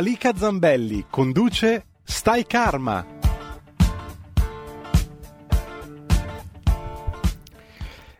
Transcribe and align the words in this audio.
Malika 0.00 0.34
Zambelli 0.34 1.04
conduce 1.10 1.84
Stai 2.02 2.46
Karma. 2.46 3.04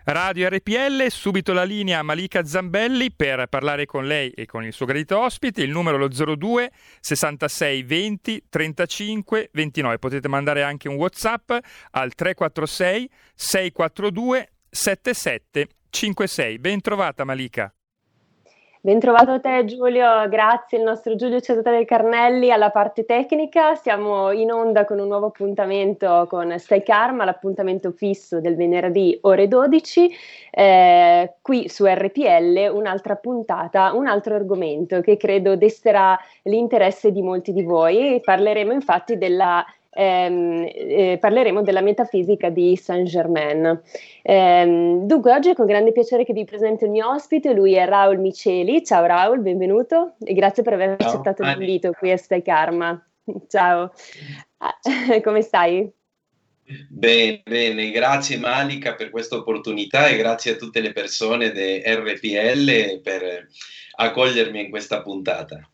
Radio 0.04 0.48
RPL, 0.50 1.06
subito 1.08 1.54
la 1.54 1.62
linea 1.62 2.02
Malika 2.02 2.44
Zambelli 2.44 3.10
per 3.10 3.46
parlare 3.46 3.86
con 3.86 4.04
lei 4.04 4.28
e 4.32 4.44
con 4.44 4.62
il 4.62 4.74
suo 4.74 4.84
gradito 4.84 5.20
ospite, 5.20 5.62
il 5.62 5.70
numero 5.70 5.96
è 5.96 6.00
lo 6.00 6.36
02 6.36 6.70
66 7.00 7.82
20 7.82 8.44
35 8.50 9.48
29. 9.50 9.98
Potete 9.98 10.28
mandare 10.28 10.62
anche 10.62 10.86
un 10.86 10.96
WhatsApp 10.96 11.50
al 11.92 12.14
346 12.14 13.10
642 13.34 14.50
77 14.68 15.68
56. 15.88 16.58
Ben 16.58 16.82
trovata 16.82 17.24
Malika. 17.24 17.72
Bentrovato 18.82 19.32
a 19.32 19.40
te 19.40 19.66
Giulio, 19.66 20.26
grazie 20.30 20.78
il 20.78 20.84
nostro 20.84 21.14
Giulio 21.14 21.38
Cesare 21.38 21.84
Carnelli 21.84 22.50
alla 22.50 22.70
parte 22.70 23.04
tecnica, 23.04 23.74
siamo 23.74 24.30
in 24.30 24.50
onda 24.50 24.86
con 24.86 24.98
un 24.98 25.06
nuovo 25.06 25.26
appuntamento 25.26 26.26
con 26.30 26.58
Stai 26.58 26.82
Karma, 26.82 27.26
l'appuntamento 27.26 27.92
fisso 27.92 28.40
del 28.40 28.56
venerdì 28.56 29.18
ore 29.20 29.48
12, 29.48 30.10
eh, 30.50 31.34
qui 31.42 31.68
su 31.68 31.84
RPL 31.84 32.70
un'altra 32.72 33.16
puntata, 33.16 33.92
un 33.92 34.06
altro 34.06 34.34
argomento 34.34 35.02
che 35.02 35.18
credo 35.18 35.56
desterà 35.56 36.18
l'interesse 36.44 37.12
di 37.12 37.20
molti 37.20 37.52
di 37.52 37.62
voi, 37.62 38.18
parleremo 38.24 38.72
infatti 38.72 39.18
della 39.18 39.62
ehm, 39.90 40.68
eh, 40.72 41.18
parleremo 41.20 41.62
della 41.62 41.80
metafisica 41.80 42.48
di 42.48 42.76
Saint-Germain. 42.76 43.82
Ehm, 44.22 45.06
dunque, 45.06 45.32
oggi 45.32 45.50
è 45.50 45.54
con 45.54 45.66
grande 45.66 45.92
piacere 45.92 46.24
che 46.24 46.32
vi 46.32 46.44
presento 46.44 46.84
il 46.84 46.90
mio 46.90 47.10
ospite, 47.10 47.52
lui 47.52 47.74
è 47.74 47.86
Raul 47.86 48.18
Miceli. 48.18 48.84
Ciao 48.84 49.04
Raul, 49.04 49.40
benvenuto 49.40 50.14
e 50.22 50.34
grazie 50.34 50.62
per 50.62 50.74
aver 50.74 50.96
Ciao. 50.98 51.08
accettato 51.08 51.42
l'invito 51.42 51.92
qui 51.92 52.10
a 52.10 52.16
Stai 52.16 52.42
Karma. 52.42 53.02
Ciao, 53.48 53.92
ah, 54.58 54.78
come 55.22 55.42
stai? 55.42 55.90
Bene, 56.88 57.42
bene, 57.44 57.90
grazie 57.90 58.38
Malika 58.38 58.94
per 58.94 59.10
questa 59.10 59.34
opportunità 59.34 60.06
e 60.06 60.16
grazie 60.16 60.52
a 60.52 60.56
tutte 60.56 60.80
le 60.80 60.92
persone 60.92 61.50
di 61.50 61.82
RPL 61.84 63.00
per 63.02 63.48
accogliermi 63.96 64.64
in 64.64 64.70
questa 64.70 65.02
puntata. 65.02 65.68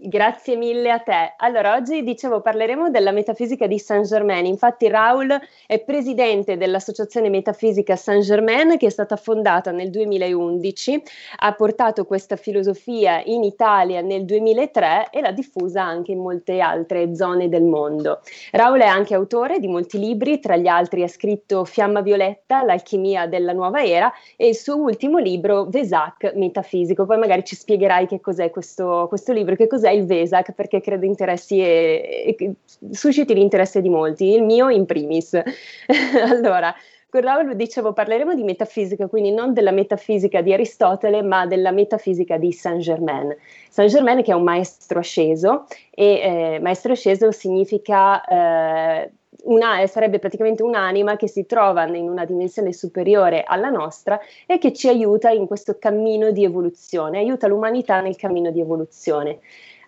Grazie 0.00 0.54
mille 0.54 0.92
a 0.92 1.00
te. 1.00 1.34
Allora, 1.38 1.74
oggi 1.74 2.04
dicevo 2.04 2.40
parleremo 2.40 2.88
della 2.88 3.10
metafisica 3.10 3.66
di 3.66 3.80
Saint 3.80 4.06
Germain. 4.06 4.46
Infatti, 4.46 4.86
Raul 4.86 5.36
è 5.66 5.80
presidente 5.80 6.56
dell'associazione 6.56 7.28
Metafisica 7.28 7.96
Saint 7.96 8.22
Germain 8.22 8.78
che 8.78 8.86
è 8.86 8.90
stata 8.90 9.16
fondata 9.16 9.72
nel 9.72 9.90
2011, 9.90 11.02
ha 11.38 11.52
portato 11.54 12.04
questa 12.04 12.36
filosofia 12.36 13.20
in 13.24 13.42
Italia 13.42 14.00
nel 14.00 14.24
2003 14.24 15.08
e 15.10 15.20
l'ha 15.20 15.32
diffusa 15.32 15.82
anche 15.82 16.12
in 16.12 16.20
molte 16.20 16.60
altre 16.60 17.16
zone 17.16 17.48
del 17.48 17.64
mondo. 17.64 18.20
Raul 18.52 18.78
è 18.78 18.86
anche 18.86 19.14
autore 19.16 19.58
di 19.58 19.66
molti 19.66 19.98
libri, 19.98 20.38
tra 20.38 20.54
gli 20.54 20.68
altri 20.68 21.02
ha 21.02 21.08
scritto 21.08 21.64
Fiamma 21.64 22.02
Violetta, 22.02 22.62
L'alchimia 22.62 23.26
della 23.26 23.52
nuova 23.52 23.82
era 23.82 24.12
e 24.36 24.46
il 24.46 24.56
suo 24.56 24.76
ultimo 24.76 25.18
libro 25.18 25.64
Vesac 25.64 26.34
Metafisico. 26.36 27.04
Poi 27.04 27.18
magari 27.18 27.42
ci 27.42 27.56
spiegherai 27.56 28.06
che 28.06 28.20
cos'è 28.20 28.50
questo, 28.50 29.06
questo 29.08 29.32
libro, 29.32 29.56
che 29.56 29.66
cos'è 29.66 29.86
cos'è 29.88 29.90
il 29.90 30.04
VESAC 30.04 30.52
perché 30.52 30.80
credo 30.80 31.06
interessi 31.06 31.60
e, 31.60 32.36
e 32.38 32.52
susciti 32.90 33.34
l'interesse 33.34 33.80
di 33.80 33.88
molti, 33.88 34.26
il 34.34 34.44
mio 34.44 34.68
in 34.68 34.84
primis. 34.84 35.34
allora, 36.30 36.74
con 37.08 37.22
Raul 37.22 37.56
dicevo 37.56 37.92
parleremo 37.92 38.34
di 38.34 38.42
metafisica, 38.42 39.06
quindi 39.08 39.32
non 39.32 39.54
della 39.54 39.70
metafisica 39.70 40.42
di 40.42 40.52
Aristotele, 40.52 41.22
ma 41.22 41.46
della 41.46 41.70
metafisica 41.70 42.36
di 42.36 42.52
Saint 42.52 42.80
Germain. 42.80 43.34
Saint 43.70 43.90
Germain 43.90 44.22
che 44.22 44.32
è 44.32 44.34
un 44.34 44.44
maestro 44.44 44.98
asceso 44.98 45.66
e 45.90 46.04
eh, 46.04 46.58
maestro 46.60 46.92
asceso 46.92 47.30
significa 47.30 48.22
eh, 48.24 49.10
una, 49.44 49.86
sarebbe 49.86 50.18
praticamente 50.18 50.62
un'anima 50.62 51.16
che 51.16 51.28
si 51.28 51.46
trova 51.46 51.86
in 51.86 52.08
una 52.08 52.24
dimensione 52.24 52.72
superiore 52.72 53.44
alla 53.44 53.70
nostra 53.70 54.18
e 54.46 54.58
che 54.58 54.72
ci 54.72 54.88
aiuta 54.88 55.30
in 55.30 55.46
questo 55.46 55.78
cammino 55.78 56.30
di 56.32 56.44
evoluzione, 56.44 57.18
aiuta 57.18 57.46
l'umanità 57.46 58.00
nel 58.00 58.16
cammino 58.16 58.50
di 58.50 58.60
evoluzione. 58.60 59.38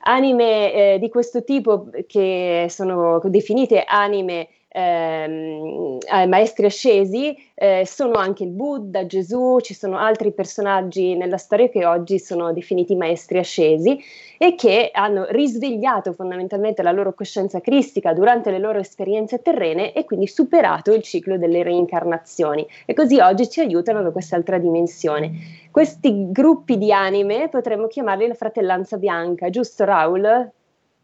Anime 0.02 0.72
eh, 0.94 0.98
di 0.98 1.08
questo 1.08 1.44
tipo 1.44 1.88
che 2.06 2.66
sono 2.68 3.20
definite 3.24 3.84
anime 3.84 4.48
ehm, 4.72 5.98
maestri 6.28 6.66
ascesi, 6.66 7.36
eh, 7.54 7.82
sono 7.86 8.14
anche 8.14 8.44
il 8.44 8.50
Buddha, 8.50 9.04
Gesù, 9.06 9.58
ci 9.60 9.74
sono 9.74 9.98
altri 9.98 10.32
personaggi 10.32 11.16
nella 11.16 11.36
storia 11.36 11.68
che 11.68 11.84
oggi 11.84 12.18
sono 12.18 12.52
definiti 12.52 12.94
maestri 12.94 13.38
ascesi 13.38 13.98
e 14.38 14.54
che 14.54 14.90
hanno 14.92 15.26
risvegliato 15.30 16.12
fondamentalmente 16.12 16.82
la 16.82 16.92
loro 16.92 17.12
coscienza 17.12 17.60
cristica 17.60 18.14
durante 18.14 18.50
le 18.50 18.58
loro 18.58 18.78
esperienze 18.78 19.42
terrene 19.42 19.92
e 19.92 20.04
quindi 20.04 20.26
superato 20.26 20.92
il 20.92 21.02
ciclo 21.02 21.36
delle 21.36 21.62
reincarnazioni 21.62 22.66
e 22.86 22.94
così 22.94 23.18
oggi 23.18 23.50
ci 23.50 23.60
aiutano 23.60 24.02
da 24.02 24.10
quest'altra 24.10 24.58
dimensione. 24.58 25.32
Questi 25.70 26.30
gruppi 26.30 26.78
di 26.78 26.92
anime 26.92 27.48
potremmo 27.48 27.86
chiamarli 27.86 28.26
la 28.26 28.34
fratellanza 28.34 28.96
bianca, 28.96 29.50
giusto 29.50 29.84
Raul? 29.84 30.50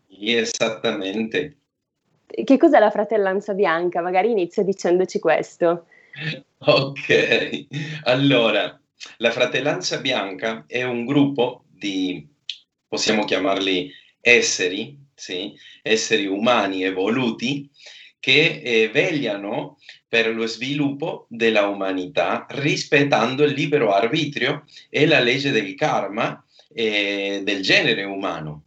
Esattamente. 0.09 1.57
Che 2.27 2.57
cos'è 2.57 2.79
la 2.79 2.91
fratellanza 2.91 3.55
bianca? 3.55 4.01
Magari 4.01 4.31
inizia 4.31 4.63
dicendoci 4.63 5.19
questo. 5.19 5.87
Ok, 6.59 7.67
allora, 8.05 8.81
la 9.19 9.31
fratellanza 9.31 10.01
bianca 10.01 10.65
è 10.67 10.83
un 10.83 11.05
gruppo 11.05 11.65
di, 11.69 12.27
possiamo 12.89 13.25
chiamarli 13.25 13.93
esseri, 14.21 14.99
sì? 15.15 15.55
esseri 15.83 16.27
umani 16.27 16.85
evoluti, 16.85 17.71
che 18.19 18.61
eh, 18.65 18.89
vegliano 18.89 19.79
per 20.09 20.35
lo 20.35 20.47
sviluppo 20.47 21.27
della 21.29 21.69
umanità 21.69 22.47
rispettando 22.49 23.45
il 23.45 23.53
libero 23.53 23.93
arbitrio 23.93 24.65
e 24.91 25.07
la 25.07 25.21
legge 25.21 25.51
del 25.51 25.75
karma 25.75 26.45
eh, 26.73 27.43
del 27.45 27.63
genere 27.63 28.03
umano. 28.03 28.65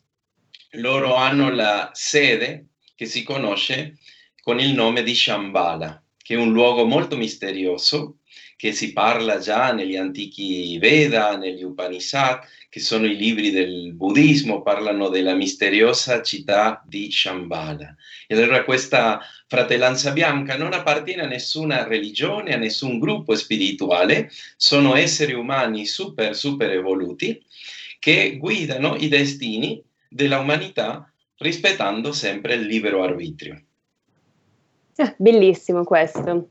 Loro 0.74 1.16
hanno 1.16 1.50
la 1.50 1.90
sede 1.94 2.69
che 3.00 3.06
si 3.06 3.24
conosce 3.24 3.96
con 4.44 4.60
il 4.60 4.74
nome 4.74 5.04
di 5.04 5.16
Shambhala, 5.16 6.04
che 6.22 6.34
è 6.34 6.38
un 6.38 6.52
luogo 6.52 6.84
molto 6.84 7.16
misterioso 7.16 8.18
che 8.58 8.74
si 8.74 8.92
parla 8.92 9.40
già 9.40 9.72
negli 9.72 9.96
antichi 9.96 10.78
Veda, 10.80 11.38
negli 11.38 11.64
Upanishad, 11.64 12.42
che 12.68 12.82
sono 12.82 13.06
i 13.06 13.16
libri 13.16 13.52
del 13.52 13.94
buddismo, 13.94 14.62
parlano 14.62 15.08
della 15.08 15.34
misteriosa 15.34 16.22
città 16.22 16.84
di 16.86 17.10
Shambhala. 17.10 17.96
E 18.28 18.36
allora 18.36 18.66
questa 18.66 19.22
fratellanza 19.48 20.12
bianca 20.12 20.58
non 20.58 20.74
appartiene 20.74 21.22
a 21.22 21.28
nessuna 21.28 21.88
religione, 21.88 22.54
a 22.54 22.58
nessun 22.58 23.00
gruppo 23.00 23.34
spirituale, 23.34 24.30
sono 24.58 24.96
esseri 24.96 25.32
umani 25.32 25.86
super, 25.86 26.36
super 26.36 26.70
evoluti 26.70 27.42
che 27.98 28.36
guidano 28.36 28.98
i 28.98 29.08
destini 29.08 29.82
dell'umanità 30.10 31.10
rispettando 31.40 32.12
sempre 32.12 32.54
il 32.54 32.62
libero 32.62 33.04
arbitrio. 33.04 33.62
Ah, 34.98 35.14
bellissimo 35.18 35.84
questo. 35.84 36.50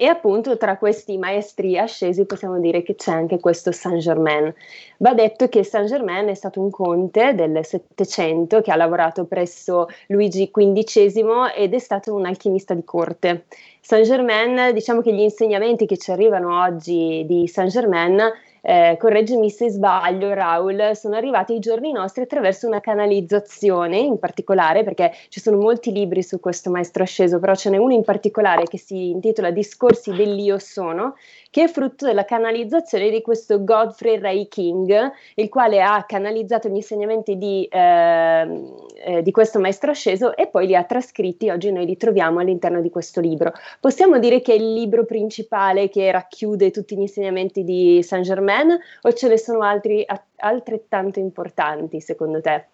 E 0.00 0.06
appunto 0.06 0.56
tra 0.56 0.78
questi 0.78 1.18
maestri 1.18 1.76
ascesi 1.76 2.24
possiamo 2.24 2.60
dire 2.60 2.82
che 2.82 2.94
c'è 2.94 3.10
anche 3.10 3.40
questo 3.40 3.72
Saint 3.72 3.98
Germain. 3.98 4.54
Va 4.98 5.12
detto 5.12 5.48
che 5.48 5.64
Saint 5.64 5.88
Germain 5.88 6.28
è 6.28 6.34
stato 6.34 6.60
un 6.60 6.70
conte 6.70 7.34
del 7.34 7.66
Settecento 7.66 8.60
che 8.60 8.70
ha 8.70 8.76
lavorato 8.76 9.24
presso 9.24 9.88
Luigi 10.06 10.52
XV 10.52 11.50
ed 11.52 11.74
è 11.74 11.78
stato 11.80 12.14
un 12.14 12.26
alchimista 12.26 12.74
di 12.74 12.84
corte. 12.84 13.46
Saint 13.80 14.06
Germain, 14.06 14.72
diciamo 14.72 15.00
che 15.00 15.12
gli 15.12 15.20
insegnamenti 15.20 15.84
che 15.84 15.98
ci 15.98 16.12
arrivano 16.12 16.62
oggi 16.62 17.24
di 17.26 17.48
Saint 17.48 17.72
Germain 17.72 18.20
eh, 18.62 18.96
correggimi 18.98 19.50
se 19.50 19.70
sbaglio 19.70 20.32
Raul, 20.32 20.92
sono 20.94 21.16
arrivati 21.16 21.52
ai 21.52 21.58
giorni 21.58 21.92
nostri 21.92 22.22
attraverso 22.22 22.66
una 22.66 22.80
canalizzazione 22.80 23.98
in 23.98 24.18
particolare, 24.18 24.84
perché 24.84 25.12
ci 25.28 25.40
sono 25.40 25.56
molti 25.58 25.92
libri 25.92 26.22
su 26.22 26.40
questo 26.40 26.70
maestro 26.70 27.02
asceso, 27.02 27.38
però 27.38 27.54
ce 27.54 27.70
n'è 27.70 27.76
uno 27.76 27.92
in 27.92 28.04
particolare 28.04 28.64
che 28.64 28.78
si 28.78 29.10
intitola 29.10 29.50
Discorsi 29.50 30.12
dell'Io 30.12 30.58
Sono, 30.58 31.14
che 31.50 31.64
è 31.64 31.68
frutto 31.68 32.06
della 32.06 32.24
canalizzazione 32.24 33.10
di 33.10 33.22
questo 33.22 33.64
Godfrey 33.64 34.18
Ray 34.18 34.48
King, 34.48 35.12
il 35.34 35.48
quale 35.48 35.82
ha 35.82 36.04
canalizzato 36.04 36.68
gli 36.68 36.76
insegnamenti 36.76 37.38
di, 37.38 37.64
eh, 37.70 38.72
eh, 39.04 39.22
di 39.22 39.30
questo 39.30 39.58
maestro 39.58 39.90
asceso 39.90 40.36
e 40.36 40.48
poi 40.48 40.66
li 40.66 40.76
ha 40.76 40.84
trascritti, 40.84 41.50
oggi 41.50 41.72
noi 41.72 41.86
li 41.86 41.96
troviamo 41.96 42.40
all'interno 42.40 42.80
di 42.80 42.90
questo 42.90 43.20
libro. 43.20 43.52
Possiamo 43.80 44.18
dire 44.18 44.40
che 44.40 44.52
è 44.52 44.56
il 44.56 44.72
libro 44.72 45.04
principale 45.04 45.88
che 45.88 46.10
racchiude 46.10 46.70
tutti 46.70 46.96
gli 46.96 47.00
insegnamenti 47.00 47.64
di 47.64 48.02
Saint 48.02 48.24
Germain 48.24 48.78
o 49.02 49.12
ce 49.12 49.28
ne 49.28 49.38
sono 49.38 49.62
altri 49.62 50.06
altrettanto 50.36 51.18
importanti 51.18 52.00
secondo 52.00 52.40
te? 52.40 52.66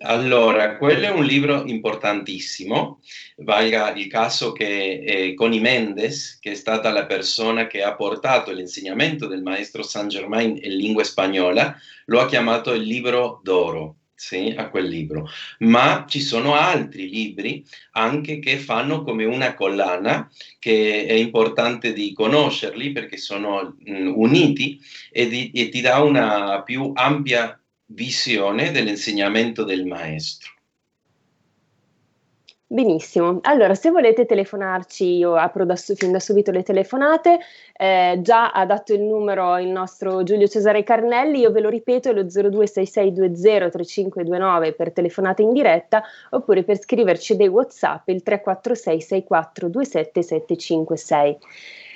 Allora, 0.00 0.76
quello 0.78 1.06
è 1.06 1.10
un 1.10 1.24
libro 1.24 1.64
importantissimo, 1.66 3.00
valga 3.36 3.92
il 3.94 4.06
caso 4.06 4.52
che 4.52 5.02
eh, 5.04 5.34
Connie 5.34 5.60
Mendes, 5.60 6.38
che 6.40 6.52
è 6.52 6.54
stata 6.54 6.90
la 6.90 7.06
persona 7.06 7.66
che 7.66 7.82
ha 7.82 7.94
portato 7.94 8.52
l'insegnamento 8.52 9.26
del 9.26 9.42
maestro 9.42 9.82
Saint 9.82 10.10
Germain 10.10 10.58
in 10.60 10.76
lingua 10.76 11.04
spagnola, 11.04 11.76
lo 12.06 12.20
ha 12.20 12.26
chiamato 12.26 12.72
il 12.72 12.82
libro 12.82 13.40
d'oro. 13.42 13.96
Sì, 14.14 14.54
a 14.56 14.68
quel 14.68 14.86
libro, 14.86 15.28
ma 15.60 16.04
ci 16.08 16.20
sono 16.20 16.54
altri 16.54 17.10
libri 17.10 17.64
anche 17.92 18.38
che 18.38 18.56
fanno 18.56 19.02
come 19.02 19.24
una 19.24 19.54
collana 19.54 20.30
che 20.60 21.06
è 21.06 21.12
importante 21.14 21.92
di 21.92 22.12
conoscerli 22.12 22.92
perché 22.92 23.16
sono 23.16 23.74
mh, 23.80 24.12
uniti 24.14 24.78
e, 25.10 25.26
di, 25.26 25.50
e 25.50 25.70
ti 25.70 25.80
dà 25.80 25.98
una 26.02 26.62
più 26.62 26.92
ampia 26.94 27.60
visione 27.92 28.70
dell'insegnamento 28.70 29.64
del 29.64 29.86
maestro. 29.86 30.50
Benissimo, 32.72 33.40
allora 33.42 33.74
se 33.74 33.90
volete 33.90 34.24
telefonarci, 34.24 35.16
io 35.16 35.34
apro 35.34 35.66
da, 35.66 35.76
fin 35.76 36.10
da 36.10 36.18
subito 36.18 36.50
le 36.50 36.62
telefonate, 36.62 37.38
eh, 37.76 38.18
già 38.22 38.50
ha 38.50 38.64
dato 38.64 38.94
il 38.94 39.02
numero 39.02 39.58
il 39.58 39.68
nostro 39.68 40.22
Giulio 40.22 40.48
Cesare 40.48 40.82
Carnelli, 40.82 41.40
io 41.40 41.52
ve 41.52 41.60
lo 41.60 41.68
ripeto 41.68 42.08
è 42.08 42.14
lo 42.14 42.22
0266203529 42.22 44.74
per 44.74 44.92
telefonate 44.92 45.42
in 45.42 45.52
diretta 45.52 46.02
oppure 46.30 46.62
per 46.62 46.78
scriverci 46.78 47.36
dei 47.36 47.48
Whatsapp 47.48 48.08
il 48.08 48.22
346 48.22 49.00
6427 49.02 50.22
756. 50.22 51.36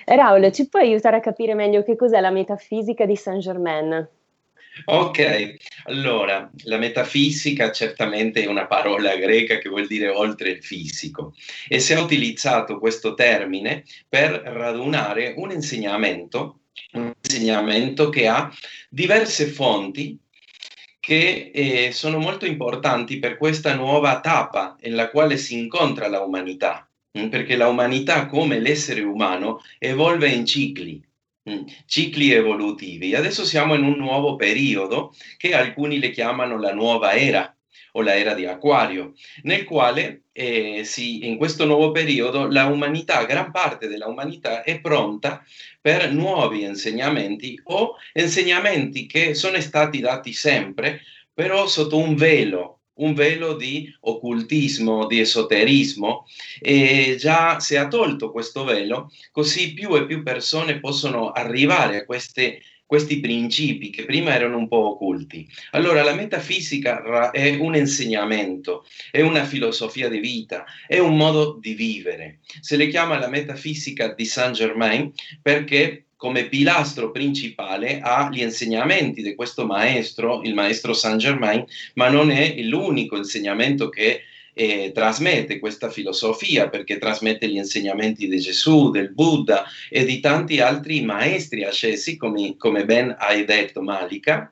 Raul, 0.05 0.53
ci 0.53 0.69
puoi 0.69 0.83
aiutare 0.83 1.17
a 1.17 1.21
capire 1.21 1.55
meglio 1.55 1.83
che 1.83 1.97
cos'è 1.97 2.21
la 2.21 2.29
metafisica 2.29 3.07
di 3.07 3.17
Saint 3.17 3.41
Germain? 3.41 4.07
Ok, 4.85 5.57
allora 5.85 6.51
la 6.65 6.77
metafisica 6.77 7.73
certamente 7.73 8.43
è 8.43 8.47
una 8.47 8.67
parola 8.67 9.17
greca 9.17 9.59
che 9.59 9.71
vuol 9.71 9.87
dire 9.87 10.09
oltre 10.09 10.51
il 10.51 10.63
fisico 10.63 11.35
e 11.67 11.81
si 11.81 11.95
è 11.95 12.01
utilizzato 12.01 12.79
questo 12.79 13.15
termine 13.15 13.85
per 14.09 14.33
radunare 14.33 15.33
un 15.39 15.51
insegnamento, 15.51 16.61
un 16.93 17.13
insegnamento 17.23 18.11
che 18.11 18.29
ha 18.29 18.53
diverse 18.91 19.47
fonti 19.47 20.19
che 21.01 21.51
eh, 21.55 21.93
sono 21.93 22.19
molto 22.19 22.45
importanti 22.47 23.19
per 23.19 23.39
questa 23.39 23.75
nuova 23.75 24.21
tappa 24.21 24.77
nella 24.81 25.09
quale 25.09 25.37
si 25.39 25.57
incontra 25.59 26.09
la 26.09 26.21
umanità, 26.21 26.87
mm, 27.19 27.29
perché 27.29 27.57
la 27.57 27.69
umanità 27.69 28.27
come 28.27 28.59
l'essere 28.59 29.03
umano 29.03 29.63
evolve 29.79 30.29
in 30.29 30.45
cicli, 30.45 31.01
cicli 31.87 32.33
evolutivi. 32.33 33.15
Adesso 33.15 33.45
siamo 33.45 33.75
in 33.75 33.85
un 33.85 33.97
nuovo 33.97 34.37
periodo 34.37 35.15
che 35.37 35.55
alcuni 35.55 35.99
le 35.99 36.11
chiamano 36.11 36.59
la 36.59 36.73
nuova 36.73 37.13
era 37.13 37.51
o 37.93 38.03
la 38.03 38.15
era 38.15 38.35
di 38.35 38.45
Acquario, 38.45 39.15
nel 39.43 39.65
quale 39.65 40.25
eh, 40.33 40.83
sì, 40.85 41.27
in 41.27 41.39
questo 41.39 41.65
nuovo 41.65 41.93
periodo 41.93 42.47
la 42.47 42.67
umanità, 42.67 43.25
gran 43.25 43.51
parte 43.51 43.89
della 43.89 44.07
umanità 44.07 44.63
è 44.63 44.81
pronta 44.81 45.43
per 45.81 46.13
nuovi 46.13 46.63
insegnamenti 46.63 47.59
o 47.65 47.95
insegnamenti 48.13 49.07
che 49.07 49.33
sono 49.33 49.59
stati 49.61 50.01
dati 50.01 50.35
sempre, 50.35 51.01
però 51.33 51.67
sotto 51.67 51.97
un 51.97 52.17
velo 52.17 52.76
un 52.97 53.15
velo 53.15 53.55
di 53.55 53.93
occultismo, 54.01 55.07
di 55.07 55.21
esoterismo 55.21 56.27
e 56.61 57.17
già 57.19 57.59
si 57.61 57.75
è 57.75 57.89
tolto 57.89 58.31
questo 58.31 58.65
velo, 58.65 59.11
così 59.33 59.75
più 59.75 59.95
e 59.97 60.07
più 60.07 60.23
persone 60.23 60.81
possono 60.81 61.31
arrivare 61.31 61.99
a 61.99 62.05
queste, 62.05 62.61
questi 62.87 63.21
principi 63.21 63.91
che 63.91 64.05
prima 64.05 64.33
erano 64.33 64.57
un 64.57 64.69
po' 64.69 64.93
occulti. 64.93 65.47
Allora 65.73 66.03
la 66.03 66.15
metafisica 66.15 67.31
è 67.31 67.57
un 67.57 67.75
insegnamento, 67.75 68.87
è 69.11 69.21
una 69.21 69.45
filosofia 69.45 70.09
di 70.09 70.21
vita, 70.21 70.65
è 70.87 70.99
un 70.99 71.17
modo 71.17 71.59
di 71.61 71.75
vivere. 71.75 72.39
Se 72.61 72.77
le 72.77 72.87
chiama 72.87 73.19
la 73.19 73.29
metafisica 73.29 74.15
di 74.15 74.25
Saint 74.25 74.55
Germain 74.55 75.13
perché 75.43 76.06
come 76.17 76.49
pilastro 76.49 77.11
principale 77.11 78.01
ha 78.01 78.29
gli 78.33 78.41
insegnamenti 78.41 79.23
di 79.23 79.35
questo 79.35 79.67
maestro, 79.67 80.43
il 80.43 80.55
maestro 80.55 80.95
Saint 80.95 81.19
Germain, 81.19 81.65
ma 81.95 82.09
non 82.09 82.31
è 82.31 82.55
l'unico 82.63 83.17
insegnamento 83.17 83.89
che 83.89 84.23
eh, 84.59 84.91
trasmette 84.95 85.59
questa 85.59 85.91
filosofia, 85.91 86.71
perché 86.71 86.97
trasmette 86.97 87.47
gli 87.47 87.57
insegnamenti 87.57 88.27
di 88.27 88.41
Gesù, 88.41 88.91
del 88.91 89.13
Buddha 89.13 89.67
e 89.91 90.07
di 90.07 90.19
tanti 90.21 90.61
altri 90.61 91.03
maestri 91.03 91.63
ascesi, 91.63 92.17
come, 92.17 92.57
come 92.57 92.87
ben 92.87 93.15
hai 93.19 93.45
detto 93.45 93.83
Malika. 93.83 94.51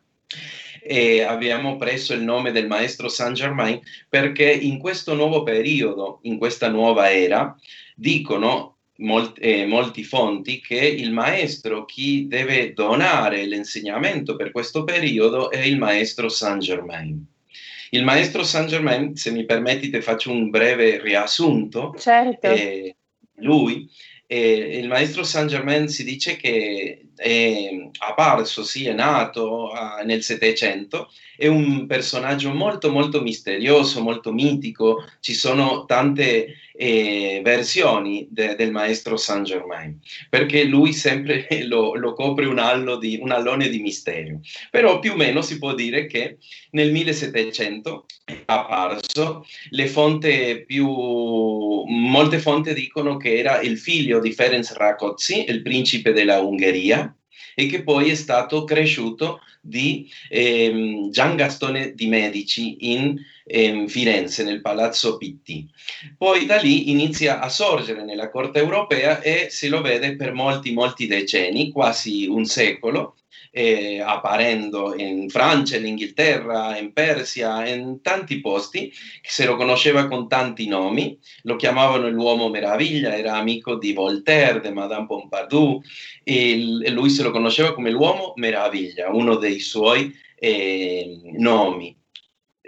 E 0.87 1.23
abbiamo 1.23 1.79
preso 1.79 2.13
il 2.13 2.21
nome 2.21 2.53
del 2.53 2.67
maestro 2.67 3.09
Saint 3.09 3.35
Germain 3.35 3.81
perché 4.07 4.53
in 4.53 4.79
questo 4.79 5.15
nuovo 5.15 5.43
periodo, 5.43 6.19
in 6.25 6.37
questa 6.37 6.69
nuova 6.69 7.11
era, 7.11 7.57
dicono 7.97 8.74
molti, 8.97 9.41
eh, 9.41 9.67
molti 9.67 10.05
fonti 10.05 10.61
che 10.61 10.77
il 10.77 11.13
maestro, 11.13 11.85
chi 11.85 12.27
deve 12.29 12.73
donare 12.73 13.45
l'insegnamento 13.45 14.37
per 14.37 14.51
questo 14.51 14.85
periodo, 14.85 15.51
è 15.51 15.61
il 15.61 15.79
maestro 15.79 16.29
Saint 16.29 16.61
Germain. 16.61 17.25
Il 17.91 18.05
maestro 18.05 18.43
Saint 18.43 18.69
Germain, 18.69 19.15
se 19.17 19.31
mi 19.31 19.45
permettete, 19.45 20.03
faccio 20.03 20.31
un 20.31 20.51
breve 20.51 21.01
riassunto. 21.01 21.95
Certo. 21.99 22.49
Eh, 22.49 22.97
lui, 23.37 23.89
eh, 24.27 24.79
il 24.81 24.89
maestro 24.89 25.23
Saint 25.23 25.49
Germain 25.49 25.89
si 25.89 26.03
dice 26.03 26.37
che 26.37 27.07
è 27.17 27.89
apparso, 27.99 28.65
sì, 28.65 28.87
è 28.87 28.93
nato 28.93 29.71
uh, 29.71 30.05
nel 30.05 30.23
Settecento, 30.23 31.11
è 31.37 31.47
un 31.47 31.87
personaggio 31.87 32.53
molto 32.53 32.91
molto 32.91 33.21
misterioso, 33.21 34.03
molto 34.03 34.33
mitico, 34.33 35.05
ci 35.21 35.35
sono 35.35 35.85
tante 35.85 36.55
eh, 36.77 37.41
versioni 37.43 38.27
de, 38.31 38.57
del 38.57 38.73
maestro 38.73 39.17
Saint 39.17 39.47
Germain, 39.47 39.99
perché 40.29 40.65
lui 40.65 40.93
sempre 40.93 41.47
lo, 41.67 41.95
lo 41.95 42.13
copre 42.15 42.47
un, 42.47 42.99
di, 43.01 43.19
un, 43.21 43.31
allone 43.31 43.69
di 43.69 43.79
mistero. 43.79 44.41
Però 44.71 44.99
più 44.99 45.13
o 45.13 45.17
meno 45.17 45.43
si 45.43 45.59
può 45.59 45.75
dire 45.75 46.07
che 46.07 46.39
nel 46.71 46.91
1700 46.91 48.07
è 48.25 48.43
apparso, 48.47 49.47
le 49.71 49.87
fonti 49.87 50.65
più, 50.67 50.87
molte 50.87 52.39
fonti 52.39 52.75
dicono 52.75 53.17
che 53.17 53.39
era 53.39 53.61
il 53.61 53.79
figlio 53.79 54.19
di 54.19 54.33
Ferenc 54.33 54.73
Rákóczi, 54.73 55.45
il 55.49 55.63
principe 55.63 56.13
della 56.13 56.41
Ungheria, 56.41 57.04
e 57.55 57.67
che 57.67 57.83
poi 57.83 58.11
è 58.11 58.15
stato 58.15 58.65
cresciuto 58.65 59.41
di 59.61 60.11
ehm, 60.29 61.11
Gian 61.11 61.37
Gastone 61.37 61.95
di 61.95 62.07
Medici 62.07 62.93
in 62.93 63.19
ehm, 63.45 63.87
Firenze, 63.87 64.45
nel 64.45 64.61
Palazzo 64.61 65.17
Pitti. 65.17 65.69
Poi 66.19 66.45
da 66.45 66.57
lì 66.57 66.91
inizia 66.91 67.41
a 67.41 67.49
sorgere 67.49 68.05
nella 68.05 68.31
corte 68.31 68.59
europea 68.59 69.21
e 69.21 69.49
se 69.51 69.69
lo 69.69 69.81
vede 69.81 70.17
per 70.17 70.33
molti, 70.35 70.73
molti 70.73 71.07
decenni, 71.07 71.71
quasi 71.71 72.27
un 72.27 72.45
secolo, 72.45 73.17
eh, 73.57 74.01
apparendo 74.01 74.97
in 74.97 75.29
Francia, 75.29 75.77
in 75.77 75.87
Inghilterra, 75.87 76.77
in 76.77 76.93
Persia, 76.93 77.65
in 77.69 78.01
tanti 78.03 78.41
posti, 78.41 78.93
se 79.23 79.47
lo 79.47 79.55
conosceva 79.55 80.09
con 80.09 80.27
tanti 80.27 80.67
nomi, 80.67 81.17
lo 81.43 81.55
chiamavano 81.55 82.09
l'uomo 82.09 82.49
meraviglia, 82.49 83.17
era 83.17 83.37
amico 83.37 83.77
di 83.77 83.93
Voltaire, 83.93 84.61
di 84.61 84.73
Madame 84.73 85.07
Pompadour, 85.07 85.81
e, 86.25 86.91
lui 86.91 87.11
se 87.11 87.23
lo 87.23 87.31
conosceva 87.31 87.75
come 87.75 87.91
l'uomo 87.91 88.33
meraviglia, 88.35 89.11
uno 89.11 89.37
dei 89.37 89.61
suoi 89.61 90.13
eh, 90.37 91.21
nomi. 91.35 91.97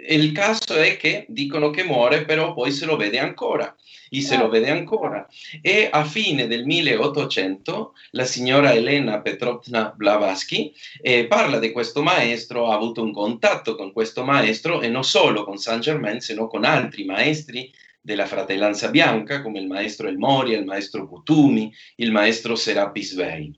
Il 0.09 0.31
caso 0.31 0.73
è 0.75 0.95
che 0.95 1.25
dicono 1.27 1.69
che 1.69 1.83
muore, 1.83 2.23
però 2.23 2.53
poi 2.53 2.71
se 2.71 2.85
lo 2.85 2.95
vede 2.95 3.19
ancora 3.19 3.75
e 4.09 4.21
se 4.21 4.37
lo 4.37 4.45
ah. 4.45 4.49
vede 4.49 4.69
ancora. 4.69 5.27
E 5.61 5.89
a 5.91 6.03
fine 6.03 6.47
del 6.47 6.65
1800 6.65 7.93
la 8.11 8.25
signora 8.25 8.73
Elena 8.73 9.21
Petrovna 9.21 9.93
Blavatsky 9.95 10.73
eh, 11.01 11.25
parla 11.27 11.59
di 11.59 11.71
questo 11.71 12.01
maestro, 12.01 12.69
ha 12.69 12.75
avuto 12.75 13.01
un 13.01 13.11
contatto 13.11 13.75
con 13.75 13.91
questo 13.91 14.23
maestro 14.23 14.81
e 14.81 14.87
non 14.87 15.03
solo 15.03 15.43
con 15.43 15.57
Saint 15.57 15.81
Germain, 15.81 16.19
sino 16.19 16.47
con 16.47 16.63
altri 16.63 17.05
maestri 17.05 17.71
della 17.99 18.25
fratellanza 18.25 18.89
bianca 18.89 19.41
come 19.41 19.59
il 19.59 19.67
maestro 19.67 20.07
El 20.07 20.17
Moria, 20.17 20.57
il 20.57 20.65
maestro 20.65 21.07
Kutumi, 21.07 21.73
il 21.97 22.11
maestro 22.11 22.55
Serapis 22.55 23.13
Bey. 23.13 23.53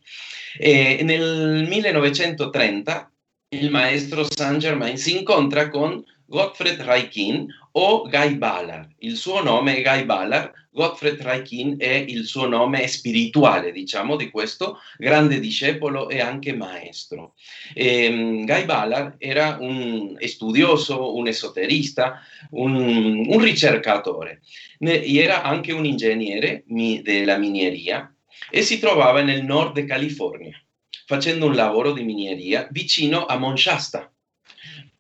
E 0.58 1.02
nel 1.04 1.68
1930 1.70 3.12
il 3.50 3.70
maestro 3.70 4.26
Saint 4.28 4.58
Germain 4.58 4.98
si 4.98 5.18
incontra 5.18 5.70
con 5.70 6.04
Gottfried 6.26 6.82
Raikin 6.82 7.48
o 7.82 8.10
Guy 8.10 8.36
Ballard. 8.36 8.94
Il 9.00 9.16
suo 9.16 9.42
nome 9.42 9.78
è 9.78 9.82
Guy 9.82 10.04
Ballard, 10.04 10.52
Gottfried 10.70 11.22
Raikin 11.22 11.76
è 11.78 11.94
il 12.08 12.26
suo 12.26 12.46
nome 12.46 12.86
spirituale, 12.88 13.72
diciamo, 13.72 14.18
di 14.18 14.30
questo 14.30 14.80
grande 14.98 15.40
discepolo 15.40 16.10
e 16.10 16.20
anche 16.20 16.54
maestro. 16.54 17.36
E, 17.74 18.08
um, 18.08 18.46
Guy 18.46 18.66
Ballard 18.66 19.16
era 19.18 19.58
un 19.62 20.18
studioso, 20.20 21.16
un 21.16 21.28
esoterista, 21.28 22.20
un, 22.52 23.26
un 23.28 23.40
ricercatore. 23.40 24.42
Ne, 24.80 25.02
era 25.06 25.44
anche 25.44 25.72
un 25.72 25.86
ingegnere 25.86 26.64
mi, 26.68 27.02
della 27.02 27.38
mineria 27.38 28.14
e 28.52 28.62
si 28.62 28.78
trovava 28.80 29.22
nel 29.22 29.44
nord 29.44 29.86
California 29.86 30.62
facendo 31.06 31.48
un 31.48 31.56
lavoro 31.56 31.92
di 31.92 32.04
mineria 32.04 32.68
vicino 32.70 33.26
a 33.26 33.36
Monshasta. 33.38 34.09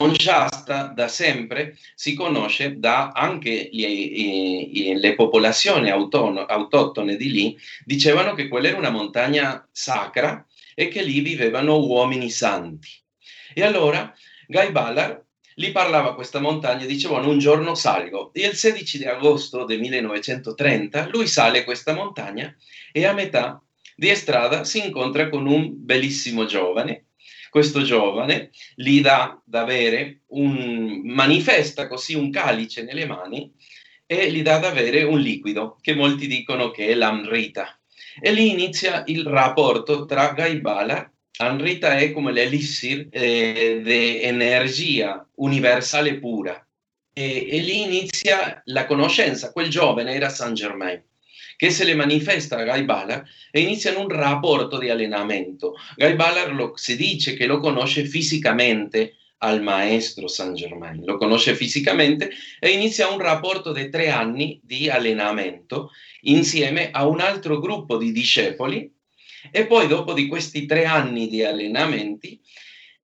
Monshasta 0.01 0.93
da 0.95 1.09
sempre 1.09 1.77
si 1.93 2.13
conosce 2.13 2.79
da 2.79 3.09
anche 3.09 3.67
gli, 3.69 4.93
le 4.95 5.13
popolazioni 5.13 5.89
autono, 5.89 6.45
autoctone 6.45 7.17
di 7.17 7.29
lì, 7.29 7.57
dicevano 7.83 8.33
che 8.33 8.47
quella 8.47 8.69
era 8.69 8.77
una 8.77 8.91
montagna 8.91 9.67
sacra 9.73 10.45
e 10.73 10.87
che 10.87 11.03
lì 11.03 11.19
vivevano 11.19 11.85
uomini 11.85 12.29
santi. 12.29 12.87
E 13.53 13.61
allora 13.61 14.13
Guy 14.47 14.71
Ballard 14.71 15.25
gli 15.53 15.73
parlava 15.73 16.15
questa 16.15 16.39
montagna 16.39 16.85
e 16.85 16.87
dicevano 16.87 17.29
un 17.29 17.37
giorno 17.37 17.75
salgo. 17.75 18.31
E 18.33 18.47
il 18.47 18.55
16 18.55 18.99
di 18.99 19.05
agosto 19.05 19.65
del 19.65 19.81
1930 19.81 21.09
lui 21.11 21.27
sale 21.27 21.65
questa 21.65 21.93
montagna 21.93 22.55
e 22.93 23.05
a 23.05 23.11
metà 23.11 23.61
di 23.97 24.15
strada 24.15 24.63
si 24.63 24.81
incontra 24.81 25.27
con 25.27 25.45
un 25.45 25.73
bellissimo 25.75 26.45
giovane. 26.45 27.08
Questo 27.49 27.81
giovane 27.81 28.51
gli 28.75 29.01
dà 29.01 29.41
da 29.43 29.63
bere 29.63 30.21
un, 30.27 31.01
manifesta 31.03 31.87
così 31.87 32.13
un 32.15 32.29
calice 32.29 32.83
nelle 32.83 33.05
mani 33.05 33.51
e 34.05 34.31
gli 34.31 34.41
dà 34.41 34.59
da 34.59 34.71
bere 34.71 35.03
un 35.03 35.19
liquido 35.19 35.77
che 35.81 35.95
molti 35.95 36.27
dicono 36.27 36.71
che 36.71 36.87
è 36.87 36.93
l'amrita. 36.93 37.79
E 38.21 38.31
lì 38.31 38.49
inizia 38.49 39.03
il 39.07 39.25
rapporto 39.25 40.05
tra 40.05 40.33
Gaibala 40.33 41.11
Amrita 41.41 41.97
è 41.97 42.11
come 42.11 42.33
l'elixir 42.33 43.07
eh, 43.11 43.79
di 43.81 44.21
energia 44.21 45.25
universale 45.35 46.19
pura. 46.19 46.67
E, 47.13 47.47
e, 47.49 47.59
lì 47.61 47.81
inizia 47.81 48.61
la 48.65 48.85
conoscenza. 48.85 49.53
Quel 49.53 49.69
giovane 49.69 50.13
era 50.13 50.27
Saint 50.27 50.53
Germain 50.53 51.01
che 51.59 51.71
se 51.71 51.83
le 51.83 51.93
manifesta 51.93 52.55
a 52.55 52.63
Guy 52.63 52.85
Ballard 52.85 53.25
e 53.51 53.59
iniziano 53.59 53.99
un 53.99 54.07
rapporto 54.07 54.77
di 54.77 54.87
allenamento. 54.87 55.75
Guy 55.97 56.15
Ballard 56.15 56.53
lo, 56.53 56.71
si 56.77 56.95
dice 56.95 57.33
che 57.33 57.45
lo 57.45 57.59
conosce 57.59 58.05
fisicamente 58.05 59.15
al 59.39 59.61
maestro 59.61 60.29
Saint 60.29 60.55
Germain, 60.55 61.03
lo 61.03 61.17
conosce 61.17 61.55
fisicamente 61.55 62.31
e 62.61 62.69
inizia 62.69 63.09
un 63.09 63.19
rapporto 63.19 63.73
di 63.73 63.89
tre 63.89 64.09
anni 64.09 64.61
di 64.63 64.89
allenamento 64.89 65.91
insieme 66.21 66.91
a 66.91 67.05
un 67.05 67.19
altro 67.19 67.59
gruppo 67.59 67.97
di 67.97 68.13
discepoli 68.13 68.89
e 69.51 69.65
poi 69.65 69.87
dopo 69.87 70.13
di 70.13 70.27
questi 70.27 70.65
tre 70.65 70.85
anni 70.85 71.27
di 71.27 71.43
allenamenti 71.43 72.39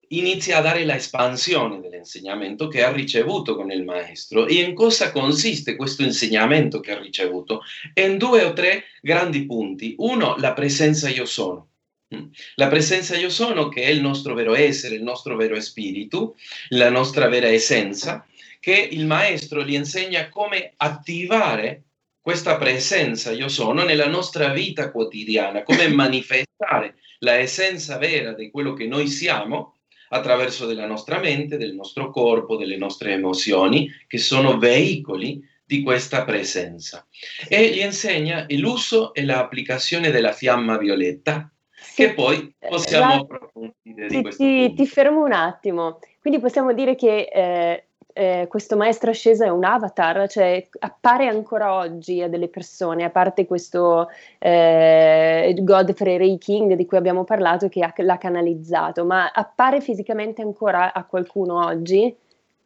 inizia 0.09 0.57
a 0.57 0.61
dare 0.61 0.83
l'espansione 0.85 1.79
dell'insegnamento 1.79 2.67
che 2.67 2.83
ha 2.83 2.91
ricevuto 2.91 3.55
con 3.55 3.71
il 3.71 3.83
maestro. 3.83 4.47
E 4.47 4.55
in 4.55 4.73
cosa 4.73 5.11
consiste 5.11 5.75
questo 5.75 6.03
insegnamento 6.03 6.79
che 6.79 6.91
ha 6.91 6.99
ricevuto? 6.99 7.61
In 7.93 8.17
due 8.17 8.43
o 8.43 8.53
tre 8.53 8.85
grandi 9.01 9.45
punti. 9.45 9.95
Uno, 9.97 10.35
la 10.37 10.53
presenza 10.53 11.09
io 11.09 11.25
sono. 11.25 11.69
Mm. 12.15 12.25
La 12.55 12.67
presenza 12.67 13.15
io 13.17 13.29
sono 13.29 13.67
che 13.67 13.83
è 13.83 13.89
il 13.89 14.01
nostro 14.01 14.33
vero 14.35 14.53
essere, 14.55 14.95
il 14.95 15.03
nostro 15.03 15.35
vero 15.35 15.59
spirito, 15.59 16.35
la 16.69 16.89
nostra 16.89 17.27
vera 17.27 17.47
essenza, 17.47 18.25
che 18.59 18.75
il 18.91 19.05
maestro 19.05 19.63
gli 19.63 19.73
insegna 19.73 20.29
come 20.29 20.73
attivare 20.77 21.83
questa 22.25 22.57
presenza 22.57 23.31
io 23.31 23.47
sono 23.47 23.83
nella 23.83 24.07
nostra 24.07 24.49
vita 24.49 24.89
quotidiana, 24.89 25.61
come 25.61 25.87
manifestare 25.93 26.95
la 27.19 27.33
essenza 27.35 27.97
vera 27.97 28.33
di 28.33 28.49
quello 28.49 28.73
che 28.73 28.87
noi 28.87 29.07
siamo 29.07 29.74
attraverso 30.15 30.65
della 30.65 30.85
nostra 30.85 31.19
mente, 31.19 31.57
del 31.57 31.73
nostro 31.73 32.09
corpo, 32.09 32.55
delle 32.55 32.77
nostre 32.77 33.13
emozioni, 33.13 33.89
che 34.07 34.17
sono 34.17 34.57
veicoli 34.57 35.41
di 35.65 35.81
questa 35.81 36.23
presenza. 36.23 37.05
E 37.47 37.69
gli 37.69 37.79
insegna 37.79 38.45
l'uso 38.49 39.13
e 39.13 39.23
l'applicazione 39.25 40.11
della 40.11 40.31
fiamma 40.31 40.77
violetta, 40.77 41.49
che 41.95 42.13
poi 42.13 42.53
possiamo 42.59 43.13
La... 43.13 43.19
approfondire. 43.19 44.07
Ti, 44.07 44.35
ti, 44.35 44.73
ti, 44.73 44.87
fermo 44.87 45.23
un 45.23 45.31
attimo. 45.31 45.99
Quindi 46.19 46.39
possiamo 46.39 46.73
dire 46.73 46.95
che 46.95 47.29
eh, 47.31 47.84
eh, 48.17 48.45
questo 48.47 48.77
maestro 48.77 49.09
asceso 49.09 49.43
è 49.43 49.49
un 49.49 49.65
avatar, 49.65 50.29
cioè 50.29 50.65
appare 50.79 51.27
ancora 51.27 51.73
oggi 51.73 52.21
a 52.21 52.29
delle 52.29 52.47
persone, 52.47 53.03
a 53.03 53.09
parte 53.09 53.45
questo 53.45 54.07
eh, 54.39 55.53
Godfrey 55.59 56.17
Ray 56.17 56.37
King 56.37 56.75
di 56.75 56.85
cui 56.85 56.97
abbiamo 56.97 57.25
parlato 57.25 57.67
che 57.67 57.83
ha, 57.83 57.93
l'ha 57.97 58.17
canalizzato, 58.17 59.03
ma 59.03 59.31
appare 59.31 59.81
fisicamente 59.81 60.41
ancora 60.41 60.93
a 60.93 61.03
qualcuno 61.03 61.65
oggi? 61.65 62.15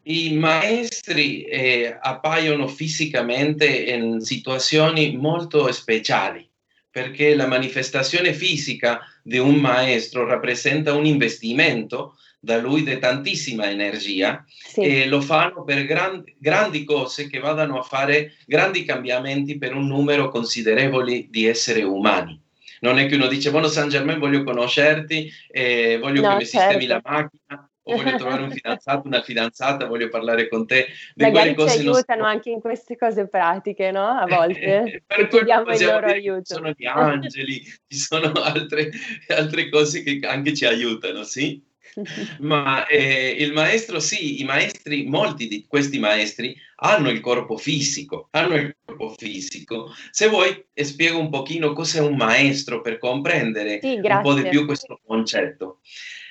I 0.03 0.37
maestri 0.37 1.41
eh, 1.41 1.97
appaiono 1.99 2.67
fisicamente 2.67 3.65
in 3.65 4.21
situazioni 4.21 5.17
molto 5.17 5.71
speciali 5.71 6.48
perché 6.91 7.35
la 7.35 7.47
manifestazione 7.47 8.33
fisica 8.33 9.01
di 9.21 9.37
un 9.37 9.55
maestro 9.55 10.25
rappresenta 10.25 10.93
un 10.93 11.05
investimento 11.05 12.15
da 12.39 12.57
lui 12.57 12.83
di 12.83 12.97
tantissima 12.97 13.69
energia 13.69 14.43
sì. 14.47 14.81
e 14.81 15.07
lo 15.07 15.19
fanno 15.21 15.63
per 15.63 15.85
gran, 15.85 16.23
grandi 16.37 16.85
cose 16.85 17.27
che 17.27 17.39
vadano 17.39 17.77
a 17.77 17.83
fare 17.83 18.35
grandi 18.45 18.85
cambiamenti 18.85 19.57
per 19.57 19.75
un 19.75 19.87
numero 19.87 20.29
considerevole 20.29 21.27
di 21.29 21.45
esseri 21.45 21.83
umani. 21.83 22.39
Non 22.81 22.97
è 22.97 23.07
che 23.07 23.15
uno 23.15 23.27
dice, 23.27 23.51
buono 23.51 23.67
San 23.67 23.89
Germain, 23.89 24.19
voglio 24.19 24.43
conoscerti, 24.43 25.29
eh, 25.51 25.97
voglio 25.99 26.21
no, 26.21 26.29
che 26.29 26.35
mi 26.35 26.45
certo. 26.45 26.69
sistemi 26.69 26.85
la 26.85 27.01
macchina, 27.03 27.68
o 27.93 27.97
voglio 27.97 28.17
trovare 28.17 28.41
un 28.43 28.51
fidanzato, 28.51 29.07
una 29.07 29.21
fidanzata, 29.21 29.85
voglio 29.85 30.09
parlare 30.09 30.47
con 30.47 30.65
te. 30.65 30.87
Di 31.13 31.23
Magari 31.23 31.55
ci 31.55 31.79
aiutano 31.79 32.21
non... 32.21 32.29
anche 32.29 32.49
in 32.49 32.59
queste 32.59 32.97
cose 32.97 33.27
pratiche, 33.27 33.91
no? 33.91 34.07
A 34.07 34.25
volte. 34.27 35.03
per 35.07 35.27
chiediamo 35.27 35.71
il 35.71 35.85
loro 35.85 36.07
aiuto. 36.07 36.43
Ci 36.43 36.53
sono 36.53 36.73
gli 36.75 36.85
angeli, 36.85 37.63
ci 37.87 37.97
sono 37.97 38.31
altre, 38.33 38.89
altre 39.27 39.69
cose 39.69 40.03
che 40.03 40.19
anche 40.25 40.53
ci 40.53 40.65
aiutano, 40.65 41.23
sì? 41.23 41.61
Ma 42.39 42.85
eh, 42.87 43.35
il 43.39 43.53
maestro, 43.53 43.99
sì, 43.99 44.41
i 44.41 44.43
maestri, 44.43 45.05
molti 45.05 45.47
di 45.47 45.65
questi 45.67 45.99
maestri 45.99 46.55
hanno 46.81 47.09
il 47.09 47.19
corpo 47.19 47.57
fisico, 47.57 48.27
hanno 48.31 48.55
il 48.55 48.75
corpo 48.85 49.13
fisico. 49.17 49.93
Se 50.11 50.27
vuoi, 50.27 50.65
spiego 50.73 51.19
un 51.19 51.29
pochino 51.29 51.73
cos'è 51.73 51.99
un 51.99 52.15
maestro 52.15 52.81
per 52.81 52.97
comprendere 52.97 53.79
sì, 53.81 53.99
un 54.01 54.19
po' 54.21 54.33
di 54.33 54.47
più 54.47 54.65
questo 54.65 54.99
concetto. 55.05 55.79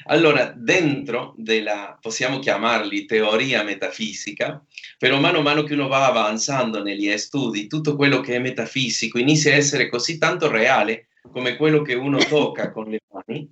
Allora, 0.07 0.52
dentro 0.57 1.35
della, 1.37 1.99
possiamo 2.00 2.38
chiamarli 2.38 3.05
teoria 3.05 3.62
metafisica, 3.62 4.64
però 4.97 5.19
mano 5.21 5.38
a 5.38 5.43
mano 5.43 5.64
che 5.64 5.75
uno 5.75 5.88
va 5.88 6.07
avanzando 6.07 6.83
negli 6.83 7.14
studi, 7.19 7.67
tutto 7.67 7.95
quello 7.95 8.21
che 8.21 8.37
è 8.37 8.38
metafisico 8.38 9.19
inizia 9.19 9.52
a 9.52 9.57
essere 9.57 9.88
così 9.88 10.17
tanto 10.17 10.50
reale 10.50 11.09
come 11.31 11.57
quello 11.57 11.83
che 11.83 11.95
uno 11.95 12.19
tocca 12.19 12.71
con 12.71 12.88
le 12.88 13.00
mani, 13.12 13.50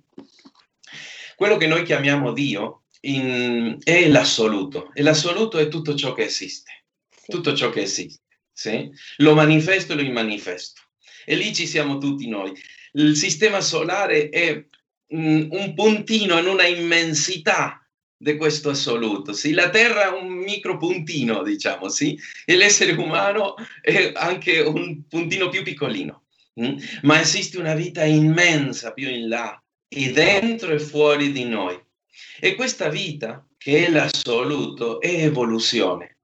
quello 1.35 1.57
che 1.57 1.67
noi 1.67 1.83
chiamiamo 1.83 2.33
Dio 2.33 2.83
in, 3.01 3.77
è 3.83 4.07
l'assoluto 4.07 4.91
e 4.93 5.03
l'assoluto 5.03 5.59
è 5.59 5.67
tutto 5.67 5.93
ciò 5.95 6.13
che 6.13 6.23
esiste, 6.23 6.85
sì. 7.27 7.31
tutto 7.31 7.53
ciò 7.55 7.69
che 7.69 7.81
esiste. 7.81 8.21
Sì? 8.51 8.89
Lo 9.17 9.35
manifesto 9.35 9.93
e 9.93 9.95
lo 9.95 10.01
immanifesto. 10.01 10.81
E 11.25 11.35
lì 11.35 11.53
ci 11.53 11.67
siamo 11.67 11.97
tutti 11.97 12.27
noi. 12.27 12.53
Il 12.93 13.15
sistema 13.15 13.61
solare 13.61 14.29
è 14.29 14.65
mm, 15.15 15.51
un 15.51 15.73
puntino 15.75 16.39
in 16.39 16.47
una 16.47 16.65
immensità 16.65 17.85
di 18.17 18.35
questo 18.35 18.69
assoluto. 18.69 19.33
Sì? 19.33 19.51
La 19.51 19.69
Terra 19.69 20.05
è 20.05 20.19
un 20.19 20.29
micro 20.29 20.77
puntino, 20.77 21.43
diciamo, 21.43 21.89
sì? 21.89 22.17
e 22.45 22.55
l'essere 22.55 22.93
umano 22.93 23.55
è 23.81 24.11
anche 24.15 24.61
un 24.61 25.05
puntino 25.07 25.49
più 25.49 25.63
piccolino. 25.63 26.23
Mm? 26.59 26.77
Ma 27.03 27.19
esiste 27.19 27.59
una 27.59 27.75
vita 27.75 28.03
immensa 28.03 28.91
più 28.93 29.07
in 29.09 29.27
là, 29.27 29.61
e 29.87 30.11
dentro 30.11 30.73
e 30.73 30.79
fuori 30.79 31.31
di 31.31 31.45
noi. 31.45 31.79
E 32.39 32.55
questa 32.55 32.89
vita, 32.89 33.45
che 33.57 33.85
è 33.85 33.89
l'assoluto, 33.91 34.99
è 34.99 35.23
evoluzione, 35.23 36.16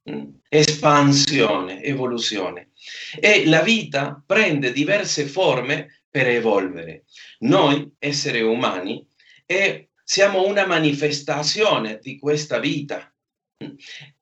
espansione, 0.49 1.81
evoluzione. 1.81 2.71
E 3.19 3.45
la 3.45 3.61
vita 3.61 4.21
prende 4.25 4.71
diverse 4.71 5.25
forme 5.25 6.03
per 6.09 6.27
evolvere. 6.27 7.05
Noi, 7.39 7.91
esseri 7.97 8.41
umani, 8.41 9.05
e 9.45 9.89
siamo 10.03 10.45
una 10.45 10.65
manifestazione 10.65 11.99
di 12.01 12.19
questa 12.19 12.59
vita 12.59 13.11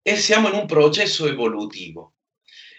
e 0.01 0.15
siamo 0.15 0.50
in 0.50 0.55
un 0.55 0.65
processo 0.65 1.27
evolutivo. 1.27 2.13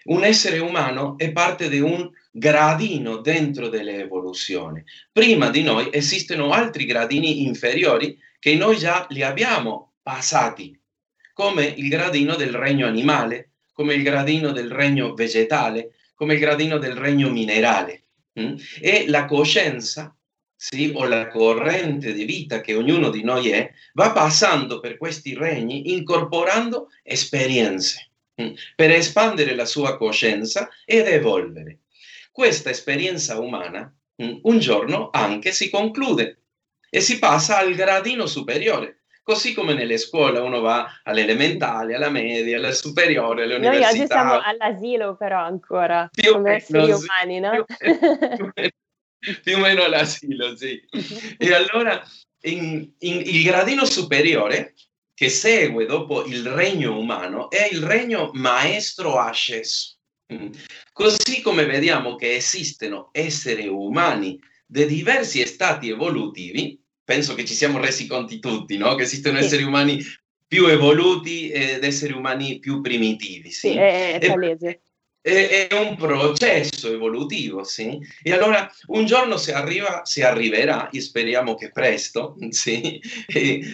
Un 0.05 0.25
essere 0.25 0.59
umano 0.59 1.17
è 1.17 1.31
parte 1.31 1.69
di 1.69 1.81
un 1.81 2.11
gradino 2.31 3.19
dentro 3.19 3.69
dell'evoluzione. 3.69 4.85
Prima 5.13 5.51
di 5.51 5.63
noi 5.63 5.89
esistono 5.93 6.51
altri 6.51 6.87
gradini 6.87 7.45
inferiori 7.45 8.19
che 8.39 8.55
noi 8.57 8.79
già 8.79 9.07
li 9.11 9.23
abbiamo 9.23 9.95
passati, 10.03 10.77
come 11.33 11.65
il 11.65 11.89
gradino 11.89 12.37
del 12.37 12.55
regno 12.55 12.87
animale, 12.87 13.51
come 13.73 13.95
il 13.95 14.03
gradino 14.03 14.53
del 14.53 14.71
regno 14.71 15.15
vegetale, 15.15 15.95
come 16.15 16.35
il 16.35 16.41
gradino 16.41 16.79
del 16.79 16.95
regno 16.95 17.31
minerale. 17.31 18.05
Mm? 18.39 18.55
E 18.81 19.05
la 19.09 19.25
coscienza 19.27 20.15
sì, 20.63 20.93
o 20.95 21.07
la 21.07 21.27
corrente 21.27 22.13
di 22.13 22.25
vita 22.25 22.61
che 22.61 22.75
ognuno 22.75 23.11
di 23.11 23.25
noi 23.25 23.51
è, 23.51 23.73
va 23.95 24.13
passando 24.13 24.79
per 24.79 24.97
questi 24.97 25.35
regni 25.35 25.93
incorporando 25.93 26.89
esperienze 27.03 28.11
mm, 28.41 28.53
per 28.77 28.93
espandere 28.93 29.57
la 29.57 29.65
sua 29.65 29.97
coscienza 29.97 30.69
ed 30.85 31.09
evolvere. 31.09 31.81
Questa 32.31 32.71
esperienza 32.71 33.41
umana 33.41 33.93
mm, 34.23 34.39
un 34.43 34.59
giorno 34.61 35.11
anche 35.11 35.51
si 35.51 35.69
conclude 35.69 36.43
e 36.89 37.01
si 37.01 37.19
passa 37.19 37.59
al 37.59 37.75
gradino 37.75 38.27
superiore. 38.27 39.02
Così 39.25 39.55
come 39.55 39.75
nelle 39.75 39.99
scuole 39.99 40.41
uno 40.41 40.61
va 40.61 41.01
all'elementare, 41.05 41.95
alla 41.95 42.11
media, 42.11 42.57
alla 42.57 42.73
superiore, 42.73 43.45
all'università. 43.45 43.79
Noi 43.81 43.99
oggi 43.99 44.07
siamo 44.07 44.41
all'asilo 44.41 45.17
però 45.17 45.39
ancora, 45.39 46.09
più 46.13 46.33
come 46.33 46.55
esseri 46.57 46.91
umani, 46.91 47.39
no? 47.39 47.65
Più, 47.65 48.53
più, 48.53 49.41
più 49.41 49.57
o 49.57 49.61
meno 49.61 49.85
all'asilo, 49.85 50.57
sì. 50.57 50.83
E 51.39 51.55
allora 51.55 52.03
in, 52.43 52.93
in, 52.99 53.23
il 53.25 53.45
gradino 53.45 53.85
superiore 53.85 54.75
che 55.15 55.29
segue 55.29 55.87
dopo 55.87 56.25
il 56.25 56.45
regno 56.49 56.99
umano 56.99 57.49
è 57.49 57.69
il 57.71 57.81
regno 57.81 58.31
maestro 58.33 59.19
asceso. 59.19 59.99
Mm. 60.33 60.51
Così 60.93 61.43
come 61.43 61.65
vediamo 61.65 62.17
che 62.17 62.35
esistono 62.35 63.11
esseri 63.13 63.69
umani 63.69 64.41
di 64.67 64.87
diversi 64.87 65.47
stati 65.47 65.91
evolutivi, 65.91 66.82
penso 67.05 67.35
che 67.35 67.45
ci 67.45 67.55
siamo 67.55 67.79
resi 67.79 68.07
conti 68.07 68.39
tutti, 68.39 68.77
no? 68.77 68.95
che 68.95 69.03
esistono 69.03 69.39
sì. 69.39 69.45
esseri 69.45 69.63
umani 69.63 70.03
più 70.47 70.67
evoluti 70.67 71.51
ed 71.51 71.83
esseri 71.83 72.13
umani 72.13 72.59
più 72.59 72.81
primitivi. 72.81 73.51
Sì, 73.51 73.71
sì 73.71 73.77
è, 73.77 74.19
è 74.19 74.27
palese 74.27 74.81
è, 75.23 75.69
un 75.71 75.95
processo 75.97 76.93
evolutivo, 76.93 77.63
sì? 77.63 77.99
E 78.23 78.33
allora 78.33 78.69
un 78.87 79.07
giorno 79.07 79.37
si 79.37 79.53
arriva, 79.53 80.05
si 80.05 80.21
arriverà, 80.23 80.91
e 80.91 81.01
speriamo 81.01 81.55
che 81.55 81.71
presto, 81.71 82.37
sì? 82.51 83.01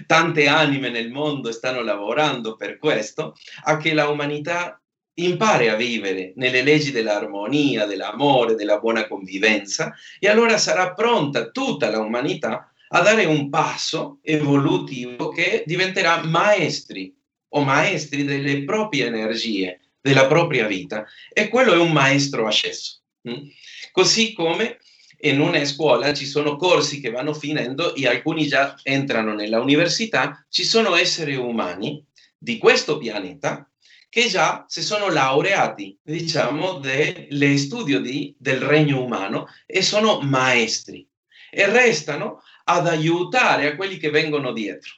Tante 0.07 0.47
anime 0.47 0.91
nel 0.91 1.11
mondo 1.11 1.51
stanno 1.51 1.83
lavorando 1.83 2.55
per 2.55 2.77
questo, 2.77 3.35
a 3.65 3.79
che 3.79 3.95
la 3.95 4.09
umanità 4.09 4.81
impari 5.15 5.69
a 5.69 5.75
vivere 5.75 6.33
nelle 6.37 6.63
leggi 6.63 6.93
dell'armonia, 6.93 7.87
dell'amore, 7.87 8.55
della 8.55 8.79
buona 8.79 9.09
convivenza, 9.09 9.93
e 10.21 10.29
allora 10.29 10.59
sarà 10.59 10.93
pronta 10.93 11.51
tutta 11.51 11.91
la 11.91 11.99
umanità 11.99 12.68
a 12.89 13.01
dare 13.01 13.25
un 13.25 13.49
passo 13.49 14.19
evolutivo 14.23 15.29
che 15.29 15.63
diventerà 15.67 16.25
maestri 16.25 17.15
o 17.51 17.63
maestri 17.63 18.25
delle 18.25 18.65
proprie 18.65 19.07
energie, 19.07 19.81
della 20.01 20.27
propria 20.27 20.67
vita 20.67 21.07
e 21.33 21.49
quello 21.49 21.73
è 21.73 21.79
un 21.79 21.93
maestro 21.93 22.47
asceso. 22.47 23.01
Mm? 23.29 23.47
Così 23.93 24.33
come 24.33 24.79
in 25.23 25.41
una 25.41 25.65
scuola 25.65 26.15
ci 26.15 26.27
sono 26.27 26.57
corsi 26.57 27.01
che 27.01 27.11
vanno 27.11 27.35
finendo 27.35 27.95
e 27.95 28.07
alcuni 28.07 28.47
già 28.47 28.79
entrano 28.83 29.35
nella 29.35 29.61
università, 29.61 30.47
ci 30.49 30.65
sono 30.65 30.95
esseri 30.95 31.35
umani 31.35 32.05
di 32.39 32.59
questo 32.59 32.99
pianeta 32.99 33.69
che 34.09 34.29
già 34.29 34.65
si 34.69 34.83
sono 34.83 35.11
laureati, 35.11 35.99
diciamo, 36.01 36.75
dello 36.75 37.57
studio 37.57 38.01
di, 38.01 38.35
del 38.39 38.61
regno 38.61 39.03
umano 39.03 39.49
e 39.67 39.83
sono 39.83 40.21
maestri 40.21 41.07
e 41.51 41.67
restano 41.67 42.43
ad 42.69 42.87
aiutare 42.87 43.67
a 43.67 43.77
quelli 43.77 43.97
che 43.97 44.11
vengono 44.11 44.53
dietro. 44.53 44.93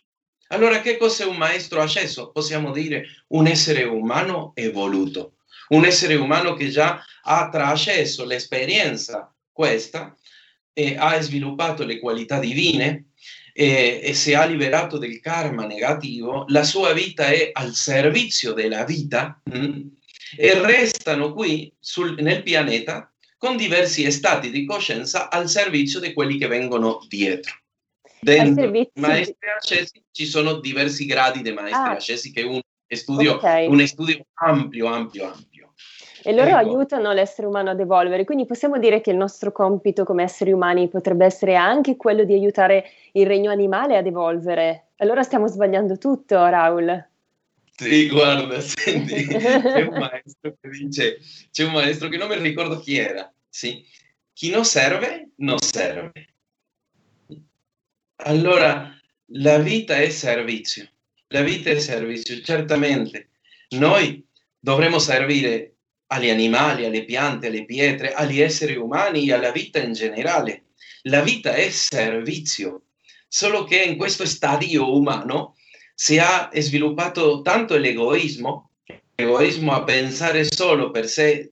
Allora, 0.49 0.81
che 0.81 0.97
cos'è 0.97 1.25
un 1.25 1.37
maestro 1.37 1.81
asceso? 1.81 2.31
Possiamo 2.33 2.73
dire 2.73 3.07
un 3.29 3.47
essere 3.47 3.85
umano 3.85 4.53
evoluto, 4.57 5.35
un 5.69 5.85
essere 5.85 6.17
umano 6.17 6.55
che 6.55 6.69
già 6.69 7.01
ha 7.23 7.49
trasceso 7.49 8.25
l'esperienza 8.25 9.33
questa 9.53 10.17
e 10.73 10.97
ha 10.99 11.21
sviluppato 11.21 11.85
le 11.85 12.01
qualità 12.01 12.41
divine 12.41 13.11
e, 13.53 14.01
e 14.03 14.15
si 14.15 14.35
ha 14.35 14.45
liberato 14.45 14.99
del 14.99 15.21
karma 15.21 15.67
negativo, 15.67 16.45
la 16.49 16.65
sua 16.65 16.93
vita 16.93 17.27
è 17.27 17.51
al 17.53 17.75
servizio 17.75 18.53
della 18.53 18.85
vita 18.85 19.41
mh? 19.45 19.59
Mm, 19.59 19.81
e 20.37 20.61
restano 20.61 21.33
qui 21.33 21.73
sul, 21.79 22.17
nel 22.21 22.43
pianeta 22.43 23.13
con 23.37 23.57
diversi 23.57 24.11
stati 24.11 24.51
di 24.51 24.67
coscienza 24.67 25.31
al 25.31 25.49
servizio 25.49 26.01
di 26.01 26.13
quelli 26.13 26.39
che 26.39 26.47
vengono 26.47 27.05
dietro. 27.09 27.60
Dentro 28.21 28.71
maestri 28.95 29.49
ascesi 29.57 30.03
ci 30.11 30.27
sono 30.27 30.61
diversi 30.61 31.07
gradi 31.07 31.43
di 31.43 31.53
maestri 31.53 31.91
ah. 31.91 31.97
ascesi 31.97 32.33
che 32.33 32.43
è 32.43 32.45
un 32.45 32.61
studio, 32.87 33.35
okay. 33.35 33.67
un 33.67 33.87
studio 33.87 34.25
ampio, 34.35 34.87
ampio, 34.87 35.33
ampio. 35.33 35.73
E 36.23 36.33
loro 36.33 36.49
ecco. 36.49 36.57
aiutano 36.57 37.13
l'essere 37.13 37.47
umano 37.47 37.71
ad 37.71 37.81
evolvere, 37.81 38.25
quindi 38.25 38.45
possiamo 38.45 38.79
dire 38.79 39.01
che 39.01 39.11
il 39.11 39.17
nostro 39.17 39.53
compito 39.53 40.05
come 40.05 40.23
esseri 40.23 40.53
umani 40.53 40.89
potrebbe 40.89 41.25
essere 41.25 41.57
anche 41.57 41.97
quello 41.97 42.25
di 42.25 42.35
aiutare 42.35 42.91
il 43.13 43.27
regno 43.27 43.51
animale 43.51 43.97
ad 43.97 44.07
evolvere. 44.07 44.89
Allora 44.97 45.23
stiamo 45.23 45.47
sbagliando 45.47 45.97
tutto, 45.97 46.37
Raul. 46.37 47.09
Sì, 47.75 48.09
guarda, 48.09 48.61
senti, 48.61 49.27
c'è 49.27 49.83
un 49.83 49.99
maestro 49.99 50.55
che 50.61 50.69
dice, 50.69 51.19
c'è 51.51 51.65
un 51.65 51.73
maestro 51.73 52.09
che 52.09 52.19
non 52.19 52.29
mi 52.29 52.37
ricordo 52.37 52.79
chi 52.79 52.99
era, 52.99 53.33
sì, 53.49 53.83
chi 54.35 54.51
non 54.51 54.67
serve, 54.67 55.31
non 55.37 55.59
serve. 55.59 56.13
Allora, 58.25 58.95
la 59.33 59.59
vita 59.59 59.97
è 59.97 60.11
servizio, 60.11 60.87
la 61.29 61.41
vita 61.41 61.71
è 61.71 61.79
servizio, 61.79 62.41
certamente. 62.43 63.31
Noi 63.71 64.27
dovremmo 64.59 64.99
servire 64.99 65.77
agli 66.09 66.29
animali, 66.29 66.85
alle 66.85 67.05
piante, 67.05 67.47
alle 67.47 67.65
pietre, 67.65 68.13
agli 68.13 68.41
esseri 68.41 68.77
umani 68.77 69.29
e 69.29 69.33
alla 69.33 69.53
vita 69.53 69.79
in 69.81 69.95
generale. 69.95 70.65
La 71.03 71.23
vita 71.23 71.55
è 71.55 71.71
servizio, 71.71 72.83
solo 73.27 73.65
che 73.65 73.83
in 73.83 73.97
questo 73.97 74.27
stadio 74.27 74.95
umano 74.95 75.57
si 75.95 76.17
è 76.17 76.61
sviluppato 76.61 77.41
tanto 77.41 77.79
l'egoismo, 77.79 78.73
l'egoismo 79.15 79.73
a 79.73 79.85
pensare 79.85 80.45
solo 80.45 80.91
per 80.91 81.09
sé 81.09 81.51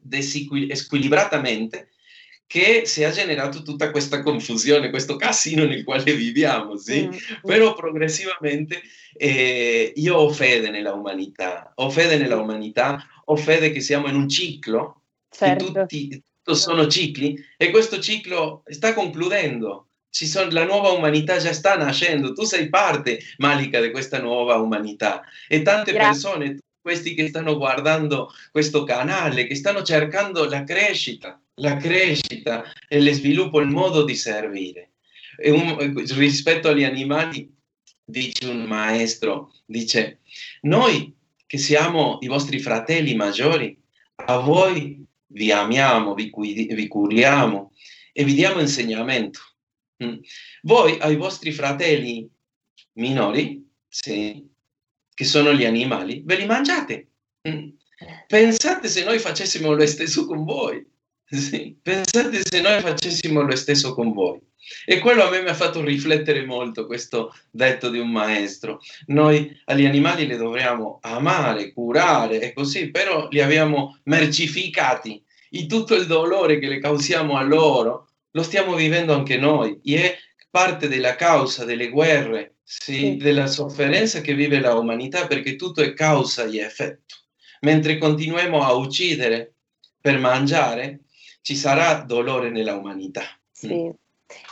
squilibratamente, 0.74 1.90
che 2.48 2.86
si 2.86 3.02
è 3.02 3.10
generato 3.10 3.62
tutta 3.62 3.90
questa 3.90 4.22
confusione, 4.22 4.88
questo 4.88 5.16
casino 5.16 5.66
nel 5.66 5.84
quale 5.84 6.14
viviamo, 6.14 6.78
sì? 6.78 7.06
Mm. 7.06 7.12
Però 7.42 7.74
progressivamente 7.74 8.80
eh, 9.12 9.92
io 9.94 10.16
ho 10.16 10.30
fede 10.30 10.70
nella 10.70 10.94
umanità, 10.94 11.70
ho 11.74 11.90
fede 11.90 12.16
nella 12.16 12.38
umanità, 12.38 13.06
ho 13.26 13.36
fede 13.36 13.70
che 13.70 13.80
siamo 13.80 14.08
in 14.08 14.16
un 14.16 14.30
ciclo, 14.30 15.02
certo. 15.28 15.72
che 15.72 15.72
tutti, 15.86 16.22
sono 16.54 16.86
cicli 16.86 17.38
e 17.58 17.68
questo 17.68 18.00
ciclo 18.00 18.62
sta 18.66 18.94
concludendo. 18.94 19.88
Sono, 20.08 20.50
la 20.50 20.64
nuova 20.64 20.88
umanità 20.88 21.36
già 21.36 21.52
sta 21.52 21.76
nascendo, 21.76 22.32
tu 22.32 22.44
sei 22.44 22.70
parte, 22.70 23.20
Malika, 23.36 23.78
di 23.78 23.90
questa 23.90 24.20
nuova 24.20 24.56
umanità 24.56 25.22
e 25.46 25.60
tante 25.60 25.92
Grazie. 25.92 26.30
persone, 26.30 26.58
questi 26.80 27.12
che 27.12 27.28
stanno 27.28 27.58
guardando 27.58 28.32
questo 28.50 28.84
canale, 28.84 29.46
che 29.46 29.54
stanno 29.54 29.82
cercando 29.82 30.48
la 30.48 30.64
crescita, 30.64 31.38
la 31.58 31.76
crescita 31.76 32.64
e 32.88 33.00
lo 33.00 33.12
sviluppo, 33.12 33.60
il 33.60 33.68
modo 33.68 34.04
di 34.04 34.14
servire. 34.14 34.92
Un, 35.44 35.76
rispetto 36.16 36.68
agli 36.68 36.84
animali, 36.84 37.52
dice 38.04 38.48
un 38.48 38.62
maestro, 38.62 39.52
dice, 39.66 40.20
noi 40.62 41.14
che 41.46 41.58
siamo 41.58 42.18
i 42.20 42.26
vostri 42.26 42.58
fratelli 42.58 43.14
maggiori, 43.14 43.78
a 44.26 44.38
voi 44.38 45.04
vi 45.28 45.52
amiamo, 45.52 46.14
vi, 46.14 46.30
vi 46.34 46.88
curiamo 46.88 47.72
e 48.12 48.24
vi 48.24 48.34
diamo 48.34 48.60
insegnamento. 48.60 49.40
Mm. 50.02 50.18
Voi 50.62 50.98
ai 51.00 51.16
vostri 51.16 51.52
fratelli 51.52 52.28
minori, 52.94 53.66
sì, 53.88 54.46
che 55.14 55.24
sono 55.24 55.52
gli 55.52 55.64
animali, 55.64 56.22
ve 56.24 56.36
li 56.36 56.46
mangiate. 56.46 57.08
Mm. 57.48 57.68
Pensate 58.26 58.88
se 58.88 59.04
noi 59.04 59.18
facessimo 59.18 59.72
lo 59.72 59.86
stesso 59.86 60.26
con 60.26 60.44
voi. 60.44 60.84
Sì, 61.30 61.78
pensate 61.82 62.40
se 62.42 62.60
noi 62.60 62.80
facessimo 62.80 63.42
lo 63.42 63.54
stesso 63.54 63.94
con 63.94 64.12
voi. 64.12 64.40
E 64.84 64.98
quello 64.98 65.24
a 65.24 65.30
me 65.30 65.42
mi 65.42 65.48
ha 65.48 65.54
fatto 65.54 65.82
riflettere 65.82 66.44
molto 66.44 66.86
questo 66.86 67.34
detto 67.50 67.90
di 67.90 67.98
un 67.98 68.10
maestro. 68.10 68.80
Noi 69.06 69.54
agli 69.66 69.84
animali 69.84 70.26
li 70.26 70.36
dovremmo 70.36 70.98
amare, 71.02 71.72
curare 71.72 72.40
e 72.40 72.52
così, 72.52 72.90
però 72.90 73.28
li 73.30 73.40
abbiamo 73.40 73.98
mercificati. 74.04 75.22
E 75.50 75.66
tutto 75.66 75.94
il 75.94 76.06
dolore 76.06 76.58
che 76.58 76.66
le 76.66 76.80
causiamo 76.80 77.36
a 77.36 77.42
loro 77.42 78.08
lo 78.30 78.42
stiamo 78.42 78.74
vivendo 78.74 79.14
anche 79.14 79.38
noi 79.38 79.80
e 79.82 80.02
è 80.02 80.18
parte 80.50 80.88
della 80.88 81.14
causa 81.14 81.64
delle 81.64 81.88
guerre, 81.88 82.56
sì, 82.62 83.16
della 83.16 83.46
sofferenza 83.46 84.20
che 84.20 84.34
vive 84.34 84.60
la 84.60 84.74
umanità 84.74 85.26
perché 85.26 85.56
tutto 85.56 85.82
è 85.82 85.94
causa 85.94 86.44
e 86.44 86.58
effetto. 86.58 87.16
Mentre 87.60 87.98
continuiamo 87.98 88.62
a 88.62 88.74
uccidere 88.74 89.54
per 90.00 90.18
mangiare, 90.18 91.00
ci 91.48 91.56
sarà 91.56 92.02
dolore 92.02 92.50
nella 92.50 92.74
umanità. 92.74 93.22
Sì. 93.50 93.90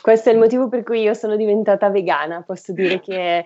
Questo 0.00 0.30
è 0.30 0.32
il 0.32 0.38
motivo 0.38 0.70
per 0.70 0.82
cui 0.82 1.02
io 1.02 1.12
sono 1.12 1.36
diventata 1.36 1.90
vegana, 1.90 2.40
posso 2.40 2.72
dire 2.72 3.00
che 3.00 3.44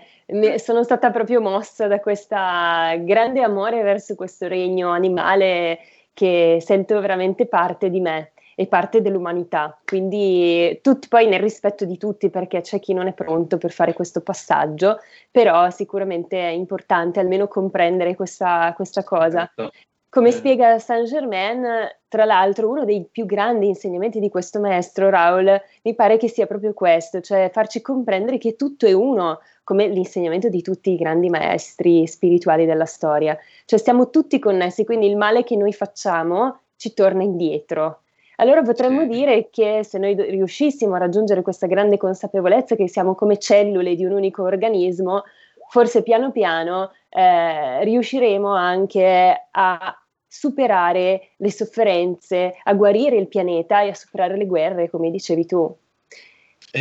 sono 0.59 0.85
stata 0.85 1.11
proprio 1.11 1.41
mossa 1.41 1.89
da 1.89 1.99
questo 1.99 2.37
grande 2.37 3.43
amore 3.43 3.83
verso 3.83 4.15
questo 4.15 4.47
regno 4.47 4.91
animale 4.91 5.81
che 6.15 6.59
sento 6.61 7.01
veramente 7.01 7.47
parte 7.47 7.91
di 7.91 7.99
me 7.99 8.31
e 8.55 8.69
parte 8.69 9.03
dell'umanità. 9.03 9.81
Quindi 9.85 10.79
tutti, 10.81 11.09
poi 11.09 11.27
nel 11.27 11.41
rispetto 11.41 11.85
di 11.85 11.99
tutti, 11.99 12.31
perché 12.31 12.61
c'è 12.61 12.79
chi 12.79 12.93
non 12.93 13.09
è 13.09 13.13
pronto 13.15 13.59
per 13.59 13.73
fare 13.73 13.95
questo 13.95 14.21
passaggio, 14.21 15.01
però 15.29 15.69
sicuramente 15.71 16.39
è 16.39 16.53
importante 16.53 17.19
almeno 17.19 17.49
comprendere 17.49 18.15
questa, 18.15 18.73
questa 18.77 19.03
cosa. 19.03 19.51
Certo. 19.53 19.73
Come 20.11 20.33
spiega 20.33 20.81
Saint 20.81 21.07
Germain, 21.07 21.65
tra 22.09 22.25
l'altro, 22.25 22.69
uno 22.69 22.85
dei 22.85 23.07
più 23.09 23.27
grandi 23.27 23.69
insegnamenti 23.69 24.19
di 24.19 24.29
questo 24.29 24.59
maestro, 24.59 25.09
Raul, 25.09 25.63
mi 25.83 25.95
pare 25.95 26.17
che 26.17 26.29
sia 26.29 26.49
proprio 26.49 26.73
questo, 26.73 27.21
cioè 27.21 27.49
farci 27.53 27.81
comprendere 27.81 28.37
che 28.37 28.57
tutto 28.57 28.87
è 28.87 28.93
uno, 28.93 29.39
come 29.63 29.87
l'insegnamento 29.87 30.49
di 30.49 30.63
tutti 30.63 30.91
i 30.91 30.97
grandi 30.97 31.31
maestri 31.31 32.09
spirituali 32.09 32.67
della 32.67 32.87
storia. 32.87 33.39
Cioè 33.65 33.79
stiamo 33.79 34.11
tutti 34.11 34.41
connessi, 34.41 34.85
quindi 34.85 35.07
il 35.07 35.17
male 35.17 35.45
che 35.45 35.55
noi 35.55 35.73
facciamo 35.73 36.63
ci 36.75 36.93
torna 36.93 37.23
indietro. 37.23 38.01
Allora 38.39 38.63
potremmo 38.63 39.03
sì. 39.03 39.07
dire 39.07 39.49
che 39.49 39.85
se 39.85 39.99
noi 39.99 40.15
riuscissimo 40.15 40.95
a 40.95 40.99
raggiungere 40.99 41.43
questa 41.43 41.69
grande 41.69 41.99
consapevolezza 41.99 42.75
che 42.75 42.89
siamo 42.89 43.15
come 43.15 43.39
cellule 43.39 43.95
di 43.95 44.05
un 44.05 44.11
unico 44.11 44.43
organismo, 44.43 45.23
forse 45.69 46.03
piano 46.03 46.33
piano 46.33 46.91
eh, 47.11 47.85
riusciremo 47.85 48.53
anche 48.53 49.49
a 49.53 50.00
superare 50.33 51.33
le 51.39 51.51
sofferenze, 51.51 52.55
a 52.63 52.73
guarire 52.75 53.17
il 53.17 53.27
pianeta 53.27 53.83
e 53.83 53.89
a 53.89 53.95
superare 53.95 54.37
le 54.37 54.47
guerre, 54.47 54.89
come 54.89 55.11
dicevi 55.11 55.45
tu. 55.45 55.77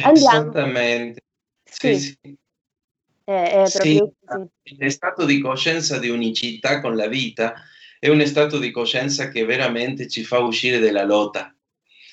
Andiamo. 0.03 0.49
Esattamente. 0.51 1.21
Sì, 1.63 1.99
sì. 1.99 2.17
sì. 2.21 2.37
È, 3.23 3.63
è 3.63 3.69
proprio 3.71 4.13
sì. 4.63 4.89
Stato 4.89 5.25
di 5.25 5.39
coscienza 5.39 5.97
di 5.97 6.09
unicità 6.09 6.79
con 6.79 6.95
la 6.95 7.07
vita 7.07 7.55
è 7.99 8.07
un 8.07 8.23
stato 8.25 8.59
di 8.59 8.69
coscienza 8.69 9.29
che 9.29 9.43
veramente 9.45 10.07
ci 10.07 10.23
fa 10.23 10.39
uscire 10.39 10.77
dalla 10.77 11.03
lotta 11.03 11.53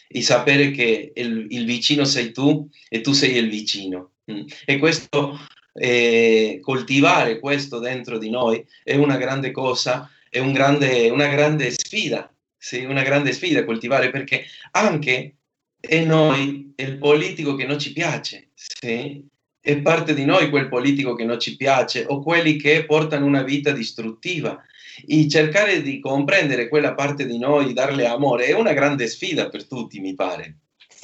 e 0.09 0.23
sapere 0.23 0.71
che 0.71 1.13
il, 1.15 1.47
il 1.51 1.67
vicino 1.67 2.05
sei 2.05 2.33
tu 2.33 2.69
e 2.89 3.03
tu 3.03 3.13
sei 3.13 3.37
il 3.37 3.51
vicino. 3.51 4.13
Mm. 4.31 4.47
E 4.65 4.79
questo, 4.79 5.39
eh, 5.75 6.61
coltivare 6.63 7.39
questo 7.41 7.79
dentro 7.79 8.17
di 8.17 8.31
noi 8.31 8.67
è 8.83 8.97
una 8.97 9.17
grande 9.17 9.51
cosa 9.51 10.11
è 10.37 10.39
un 10.39 10.53
grande, 10.53 11.09
una 11.09 11.29
grande 11.29 11.71
sfida, 11.71 12.31
sì, 12.59 12.85
una 12.85 13.03
grande 13.03 13.33
sfida 13.33 13.65
coltivare 13.65 14.11
perché 14.11 14.45
anche 14.73 15.37
è 15.81 16.05
noi, 16.05 16.75
il 16.77 16.99
politico 16.99 17.55
che 17.55 17.65
non 17.65 17.79
ci 17.79 17.93
piace, 17.93 18.51
sì, 18.55 19.25
è 19.59 19.81
parte 19.81 20.13
di 20.13 20.27
noi 20.27 20.51
quel 20.51 20.69
politico 20.69 21.15
che 21.15 21.25
non 21.25 21.41
ci 21.41 21.57
piace 21.57 22.05
o 22.07 22.23
quelli 22.23 22.57
che 22.57 22.85
portano 22.85 23.25
una 23.25 23.43
vita 23.43 23.71
distruttiva. 23.73 24.63
E 25.07 25.29
cercare 25.29 25.83
di 25.83 26.01
comprendere 26.01 26.69
quella 26.69 26.95
parte 26.95 27.27
di 27.27 27.39
noi, 27.39 27.75
darle 27.75 28.07
amore, 28.07 28.47
è 28.47 28.53
una 28.53 28.73
grande 28.73 29.07
sfida 29.09 29.51
per 29.51 29.67
tutti, 29.67 30.01
mi 30.01 30.15
pare. 30.15 30.57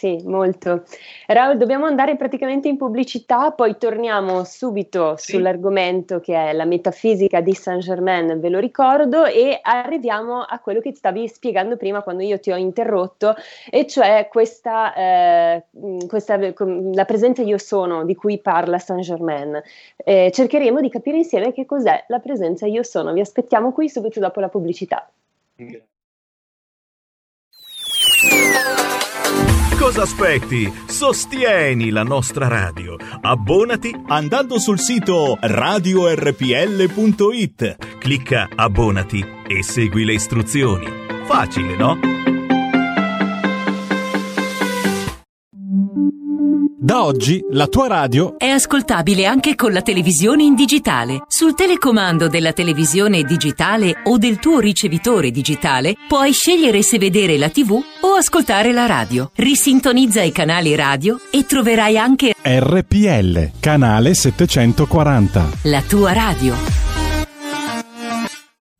Sì, 0.03 0.21
molto. 0.25 0.83
Raul, 1.29 1.57
dobbiamo 1.57 1.87
andare 1.87 2.17
praticamente 2.17 2.67
in 2.67 2.77
pubblicità, 2.77 3.53
poi 3.53 3.77
torniamo 3.79 4.43
subito 4.43 5.15
sì. 5.17 5.31
sull'argomento 5.31 6.19
che 6.19 6.35
è 6.35 6.53
la 6.53 6.65
metafisica 6.65 7.41
di 7.41 7.55
Saint 7.55 7.83
Germain, 7.83 8.41
ve 8.41 8.49
lo 8.49 8.59
ricordo, 8.59 9.25
e 9.27 9.61
arriviamo 9.63 10.41
a 10.41 10.59
quello 10.59 10.81
che 10.81 10.93
stavi 10.93 11.29
spiegando 11.29 11.77
prima 11.77 12.03
quando 12.03 12.25
io 12.25 12.41
ti 12.41 12.51
ho 12.51 12.57
interrotto, 12.57 13.37
e 13.71 13.87
cioè 13.87 14.27
questa, 14.29 14.93
eh, 14.93 15.67
questa 16.09 16.37
la 16.37 17.05
presenza 17.05 17.43
io 17.43 17.59
sono 17.59 18.05
di 18.05 18.17
cui 18.17 18.41
parla 18.41 18.81
Saint 18.81 19.05
Germain. 19.05 19.63
Eh, 19.99 20.33
cercheremo 20.35 20.81
di 20.81 20.91
capire 20.91 21.19
insieme 21.19 21.53
che 21.53 21.65
cos'è 21.65 22.07
la 22.09 22.19
presenza 22.19 22.67
io 22.67 22.83
sono. 22.83 23.13
Vi 23.13 23.21
aspettiamo 23.21 23.71
qui 23.71 23.89
subito 23.89 24.19
dopo 24.19 24.41
la 24.41 24.49
pubblicità. 24.49 25.09
Grazie. 25.55 25.91
Cosa 29.83 30.03
aspetti? 30.03 30.73
Sostieni 30.87 31.91
la 31.91 32.05
nostra 32.05 32.47
radio. 32.47 32.95
Abbonati 33.21 33.93
andando 34.07 34.61
sul 34.61 34.79
sito 34.79 35.37
radiorpl.it. 35.41 36.47
Clicca 37.99 38.49
abbonati 38.55 39.27
e 39.45 39.65
segui 39.65 40.05
le 40.05 40.13
istruzioni. 40.13 40.87
Facile, 41.25 41.75
no? 41.75 41.99
Da 46.79 47.05
oggi 47.05 47.45
la 47.51 47.67
tua 47.67 47.89
radio 47.89 48.39
è 48.39 48.51
ascoltabile 48.51 49.27
anche 49.27 49.57
con 49.57 49.73
la 49.73 49.83
televisione 49.83 50.45
in 50.45 50.55
digitale. 50.55 51.25
Sul 51.27 51.57
telecomando 51.57 52.29
della 52.29 52.53
televisione 52.53 53.25
digitale 53.25 54.03
o 54.05 54.17
del 54.17 54.39
tuo 54.39 54.61
ricevitore 54.61 55.33
digitale 55.33 55.97
puoi 56.07 56.31
scegliere 56.31 56.83
se 56.83 56.99
vedere 56.99 57.37
la 57.37 57.49
TV 57.49 57.83
o 58.13 58.17
ascoltare 58.17 58.73
la 58.73 58.87
radio. 58.87 59.31
Risintonizza 59.35 60.23
i 60.23 60.33
canali 60.33 60.75
radio 60.75 61.19
e 61.31 61.45
troverai 61.47 61.97
anche 61.99 62.35
RPL, 62.43 63.53
canale 63.59 64.15
740. 64.15 65.51
La 65.63 65.83
tua 65.83 66.13
radio. 66.13 66.82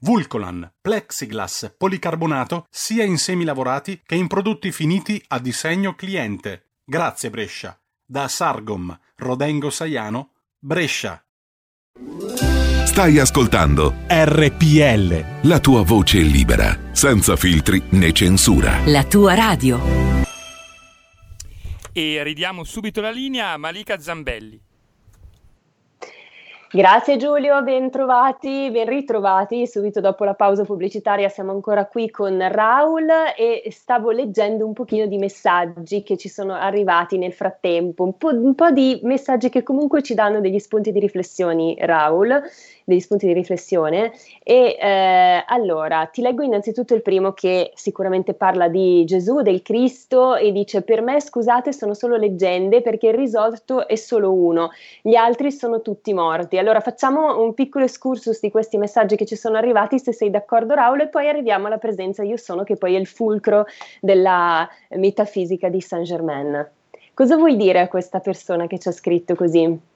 Vulcolan, 0.00 0.70
plexiglass, 0.80 1.74
policarbonato 1.76 2.66
sia 2.70 3.04
in 3.04 3.16
semi 3.16 3.44
lavorati 3.44 4.02
che 4.04 4.14
in 4.14 4.26
prodotti 4.26 4.70
finiti 4.70 5.22
a 5.28 5.38
disegno 5.38 5.94
cliente. 5.94 6.72
Grazie 6.84 7.30
Brescia. 7.30 7.78
Da 8.04 8.28
Sargom, 8.28 8.96
Rodengo 9.16 9.70
Saiano, 9.70 10.32
Brescia. 10.58 11.20
Stai 12.84 13.18
ascoltando 13.18 13.94
RPL. 14.06 15.48
La 15.48 15.60
tua 15.60 15.82
voce 15.82 16.18
libera, 16.20 16.78
senza 16.92 17.36
filtri 17.36 17.82
né 17.90 18.12
censura. 18.12 18.80
La 18.86 19.04
tua 19.04 19.34
radio. 19.34 19.80
E 21.92 22.22
ridiamo 22.22 22.62
subito 22.64 23.00
la 23.00 23.10
linea 23.10 23.52
a 23.52 23.56
Malika 23.56 23.98
Zambelli. 23.98 24.65
Grazie 26.76 27.16
Giulio, 27.16 27.62
ben 27.62 27.90
trovati, 27.90 28.68
ben 28.70 28.86
ritrovati. 28.86 29.66
Subito 29.66 30.02
dopo 30.02 30.24
la 30.24 30.34
pausa 30.34 30.64
pubblicitaria 30.64 31.30
siamo 31.30 31.50
ancora 31.50 31.86
qui 31.86 32.10
con 32.10 32.36
Raul 32.50 33.08
e 33.34 33.66
stavo 33.70 34.10
leggendo 34.10 34.66
un 34.66 34.74
pochino 34.74 35.06
di 35.06 35.16
messaggi 35.16 36.02
che 36.02 36.18
ci 36.18 36.28
sono 36.28 36.52
arrivati 36.52 37.16
nel 37.16 37.32
frattempo, 37.32 38.04
un 38.04 38.18
po', 38.18 38.28
un 38.28 38.54
po 38.54 38.70
di 38.72 39.00
messaggi 39.04 39.48
che 39.48 39.62
comunque 39.62 40.02
ci 40.02 40.12
danno 40.12 40.40
degli 40.40 40.58
spunti 40.58 40.92
di 40.92 41.00
riflessione, 41.00 41.76
Raul 41.78 42.42
degli 42.86 43.00
spunti 43.00 43.26
di 43.26 43.32
riflessione. 43.32 44.12
E 44.42 44.78
eh, 44.80 45.44
allora 45.44 46.06
ti 46.06 46.22
leggo 46.22 46.42
innanzitutto 46.42 46.94
il 46.94 47.02
primo 47.02 47.32
che 47.32 47.72
sicuramente 47.74 48.32
parla 48.32 48.68
di 48.68 49.04
Gesù, 49.04 49.42
del 49.42 49.60
Cristo 49.62 50.36
e 50.36 50.52
dice: 50.52 50.82
Per 50.82 51.02
me, 51.02 51.20
scusate, 51.20 51.72
sono 51.72 51.92
solo 51.92 52.16
leggende 52.16 52.80
perché 52.80 53.08
il 53.08 53.14
risorto 53.14 53.86
è 53.86 53.96
solo 53.96 54.32
uno, 54.32 54.70
gli 55.02 55.16
altri 55.16 55.50
sono 55.50 55.82
tutti 55.82 56.14
morti. 56.14 56.56
Allora 56.56 56.80
facciamo 56.80 57.42
un 57.42 57.52
piccolo 57.52 57.84
excursus 57.84 58.40
di 58.40 58.50
questi 58.50 58.78
messaggi 58.78 59.16
che 59.16 59.26
ci 59.26 59.36
sono 59.36 59.56
arrivati, 59.56 59.98
se 59.98 60.12
sei 60.12 60.30
d'accordo, 60.30 60.74
Raul, 60.74 61.00
e 61.00 61.08
poi 61.08 61.28
arriviamo 61.28 61.66
alla 61.66 61.78
presenza 61.78 62.22
Io 62.22 62.36
sono, 62.36 62.62
che 62.62 62.76
poi 62.76 62.94
è 62.94 62.98
il 62.98 63.06
fulcro 63.06 63.66
della 64.00 64.68
metafisica 64.90 65.68
di 65.68 65.80
Saint 65.80 66.06
Germain. 66.06 66.70
Cosa 67.12 67.36
vuoi 67.36 67.56
dire 67.56 67.80
a 67.80 67.88
questa 67.88 68.20
persona 68.20 68.66
che 68.66 68.78
ci 68.78 68.88
ha 68.88 68.92
scritto 68.92 69.34
così? 69.34 69.94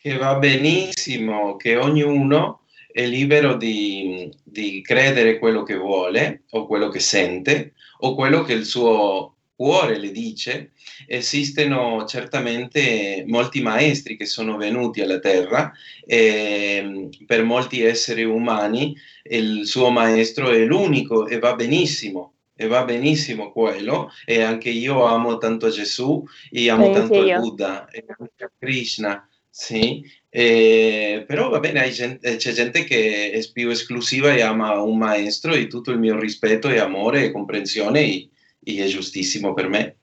Che 0.00 0.16
va 0.16 0.36
benissimo, 0.36 1.56
che 1.56 1.76
ognuno 1.76 2.62
è 2.90 3.06
libero 3.06 3.56
di, 3.56 4.30
di 4.42 4.80
credere 4.80 5.38
quello 5.38 5.62
che 5.62 5.76
vuole 5.76 6.44
o 6.50 6.66
quello 6.66 6.88
che 6.88 7.00
sente 7.00 7.74
o 7.98 8.14
quello 8.14 8.42
che 8.42 8.54
il 8.54 8.64
suo 8.64 9.34
cuore 9.54 9.98
le 9.98 10.10
dice, 10.10 10.70
esistono 11.06 12.06
certamente 12.06 13.24
molti 13.26 13.60
maestri 13.60 14.16
che 14.16 14.24
sono 14.24 14.56
venuti 14.56 15.02
alla 15.02 15.18
Terra 15.18 15.70
e 16.06 17.10
per 17.26 17.44
molti 17.44 17.82
esseri 17.82 18.24
umani 18.24 18.96
il 19.24 19.66
suo 19.66 19.90
maestro 19.90 20.48
è 20.48 20.64
l'unico 20.64 21.26
e 21.26 21.38
va 21.38 21.54
benissimo. 21.54 22.32
E 22.60 22.66
va 22.66 22.84
benissimo 22.84 23.52
quello, 23.52 24.10
e 24.26 24.42
anche 24.42 24.68
io 24.68 25.06
amo 25.06 25.38
tanto 25.38 25.70
Gesù, 25.70 26.22
e 26.50 26.68
amo 26.68 26.88
Beh, 26.88 26.92
tanto 26.92 27.24
il 27.24 27.38
Buddha, 27.38 27.88
e 27.88 28.04
anche 28.06 28.52
Krishna, 28.58 29.29
sì, 29.50 30.02
eh, 30.28 31.24
però 31.26 31.48
va 31.48 31.58
bene, 31.58 31.90
gente, 31.90 32.36
c'è 32.36 32.52
gente 32.52 32.84
che 32.84 33.32
è 33.32 33.50
più 33.52 33.68
esclusiva 33.68 34.32
e 34.32 34.42
ama 34.42 34.80
un 34.80 34.96
maestro 34.96 35.52
e 35.52 35.66
tutto 35.66 35.90
il 35.90 35.98
mio 35.98 36.18
rispetto 36.18 36.68
e 36.68 36.78
amore 36.78 37.24
e 37.24 37.32
comprensione 37.32 38.00
e, 38.00 38.30
e 38.62 38.84
è 38.84 38.86
giustissimo 38.86 39.52
per 39.52 39.68
me. 39.68 39.96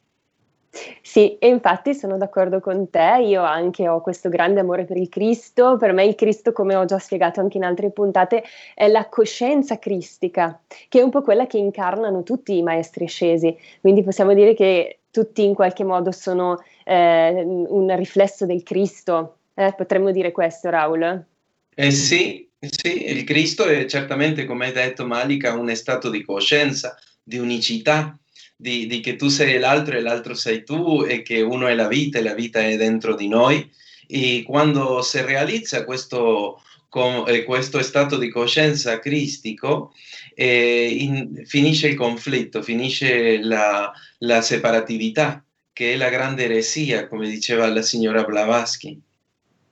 Sì, 1.01 1.37
e 1.39 1.47
infatti 1.47 1.95
sono 1.95 2.17
d'accordo 2.17 2.59
con 2.59 2.89
te, 2.89 3.23
io 3.23 3.41
anche 3.41 3.87
ho 3.87 4.01
questo 4.01 4.29
grande 4.29 4.59
amore 4.59 4.85
per 4.85 4.97
il 4.97 5.09
Cristo, 5.09 5.77
per 5.77 5.93
me 5.93 6.05
il 6.05 6.15
Cristo, 6.15 6.51
come 6.51 6.75
ho 6.75 6.85
già 6.85 6.99
spiegato 6.99 7.39
anche 7.39 7.57
in 7.57 7.63
altre 7.63 7.89
puntate, 7.89 8.43
è 8.75 8.87
la 8.87 9.07
coscienza 9.07 9.79
cristica, 9.79 10.61
che 10.87 10.99
è 10.99 11.03
un 11.03 11.09
po' 11.09 11.21
quella 11.21 11.47
che 11.47 11.57
incarnano 11.57 12.21
tutti 12.23 12.57
i 12.57 12.63
maestri 12.63 13.05
ascesi, 13.05 13.57
quindi 13.81 14.03
possiamo 14.03 14.33
dire 14.33 14.53
che 14.53 14.99
tutti 15.09 15.43
in 15.43 15.55
qualche 15.55 15.83
modo 15.83 16.11
sono 16.11 16.61
eh, 16.83 17.43
un 17.43 17.95
riflesso 17.95 18.45
del 18.45 18.61
Cristo, 18.61 19.36
eh, 19.57 19.73
potremmo 19.75 20.11
dire 20.11 20.31
questo 20.31 20.69
Raul? 20.69 21.25
Eh 21.73 21.91
sì, 21.91 22.47
sì, 22.59 23.09
il 23.09 23.23
Cristo 23.23 23.65
è 23.65 23.85
certamente, 23.85 24.45
come 24.45 24.67
hai 24.67 24.71
detto 24.71 25.05
Malika, 25.05 25.53
un 25.53 25.75
stato 25.75 26.11
di 26.11 26.23
coscienza, 26.23 26.95
di 27.23 27.39
unicità, 27.39 28.17
di, 28.55 28.85
di, 28.85 28.99
che 28.99 29.15
tu 29.15 29.29
sei 29.29 29.57
l'altro 29.57 29.97
e 29.97 30.01
l'altro 30.01 30.35
sei 30.35 30.63
tu 30.63 31.03
e 31.07 31.23
che 31.23 31.41
uno 31.41 31.67
è 31.67 31.73
la 31.73 31.87
vita 31.87 32.19
e 32.19 32.23
la 32.23 32.35
vita 32.35 32.59
è 32.59 32.77
dentro 32.77 33.15
di 33.15 33.27
noi. 33.27 33.67
E 34.07 34.43
quando 34.45 35.01
si 35.01 35.21
realizza 35.21 35.83
questo, 35.85 36.61
con, 36.87 37.25
eh, 37.27 37.43
questo 37.43 37.81
stato 37.81 38.17
di 38.17 38.29
coscienza 38.29 38.99
cristico, 38.99 39.91
eh, 40.35 40.87
in, 40.99 41.43
finisce 41.45 41.87
il 41.87 41.95
conflitto, 41.95 42.61
finisce 42.61 43.41
la, 43.41 43.91
la 44.19 44.41
separatività, 44.41 45.43
che 45.73 45.93
è 45.93 45.95
la 45.97 46.09
grande 46.09 46.43
eresia, 46.43 47.07
come 47.07 47.27
diceva 47.27 47.67
la 47.67 47.81
signora 47.81 48.23
Blavatsky. 48.23 49.01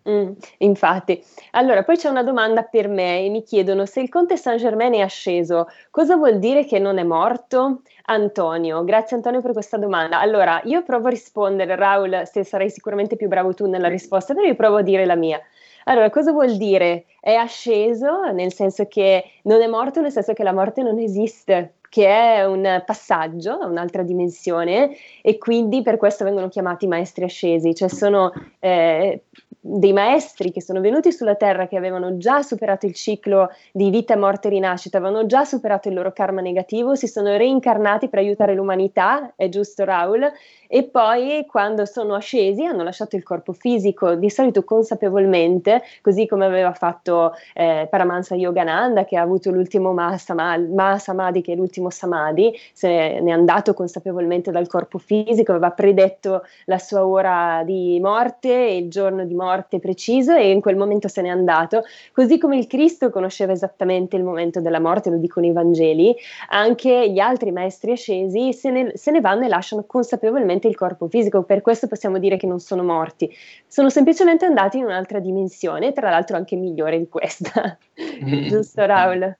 Mm, 0.07 0.33
infatti, 0.59 1.23
allora 1.51 1.83
poi 1.83 1.97
c'è 1.97 2.09
una 2.09 2.21
domanda 2.21 2.61
per 2.61 2.87
me 2.87 3.21
e 3.25 3.29
mi 3.29 3.41
chiedono 3.41 3.87
se 3.87 4.01
il 4.01 4.09
conte 4.09 4.37
Saint 4.37 4.59
Germain 4.59 4.93
è 4.93 4.99
asceso, 4.99 5.67
cosa 5.89 6.15
vuol 6.15 6.37
dire 6.37 6.63
che 6.65 6.77
non 6.77 6.99
è 6.99 7.03
morto? 7.03 7.81
Antonio, 8.05 8.83
grazie 8.83 9.15
Antonio 9.15 9.41
per 9.41 9.53
questa 9.53 9.77
domanda. 9.77 10.19
Allora, 10.19 10.61
io 10.65 10.83
provo 10.83 11.07
a 11.07 11.09
rispondere, 11.09 11.75
Raul, 11.75 12.21
se 12.25 12.43
sarai 12.43 12.69
sicuramente 12.69 13.15
più 13.15 13.27
bravo 13.27 13.55
tu 13.55 13.65
nella 13.67 13.87
risposta, 13.87 14.35
però 14.35 14.45
io 14.45 14.53
provo 14.55 14.77
a 14.77 14.81
dire 14.83 15.05
la 15.05 15.15
mia. 15.15 15.41
Allora, 15.85 16.11
cosa 16.11 16.31
vuol 16.31 16.55
dire? 16.57 17.05
È 17.19 17.33
asceso 17.33 18.31
nel 18.31 18.53
senso 18.53 18.85
che 18.87 19.23
non 19.43 19.61
è 19.61 19.67
morto, 19.67 20.01
nel 20.01 20.11
senso 20.11 20.33
che 20.33 20.43
la 20.43 20.53
morte 20.53 20.83
non 20.83 20.99
esiste, 20.99 21.77
che 21.95 22.07
è 22.09 22.43
un 22.43 22.83
passaggio 22.85 23.53
a 23.53 23.67
un'altra 23.67 24.03
dimensione 24.03 24.97
e 25.21 25.37
quindi 25.37 25.81
per 25.81 25.95
questo 25.95 26.25
vengono 26.25 26.49
chiamati 26.49 26.87
maestri 26.87 27.23
ascesi, 27.23 27.73
cioè 27.73 27.87
sono 27.87 28.33
eh, 28.59 29.23
dei 29.61 29.93
maestri 29.93 30.51
che 30.51 30.61
sono 30.61 30.81
venuti 30.81 31.13
sulla 31.13 31.35
Terra, 31.35 31.69
che 31.69 31.77
avevano 31.77 32.17
già 32.17 32.41
superato 32.41 32.85
il 32.85 32.93
ciclo 32.93 33.49
di 33.71 33.89
vita, 33.91 34.17
morte 34.17 34.49
e 34.49 34.51
rinascita, 34.51 34.97
avevano 34.97 35.25
già 35.25 35.45
superato 35.45 35.87
il 35.87 35.93
loro 35.93 36.11
karma 36.11 36.41
negativo, 36.41 36.95
si 36.95 37.07
sono 37.07 37.37
reincarnati 37.37 38.09
per 38.09 38.19
aiutare 38.19 38.55
l'umanità, 38.55 39.31
è 39.37 39.47
giusto 39.47 39.85
Raul, 39.85 40.29
e 40.75 40.83
poi 40.83 41.45
quando 41.47 41.85
sono 41.85 42.15
ascesi 42.15 42.65
hanno 42.65 42.83
lasciato 42.83 43.15
il 43.15 43.23
corpo 43.23 43.53
fisico, 43.53 44.15
di 44.15 44.29
solito 44.29 44.65
consapevolmente, 44.65 45.81
così 46.01 46.27
come 46.27 46.43
aveva 46.43 46.73
fatto 46.73 47.31
eh, 47.53 47.87
Paramahansa 47.89 48.35
Yogananda 48.35 49.05
che 49.05 49.15
ha 49.15 49.21
avuto 49.21 49.51
l'ultimo 49.51 49.93
Mahasamadhi, 49.93 51.39
che 51.39 51.53
è 51.53 51.55
l'ultimo 51.55 51.89
Samadhi, 51.89 52.53
se 52.73 52.89
ne 52.89 53.29
è 53.29 53.31
andato 53.31 53.73
consapevolmente 53.73 54.51
dal 54.51 54.67
corpo 54.67 54.97
fisico, 54.97 55.53
aveva 55.53 55.71
predetto 55.71 56.43
la 56.65 56.77
sua 56.77 57.07
ora 57.07 57.61
di 57.63 57.97
morte 58.01 58.49
e 58.49 58.75
il 58.75 58.89
giorno 58.89 59.23
di 59.23 59.33
morte 59.33 59.79
preciso 59.79 60.35
e 60.35 60.51
in 60.51 60.59
quel 60.59 60.75
momento 60.75 61.07
se 61.07 61.21
n'è 61.21 61.29
andato, 61.29 61.83
così 62.11 62.37
come 62.37 62.57
il 62.57 62.67
Cristo 62.67 63.09
conosceva 63.11 63.53
esattamente 63.53 64.17
il 64.17 64.25
momento 64.25 64.59
della 64.59 64.81
morte, 64.81 65.09
lo 65.09 65.19
dicono 65.19 65.45
i 65.45 65.53
Vangeli, 65.53 66.13
anche 66.49 67.09
gli 67.09 67.19
altri 67.19 67.53
maestri 67.53 67.93
ascesi 67.93 68.51
se 68.51 68.71
ne, 68.71 68.91
se 68.95 69.11
ne 69.11 69.21
vanno 69.21 69.45
e 69.45 69.47
lasciano 69.47 69.85
consapevolmente 69.87 70.63
semplicemente 70.65 70.67
il 70.67 70.75
corpo 70.75 71.07
fisico, 71.07 71.43
per 71.43 71.61
questo 71.61 71.87
possiamo 71.87 72.17
dire 72.17 72.37
che 72.37 72.47
non 72.47 72.59
sono 72.59 72.83
morti, 72.83 73.29
sono 73.67 73.89
semplicemente 73.89 74.45
andati 74.45 74.77
in 74.77 74.85
un'altra 74.85 75.19
dimensione, 75.19 75.93
tra 75.93 76.09
l'altro 76.09 76.35
anche 76.35 76.55
migliore 76.55 76.97
di 76.97 77.07
questa. 77.07 77.77
Giusto 78.47 78.85
Raul? 78.85 79.37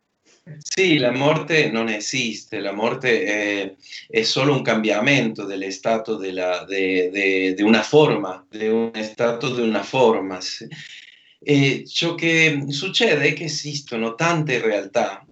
Sì, 0.60 1.00
la 1.00 1.12
morte 1.12 1.72
non 1.72 1.90
esiste, 1.90 2.60
la 2.60 2.72
morte 2.72 3.24
è, 3.24 3.74
è 4.08 4.22
solo 4.22 4.54
un 4.54 4.62
cambiamento 4.62 5.44
dello 5.44 5.72
stato 5.72 6.18
di 6.18 6.32
de, 6.32 7.10
de, 7.10 7.54
de 7.56 7.64
una 7.64 7.82
forma, 7.82 8.46
di 8.48 8.68
un 8.68 8.92
stato 9.02 9.54
di 9.54 9.62
una 9.62 9.82
forma. 9.82 10.38
E 11.40 11.84
ciò 11.88 12.14
che 12.14 12.66
succede 12.70 13.30
è 13.30 13.34
che 13.34 13.46
esistono 13.46 14.14
tante 14.14 14.62
realtà 14.62 15.26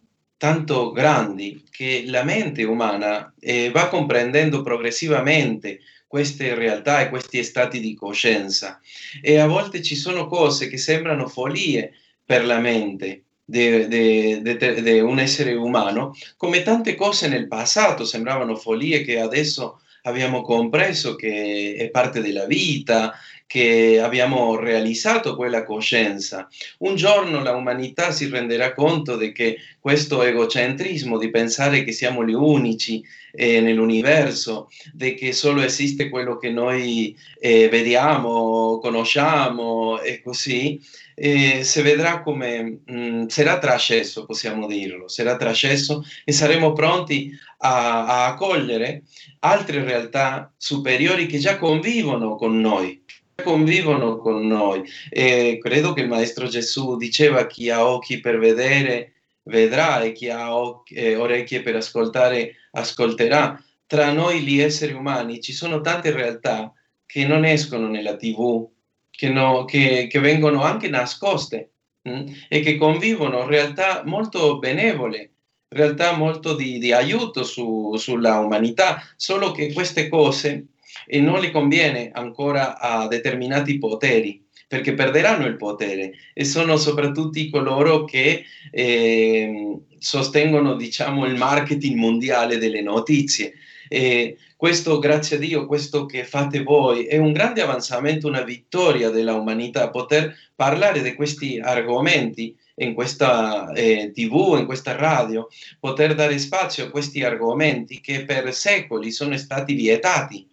tanto 0.44 0.92
grandi 0.92 1.64
che 1.72 2.04
la 2.06 2.26
mente 2.26 2.66
umana 2.66 3.34
eh, 3.40 3.72
va 3.72 3.88
comprendendo 3.88 4.62
progressivamente 4.62 5.80
queste 6.06 6.54
realtà 6.54 7.00
e 7.00 7.08
questi 7.08 7.42
stati 7.46 7.80
di 7.80 7.96
coscienza. 7.96 8.82
E 9.22 9.38
a 9.38 9.48
volte 9.48 9.82
ci 9.82 9.96
sono 9.96 10.28
cose 10.28 10.68
che 10.68 10.76
sembrano 10.76 11.30
follie 11.30 11.94
per 12.26 12.44
la 12.44 12.60
mente 12.60 13.24
di 13.46 15.00
un 15.00 15.20
essere 15.20 15.54
umano, 15.54 16.14
come 16.36 16.62
tante 16.62 16.96
cose 16.96 17.30
nel 17.30 17.48
passato 17.48 18.04
sembravano 18.04 18.58
follie 18.58 19.02
che 19.02 19.22
adesso 19.22 19.80
abbiamo 20.02 20.42
compreso 20.42 21.16
che 21.16 21.76
è 21.78 21.90
parte 21.90 22.22
della 22.22 22.46
vita, 22.46 23.14
che 23.54 24.00
abbiamo 24.02 24.56
realizzato 24.56 25.36
quella 25.36 25.64
coscienza. 25.64 26.50
Un 26.80 26.96
giorno 26.96 27.44
la 27.44 27.54
umanità 27.54 28.10
si 28.10 28.28
renderà 28.28 28.74
conto 28.74 29.16
di 29.16 29.32
che 29.32 29.58
questo 29.80 30.24
egocentrismo 30.24 31.20
di 31.20 31.30
pensare 31.30 31.84
che 31.84 31.92
siamo 31.92 32.26
gli 32.26 32.34
unici 32.34 33.04
eh, 33.32 33.62
nell'universo, 33.62 34.72
di 34.92 35.14
che 35.14 35.34
solo 35.34 35.62
esiste 35.62 36.10
quello 36.10 36.38
che 36.38 36.50
noi 36.50 37.16
eh, 37.40 37.70
vediamo, 37.70 38.80
conosciamo 38.80 40.02
e 40.02 40.24
così, 40.24 40.82
eh, 41.14 41.64
si 41.64 41.82
vedrà 41.84 42.24
come 42.24 42.80
mh, 42.84 42.96
mm, 42.96 43.28
sarà 43.28 43.60
trascesso, 43.60 44.26
possiamo 44.26 44.66
dirlo, 44.66 45.08
sarà 45.08 45.38
trascesso 45.38 46.04
e 46.26 46.32
saremo 46.32 46.74
pronti 46.74 47.32
a, 47.60 48.06
a 48.06 48.26
accogliere 48.30 49.04
altre 49.42 49.84
realtà 49.84 50.52
superiori 50.58 51.28
che 51.28 51.38
già 51.38 51.60
convivono 51.60 52.36
con 52.36 52.60
noi 52.60 53.03
convivono 53.42 54.18
con 54.18 54.46
noi 54.46 54.84
e 55.10 55.58
credo 55.62 55.94
che 55.94 56.02
il 56.02 56.08
Maestro 56.08 56.48
Gesù 56.48 56.98
diceva 56.98 57.48
chi 57.48 57.70
ha 57.70 57.88
occhi 57.88 58.20
per 58.20 58.38
vedere 58.38 59.14
vedrà 59.44 60.02
e 60.02 60.12
chi 60.12 60.30
ha 60.30 60.56
occhi, 60.56 60.94
eh, 60.94 61.16
orecchie 61.16 61.62
per 61.62 61.76
ascoltare 61.76 62.56
ascolterà. 62.72 63.62
Tra 63.86 64.12
noi 64.12 64.42
gli 64.42 64.60
esseri 64.60 64.94
umani 64.94 65.42
ci 65.42 65.54
sono 65.54 65.82
tante 65.82 66.12
realtà 66.12 66.74
che 67.06 67.26
non 67.26 67.46
escono 67.46 67.88
nella 67.88 68.16
tv, 68.16 68.68
che, 69.10 69.30
no, 69.30 69.66
che, 69.66 70.08
che 70.10 70.20
vengono 70.20 70.64
anche 70.64 70.90
nascoste 70.90 71.72
mh? 72.02 72.12
Mm, 72.12 72.26
e 72.50 72.60
che 72.62 72.78
convivono 72.78 73.46
realtà 73.46 74.04
molto 74.06 74.58
benevole, 74.58 75.32
realtà 75.68 76.16
molto 76.16 76.56
di, 76.56 76.80
di 76.80 76.92
aiuto 76.92 77.44
su, 77.44 77.96
sulla 77.98 78.40
umanità, 78.40 79.02
solo 79.16 79.52
che 79.52 79.72
queste 79.74 80.08
cose 80.08 80.68
e 81.06 81.20
non 81.20 81.40
le 81.40 81.52
conviene 81.52 82.12
ancora 82.14 82.80
a 82.80 83.08
determinati 83.08 83.78
poteri 83.78 84.44
perché 84.74 84.96
perderanno 84.96 85.46
il 85.46 85.56
potere 85.56 86.14
e 86.34 86.46
sono 86.46 86.78
soprattutto 86.78 87.40
coloro 87.52 88.06
che 88.06 88.44
eh, 88.72 89.78
sostengono 90.00 90.76
diciamo, 90.76 91.28
il 91.28 91.36
marketing 91.36 91.96
mondiale 91.96 92.58
delle 92.58 92.82
notizie. 92.82 93.54
E 93.88 94.38
questo, 94.58 94.98
grazie 94.98 95.36
a 95.36 95.40
Dio, 95.40 95.68
questo 95.68 96.08
che 96.08 96.24
fate 96.24 96.64
voi 96.64 97.06
è 97.06 97.18
un 97.18 97.34
grande 97.34 97.62
avanzamento, 97.62 98.28
una 98.28 98.42
vittoria 98.42 99.12
della 99.12 99.36
umanità, 99.36 99.92
poter 99.92 100.36
parlare 100.56 101.04
di 101.04 101.14
questi 101.14 101.60
argomenti 101.60 102.56
in 102.76 102.96
questa 102.96 103.72
eh, 103.74 104.12
tv, 104.12 104.56
in 104.58 104.66
questa 104.66 104.96
radio, 104.96 105.50
poter 105.80 106.16
dare 106.16 106.40
spazio 106.40 106.86
a 106.86 106.90
questi 106.90 107.24
argomenti 107.24 108.02
che 108.02 108.26
per 108.26 108.52
secoli 108.54 109.12
sono 109.12 109.38
stati 109.38 109.76
vietati 109.76 110.48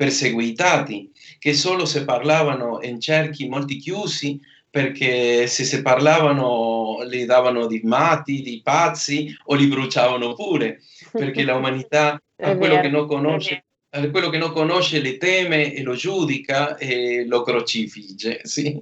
perseguitati, 0.00 1.10
che 1.38 1.52
solo 1.52 1.84
se 1.84 2.06
parlavano 2.06 2.78
in 2.80 2.98
cerchi 3.02 3.46
molti 3.48 3.76
chiusi, 3.76 4.40
perché 4.70 5.46
se 5.46 5.64
si 5.64 5.82
parlavano 5.82 7.02
li 7.04 7.26
davano 7.26 7.66
di 7.66 7.82
matti, 7.84 8.40
di 8.40 8.62
pazzi 8.64 9.36
o 9.44 9.54
li 9.54 9.66
bruciavano 9.66 10.32
pure, 10.32 10.80
perché 11.12 11.42
l'umanità 11.42 12.18
a 12.40 12.56
quello 12.56 12.80
che 12.80 12.88
non 12.88 13.06
conosce 13.06 13.64
quello 14.12 14.30
che 14.30 14.38
non 14.38 14.52
conosce 14.52 15.00
le 15.00 15.16
teme 15.16 15.74
e 15.74 15.82
lo 15.82 15.94
giudica 15.94 16.76
e 16.76 17.26
lo 17.26 17.42
crocifigge. 17.42 18.40
Sì. 18.44 18.80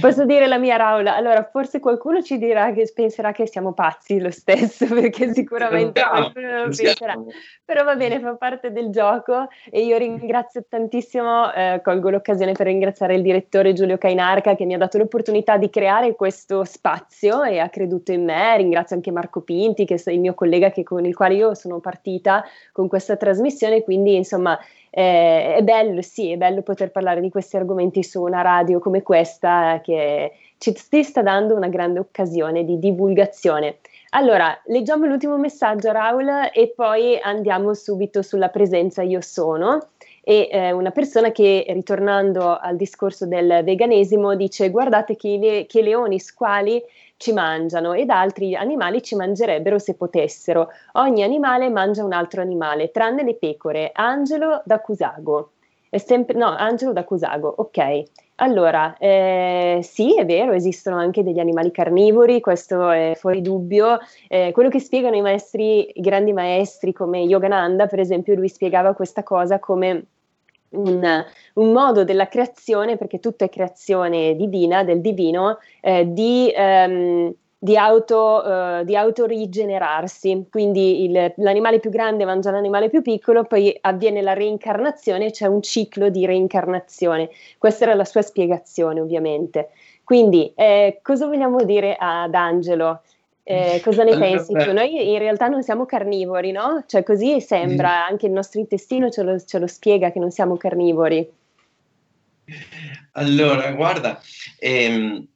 Posso 0.00 0.24
dire 0.24 0.46
la 0.46 0.58
mia 0.58 0.76
Raula? 0.76 1.14
Allora, 1.14 1.48
forse 1.50 1.80
qualcuno 1.80 2.22
ci 2.22 2.38
dirà 2.38 2.72
che 2.72 2.90
penserà 2.94 3.32
che 3.32 3.46
siamo 3.46 3.72
pazzi 3.72 4.18
lo 4.18 4.30
stesso, 4.30 4.86
perché 4.92 5.32
sicuramente 5.32 6.00
qualcuno 6.00 6.56
lo 6.56 6.62
penserà. 6.64 7.14
Però 7.64 7.84
va 7.84 7.96
bene, 7.96 8.20
fa 8.20 8.34
parte 8.34 8.72
del 8.72 8.90
gioco 8.90 9.48
e 9.70 9.82
io 9.82 9.96
ringrazio 9.98 10.64
tantissimo, 10.68 11.52
eh, 11.52 11.80
colgo 11.82 12.10
l'occasione 12.10 12.52
per 12.52 12.66
ringraziare 12.66 13.14
il 13.14 13.22
direttore 13.22 13.72
Giulio 13.72 13.98
Cainarca 13.98 14.54
che 14.54 14.64
mi 14.64 14.74
ha 14.74 14.78
dato 14.78 14.98
l'opportunità 14.98 15.56
di 15.56 15.68
creare 15.70 16.14
questo 16.14 16.64
spazio 16.64 17.42
e 17.42 17.58
ha 17.58 17.68
creduto 17.68 18.12
in 18.12 18.24
me. 18.24 18.56
Ringrazio 18.56 18.96
anche 18.96 19.10
Marco 19.10 19.42
Pinti, 19.42 19.84
che 19.84 20.00
è 20.02 20.10
il 20.10 20.20
mio 20.20 20.34
collega 20.34 20.70
che, 20.70 20.82
con 20.82 21.04
il 21.04 21.14
quale 21.14 21.34
io 21.34 21.54
sono 21.54 21.78
partita 21.80 22.44
con 22.72 22.88
questa 22.88 23.16
trasmissione, 23.16 23.82
quindi 23.82 24.16
insomma 24.16 24.58
Eh, 24.90 25.56
è 25.56 25.62
bello, 25.62 26.02
sì, 26.02 26.30
è 26.32 26.36
bello 26.36 26.62
poter 26.62 26.90
parlare 26.90 27.20
di 27.20 27.30
questi 27.30 27.56
argomenti 27.56 28.02
su 28.02 28.22
una 28.22 28.42
radio 28.42 28.78
come 28.78 29.02
questa 29.02 29.80
che 29.82 30.32
ci 30.58 30.74
sta 31.02 31.22
dando 31.22 31.54
una 31.54 31.68
grande 31.68 31.98
occasione 31.98 32.64
di 32.64 32.78
divulgazione. 32.78 33.78
Allora, 34.10 34.58
leggiamo 34.66 35.04
l'ultimo 35.04 35.36
messaggio, 35.36 35.92
Raul, 35.92 36.50
e 36.52 36.72
poi 36.74 37.18
andiamo 37.20 37.74
subito 37.74 38.22
sulla 38.22 38.48
presenza 38.48 39.02
io 39.02 39.20
sono. 39.20 39.88
E 40.22 40.48
eh, 40.50 40.72
una 40.72 40.90
persona 40.90 41.30
che, 41.30 41.64
ritornando 41.68 42.56
al 42.58 42.76
discorso 42.76 43.26
del 43.26 43.62
veganesimo, 43.64 44.34
dice: 44.34 44.70
Guardate 44.70 45.14
che, 45.16 45.38
le, 45.38 45.66
che 45.66 45.82
leoni 45.82 46.18
squali 46.18 46.82
ci 47.18 47.32
mangiano 47.32 47.92
ed 47.92 48.08
altri 48.08 48.54
animali 48.54 49.02
ci 49.02 49.14
mangerebbero 49.14 49.78
se 49.78 49.94
potessero. 49.94 50.70
Ogni 50.92 51.22
animale 51.22 51.68
mangia 51.68 52.04
un 52.04 52.12
altro 52.12 52.40
animale, 52.40 52.90
tranne 52.90 53.22
le 53.22 53.34
pecore. 53.34 53.90
Angelo 53.92 54.62
da 54.64 54.80
Cusago. 54.80 55.50
Sempre, 55.90 56.36
no, 56.36 56.46
Angelo 56.46 56.92
da 56.92 57.04
Cusago, 57.04 57.52
ok. 57.58 58.02
Allora, 58.36 58.96
eh, 58.98 59.80
sì, 59.82 60.16
è 60.16 60.24
vero, 60.24 60.52
esistono 60.52 60.96
anche 60.96 61.24
degli 61.24 61.40
animali 61.40 61.72
carnivori, 61.72 62.40
questo 62.40 62.88
è 62.90 63.14
fuori 63.16 63.42
dubbio. 63.42 63.98
Eh, 64.28 64.52
quello 64.52 64.68
che 64.68 64.78
spiegano 64.78 65.16
i 65.16 65.20
maestri, 65.20 65.98
i 65.98 66.00
grandi 66.00 66.32
maestri 66.32 66.92
come 66.92 67.20
Yogananda, 67.22 67.86
per 67.88 67.98
esempio, 67.98 68.36
lui 68.36 68.48
spiegava 68.48 68.94
questa 68.94 69.24
cosa 69.24 69.58
come 69.58 70.04
un, 70.70 71.24
un, 71.54 71.72
modo 71.72 72.04
della 72.04 72.28
creazione, 72.28 72.96
perché 72.96 73.18
tutto 73.20 73.44
è 73.44 73.48
creazione 73.48 74.36
divina, 74.36 74.84
del 74.84 75.00
divino, 75.00 75.58
eh, 75.80 76.04
di, 76.12 76.52
ehm, 76.54 77.32
di, 77.58 77.76
auto, 77.76 78.42
uh, 78.44 78.84
di 78.84 78.96
autorigenerarsi. 78.96 80.46
Quindi 80.50 81.04
il, 81.04 81.32
l'animale 81.36 81.80
più 81.80 81.90
grande 81.90 82.24
mangia 82.24 82.50
l'animale 82.50 82.88
più 82.90 83.02
piccolo, 83.02 83.44
poi 83.44 83.76
avviene 83.80 84.22
la 84.22 84.34
reincarnazione, 84.34 85.30
c'è 85.30 85.46
un 85.46 85.62
ciclo 85.62 86.08
di 86.08 86.26
reincarnazione. 86.26 87.30
Questa 87.58 87.84
era 87.84 87.94
la 87.94 88.04
sua 88.04 88.22
spiegazione, 88.22 89.00
ovviamente. 89.00 89.70
Quindi, 90.04 90.52
eh, 90.54 91.00
cosa 91.02 91.26
vogliamo 91.26 91.64
dire 91.64 91.96
ad 91.98 92.34
Angelo? 92.34 93.02
Eh, 93.50 93.80
cosa 93.82 94.04
ne 94.04 94.14
pensi 94.18 94.52
tu? 94.52 94.72
Noi 94.74 95.10
in 95.10 95.18
realtà 95.18 95.48
non 95.48 95.62
siamo 95.62 95.86
carnivori, 95.86 96.52
no? 96.52 96.84
Cioè 96.86 97.02
così 97.02 97.40
sembra, 97.40 98.04
anche 98.04 98.26
il 98.26 98.32
nostro 98.32 98.60
intestino 98.60 99.08
ce 99.08 99.22
lo, 99.22 99.42
ce 99.42 99.58
lo 99.58 99.66
spiega 99.66 100.12
che 100.12 100.18
non 100.18 100.30
siamo 100.30 100.58
carnivori. 100.58 101.26
Allora, 103.12 103.72
guarda, 103.72 104.20
ehm, 104.58 105.26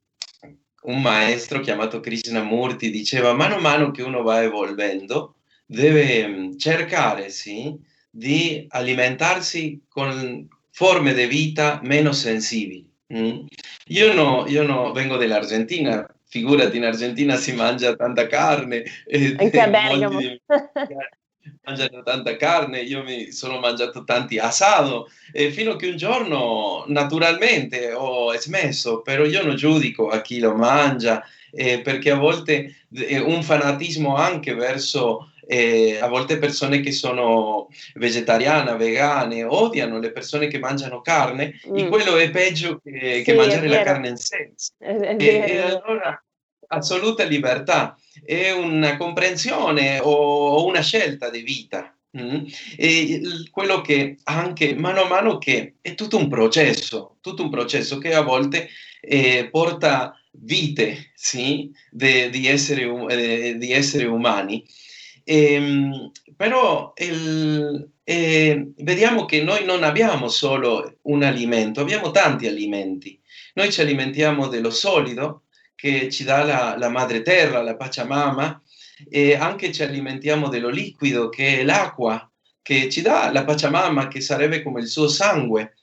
un 0.83 1.01
maestro 1.01 1.61
chiamato 1.61 2.01
Krishnamurti 2.01 2.91
diceva, 2.91 3.33
mano 3.33 3.55
a 3.55 3.61
mano 3.61 3.91
che 3.93 4.03
uno 4.03 4.23
va 4.23 4.43
evolvendo, 4.43 5.37
deve 5.65 6.19
ehm, 6.19 6.59
cercare, 6.59 7.31
sì, 7.31 7.75
di 8.11 8.67
alimentarsi 8.69 9.85
con 9.89 10.47
forme 10.71 11.15
di 11.15 11.25
vita 11.25 11.81
meno 11.83 12.13
sensibili. 12.13 12.87
Mm? 13.15 13.47
Io, 13.87 14.13
no, 14.13 14.45
io 14.49 14.65
no, 14.65 14.93
vengo 14.93 15.17
dall'Argentina, 15.17 16.07
figurati 16.33 16.79
in 16.79 16.85
Argentina 16.85 17.37
si 17.37 17.53
mangia 17.53 17.95
tanta 17.95 18.27
carne. 18.27 18.85
Anche 19.37 19.61
a 19.61 19.69
Bergamo. 19.69 20.19
mangiano 21.65 22.03
tanta 22.03 22.37
carne, 22.37 22.81
io 22.81 23.03
mi 23.03 23.33
sono 23.33 23.59
mangiato 23.59 24.03
tanti 24.05 24.39
asado, 24.39 25.11
e 25.31 25.51
fino 25.51 25.73
a 25.73 25.77
che 25.77 25.91
un 25.91 25.97
giorno 25.97 26.85
naturalmente 26.87 27.93
ho 27.93 28.33
smesso, 28.39 29.03
però 29.03 29.25
io 29.25 29.45
non 29.45 29.57
giudico 29.57 30.09
a 30.09 30.23
chi 30.23 30.39
lo 30.39 30.55
mangia, 30.55 31.23
eh, 31.51 31.83
perché 31.83 32.11
a 32.11 32.17
volte 32.17 32.77
eh, 32.95 33.19
un 33.19 33.43
fanatismo 33.43 34.17
anche 34.17 34.55
verso 34.55 35.32
eh, 35.47 35.99
a 36.01 36.07
volte 36.09 36.39
persone 36.39 36.81
che 36.81 36.93
sono 36.93 37.69
vegetariane, 37.95 38.77
vegane, 38.77 39.45
odiano 39.45 39.99
le 39.99 40.13
persone 40.13 40.49
che 40.49 40.59
mangiano 40.59 41.01
carne, 41.01 41.61
mm. 41.69 41.77
e 41.77 41.89
quello 41.89 42.17
è 42.17 42.31
peggio 42.31 42.81
che, 42.83 43.17
sì, 43.17 43.23
che 43.23 43.35
mangiare 43.35 43.69
la 43.69 43.83
carne 43.83 44.09
in 44.09 44.17
senso. 44.17 44.73
E, 44.79 45.17
e, 45.19 45.59
allora 45.59 46.23
assoluta 46.69 47.25
libertà, 47.25 47.97
è 48.25 48.51
una 48.51 48.97
comprensione 48.97 50.01
o 50.03 50.65
una 50.65 50.81
scelta 50.81 51.31
di 51.31 51.43
vita. 51.43 51.95
Mm? 52.19 52.45
E 52.77 53.21
quello 53.51 53.81
che 53.81 54.19
anche 54.25 54.75
mano 54.75 55.03
a 55.03 55.09
mano 55.09 55.39
che 55.39 55.77
è 55.81 55.95
tutto 55.95 56.19
un 56.19 56.29
processo, 56.29 57.17
tutto 57.21 57.43
un 57.43 57.51
processo 57.51 57.97
che 57.97 58.15
a 58.15 58.21
volte 58.21 58.69
eh, 59.01 59.49
porta 59.51 60.15
vite 60.33 61.13
sì, 61.15 61.71
di, 61.91 62.47
essere, 62.47 62.83
eh, 63.09 63.57
di 63.57 63.73
esseri 63.73 64.05
umani 64.05 64.63
ehm, 65.25 66.11
però 66.37 66.93
il, 66.97 67.91
eh, 68.05 68.73
vediamo 68.79 69.25
che 69.25 69.43
noi 69.43 69.65
non 69.65 69.83
abbiamo 69.83 70.29
solo 70.29 70.99
un 71.03 71.23
alimento, 71.23 71.81
abbiamo 71.81 72.11
tanti 72.11 72.47
alimenti. 72.47 73.21
Noi 73.55 73.71
ci 73.71 73.81
alimentiamo 73.81 74.49
dello 74.49 74.71
solido 74.71 75.45
che 75.75 76.11
ci 76.11 76.25
dà 76.25 76.45
la, 76.45 76.77
la 76.79 76.89
madre 76.89 77.23
terra, 77.23 77.63
la 77.63 77.77
Pachamama, 77.77 78.63
e 79.09 79.35
anche 79.35 79.73
ci 79.73 79.83
alimentiamo 79.83 80.49
dello 80.49 80.69
liquido 80.69 81.29
che 81.29 81.61
è 81.61 81.65
l'acqua, 81.65 82.31
che 82.63 82.89
ci 82.89 83.03
dà 83.03 83.31
la 83.33 83.45
Pachamama, 83.45 84.09
che 84.09 84.21
sarebbe 84.21 84.63
come 84.63 84.81
il 84.81 84.87
suo 84.87 85.09
sangue. 85.09 85.75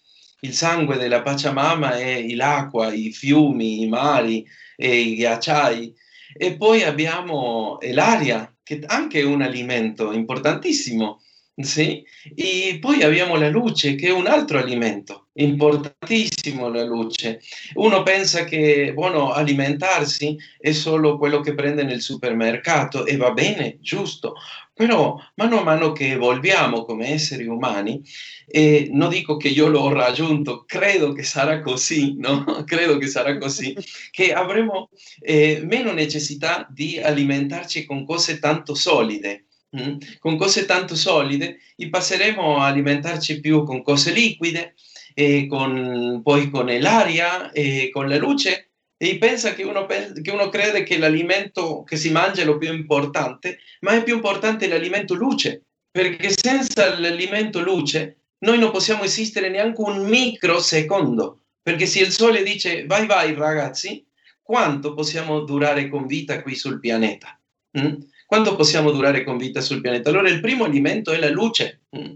Il 0.41 0.54
sangue 0.54 0.97
della 0.97 1.21
Pachamama 1.21 1.97
è 1.97 2.25
l'acqua, 2.34 2.93
i 2.93 3.12
fiumi, 3.12 3.82
i 3.82 3.88
mari, 3.88 4.47
i 4.78 5.15
ghiacciai. 5.15 5.93
E 6.38 6.56
poi 6.56 6.84
abbiamo 6.84 7.78
l'aria, 7.91 8.52
che 8.69 8.84
anche 8.86 9.21
è 9.21 9.23
un 9.23 9.41
alimento 9.41 10.12
importantissimo. 10.12 11.23
Sì? 11.55 12.05
E 12.36 12.77
poi 12.79 13.01
abbiamo 13.01 13.36
la 13.36 13.49
luce, 13.49 13.95
che 13.95 14.10
è 14.10 14.12
un 14.12 14.27
altro 14.27 14.60
alimento, 14.60 15.29
importantissimo 15.34 16.69
la 16.69 16.84
luce. 16.84 17.41
Uno 17.73 18.03
pensa 18.03 18.43
che, 18.43 18.91
buono, 18.93 19.32
alimentarsi 19.32 20.38
è 20.60 20.71
solo 20.71 21.17
quello 21.17 21.41
che 21.41 21.55
prende 21.55 21.84
nel 21.84 21.99
supermercato 21.99 23.08
e 23.08 23.17
va 23.17 23.32
bene, 23.32 23.79
giusto, 23.82 24.36
però 24.79 25.21
mano 25.35 25.59
a 25.59 25.63
mano 25.63 25.91
che 25.91 26.11
evolviamo 26.11 26.85
come 26.85 27.09
esseri 27.09 27.45
umani, 27.45 28.01
e 28.47 28.87
non 28.89 29.09
dico 29.09 29.35
che 29.35 29.49
io 29.49 29.67
l'ho 29.67 29.91
raggiunto, 29.91 30.63
credo 30.65 31.11
che 31.11 31.23
sarà 31.23 31.59
così, 31.59 32.15
no? 32.17 32.45
credo 32.63 32.97
che 32.97 33.07
sarà 33.07 33.37
così, 33.37 33.75
che 34.09 34.31
avremo 34.31 34.89
eh, 35.19 35.59
meno 35.65 35.91
necessità 35.91 36.65
di 36.71 36.97
alimentarci 36.97 37.83
con 37.83 38.05
cose 38.05 38.39
tanto 38.39 38.73
solide. 38.73 39.47
Mm? 39.77 39.97
Con 40.17 40.37
cose 40.37 40.65
tanto 40.65 40.95
solide 40.95 41.57
e 41.75 41.89
passeremo 41.89 42.59
a 42.59 42.67
alimentarci 42.67 43.41
più 43.41 43.65
con 43.65 43.83
cose 43.83 44.13
liquide, 44.13 44.75
e 45.13 45.45
con, 45.47 46.21
poi 46.23 46.49
con 46.49 46.67
l'aria 46.67 47.51
e 47.51 47.89
con 47.91 48.07
la 48.07 48.15
luce 48.15 48.68
e 49.01 49.17
pensa 49.17 49.53
che 49.53 49.63
uno, 49.63 49.85
che 49.85 50.29
uno 50.29 50.49
crede 50.49 50.83
che 50.83 50.97
l'alimento 50.97 51.83
che 51.83 51.95
si 51.95 52.12
mangia 52.12 52.41
è 52.41 52.45
lo 52.45 52.57
più 52.57 52.73
importante, 52.73 53.59
ma 53.79 53.93
è 53.93 54.03
più 54.03 54.13
importante 54.13 54.67
l'alimento 54.67 55.13
luce, 55.13 55.63
perché 55.89 56.29
senza 56.29 56.99
l'alimento 56.99 57.62
luce 57.62 58.17
noi 58.39 58.59
non 58.59 58.71
possiamo 58.71 59.03
esistere 59.03 59.49
neanche 59.49 59.79
un 59.79 60.05
microsecondo, 60.05 61.43
perché 61.62 61.85
se 61.85 62.01
il 62.01 62.12
sole 62.12 62.43
dice 62.43 62.85
vai 62.88 63.05
vai 63.07 63.33
ragazzi, 63.35 64.05
quanto 64.41 64.93
possiamo 64.93 65.39
durare 65.41 65.88
con 65.88 66.05
vita 66.05 66.41
qui 66.41 66.55
sul 66.55 66.81
pianeta? 66.81 67.39
Mm? 67.79 68.01
Quanto 68.25 68.57
possiamo 68.57 68.91
durare 68.91 69.23
con 69.23 69.38
vita 69.38 69.62
sul 69.62 69.79
pianeta? 69.79 70.09
Allora 70.09 70.27
il 70.27 70.41
primo 70.41 70.65
alimento 70.65 71.13
è 71.13 71.19
la 71.19 71.29
luce, 71.29 71.83
mm? 71.97 72.15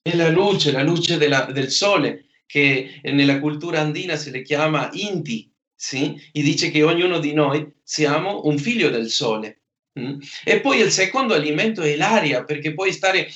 è 0.00 0.16
la 0.16 0.30
luce, 0.30 0.72
la 0.72 0.82
luce 0.82 1.18
della, 1.18 1.44
del 1.52 1.70
sole, 1.70 2.24
che 2.46 3.00
nella 3.02 3.38
cultura 3.38 3.80
andina 3.80 4.16
si 4.16 4.30
le 4.30 4.40
chiama 4.40 4.88
Inti, 4.92 5.51
sì? 5.82 6.14
e 6.30 6.42
dice 6.42 6.70
che 6.70 6.84
ognuno 6.84 7.18
di 7.18 7.32
noi 7.32 7.68
siamo 7.82 8.42
un 8.44 8.56
figlio 8.56 8.88
del 8.88 9.10
sole. 9.10 9.62
Mm? 9.98 10.20
E 10.44 10.60
poi 10.60 10.78
il 10.78 10.92
secondo 10.92 11.34
alimento 11.34 11.82
è 11.82 11.96
l'aria, 11.96 12.44
perché 12.44 12.72
puoi 12.72 12.92
stare, 12.92 13.28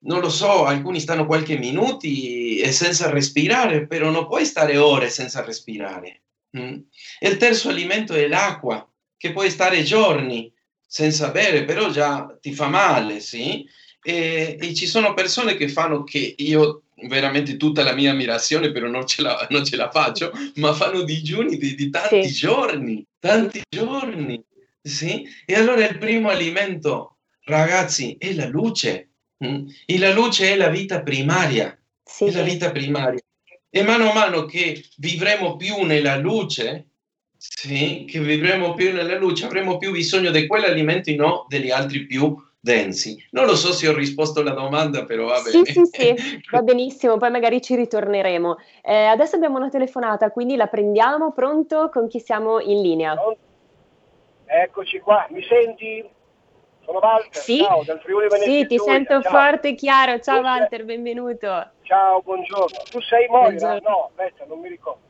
non 0.00 0.20
lo 0.20 0.28
so, 0.28 0.66
alcuni 0.66 1.00
stanno 1.00 1.24
qualche 1.24 1.56
minuti 1.56 2.58
e 2.58 2.70
senza 2.70 3.08
respirare, 3.08 3.86
però 3.86 4.10
non 4.10 4.26
puoi 4.26 4.44
stare 4.44 4.76
ore 4.76 5.08
senza 5.08 5.42
respirare. 5.42 6.24
Mm? 6.58 6.76
Il 7.20 7.36
terzo 7.38 7.70
alimento 7.70 8.12
è 8.12 8.28
l'acqua, 8.28 8.86
che 9.16 9.32
puoi 9.32 9.50
stare 9.50 9.82
giorni 9.82 10.52
senza 10.86 11.30
bere, 11.30 11.64
però 11.64 11.90
già 11.90 12.36
ti 12.42 12.52
fa 12.52 12.68
male, 12.68 13.20
sì? 13.20 13.66
E, 14.02 14.56
e 14.60 14.74
ci 14.74 14.86
sono 14.86 15.12
persone 15.14 15.56
che 15.56 15.68
fanno 15.68 16.04
che 16.04 16.34
io 16.38 16.84
veramente 17.08 17.56
tutta 17.56 17.82
la 17.82 17.94
mia 17.94 18.10
ammirazione, 18.10 18.72
però 18.72 18.88
non 18.88 19.06
ce 19.06 19.22
la, 19.22 19.46
non 19.50 19.64
ce 19.64 19.76
la 19.76 19.90
faccio, 19.90 20.32
ma 20.56 20.72
fanno 20.72 21.02
digiuni 21.02 21.56
di, 21.56 21.74
di 21.74 21.90
tanti 21.90 22.28
sì. 22.28 22.32
giorni, 22.32 23.06
tanti 23.18 23.62
giorni. 23.68 24.42
Sì? 24.82 25.26
E 25.44 25.54
allora 25.54 25.86
il 25.86 25.98
primo 25.98 26.30
alimento, 26.30 27.18
ragazzi, 27.44 28.16
è 28.18 28.32
la 28.32 28.46
luce. 28.46 29.10
Mm? 29.44 29.68
E 29.86 29.98
la 29.98 30.12
luce 30.12 30.52
è 30.52 30.56
la 30.56 30.68
vita 30.68 31.02
primaria. 31.02 31.78
Sì. 32.02 32.24
È 32.24 32.32
la 32.32 32.42
vita 32.42 32.70
primaria. 32.70 33.20
E 33.72 33.82
mano 33.82 34.10
a 34.10 34.14
mano 34.14 34.46
che 34.46 34.84
vivremo 34.96 35.56
più 35.56 35.82
nella 35.82 36.16
luce, 36.16 36.88
sì, 37.36 38.04
che 38.06 38.20
vivremo 38.20 38.74
più 38.74 38.92
nella 38.92 39.16
luce, 39.16 39.44
avremo 39.44 39.78
più 39.78 39.92
bisogno 39.92 40.30
di 40.30 40.46
quell'alimento 40.46 41.10
e 41.10 41.14
non 41.14 41.44
degli 41.48 41.70
altri 41.70 42.04
più 42.04 42.36
densi. 42.60 43.16
Non 43.30 43.46
lo 43.46 43.56
so 43.56 43.72
se 43.72 43.88
ho 43.88 43.94
risposto 43.94 44.40
alla 44.40 44.52
domanda, 44.52 45.04
però 45.04 45.26
va 45.26 45.40
bene. 45.40 45.64
Sì, 45.64 45.72
sì, 45.72 45.84
sì, 45.86 46.40
va 46.52 46.60
benissimo, 46.62 47.16
poi 47.16 47.30
magari 47.30 47.60
ci 47.62 47.74
ritorneremo. 47.74 48.56
Eh, 48.82 49.04
adesso 49.06 49.36
abbiamo 49.36 49.56
una 49.56 49.70
telefonata, 49.70 50.30
quindi 50.30 50.56
la 50.56 50.66
prendiamo, 50.66 51.32
pronto? 51.32 51.88
Con 51.88 52.06
chi 52.06 52.20
siamo 52.20 52.60
in 52.60 52.82
linea? 52.82 53.16
Eccoci 54.44 54.98
qua, 55.00 55.26
mi 55.30 55.42
senti? 55.44 56.08
Sono 56.84 56.98
Walter, 56.98 57.42
sì? 57.42 57.58
ciao, 57.58 57.84
dal 57.84 58.00
Friuli 58.00 58.28
Venezia 58.28 58.50
Sì, 58.50 58.66
ti 58.66 58.76
Giulia. 58.76 58.92
sento 58.92 59.20
ciao. 59.22 59.30
forte 59.30 59.68
e 59.68 59.74
chiaro, 59.74 60.18
ciao 60.20 60.38
tu 60.38 60.44
Walter, 60.44 60.78
sei... 60.78 60.86
benvenuto. 60.86 61.72
Ciao, 61.82 62.20
buongiorno. 62.20 62.82
Tu 62.90 63.00
sei 63.02 63.28
Moira? 63.28 63.78
No, 63.78 64.06
aspetta, 64.06 64.44
non 64.46 64.60
mi 64.60 64.68
ricordo. 64.68 65.00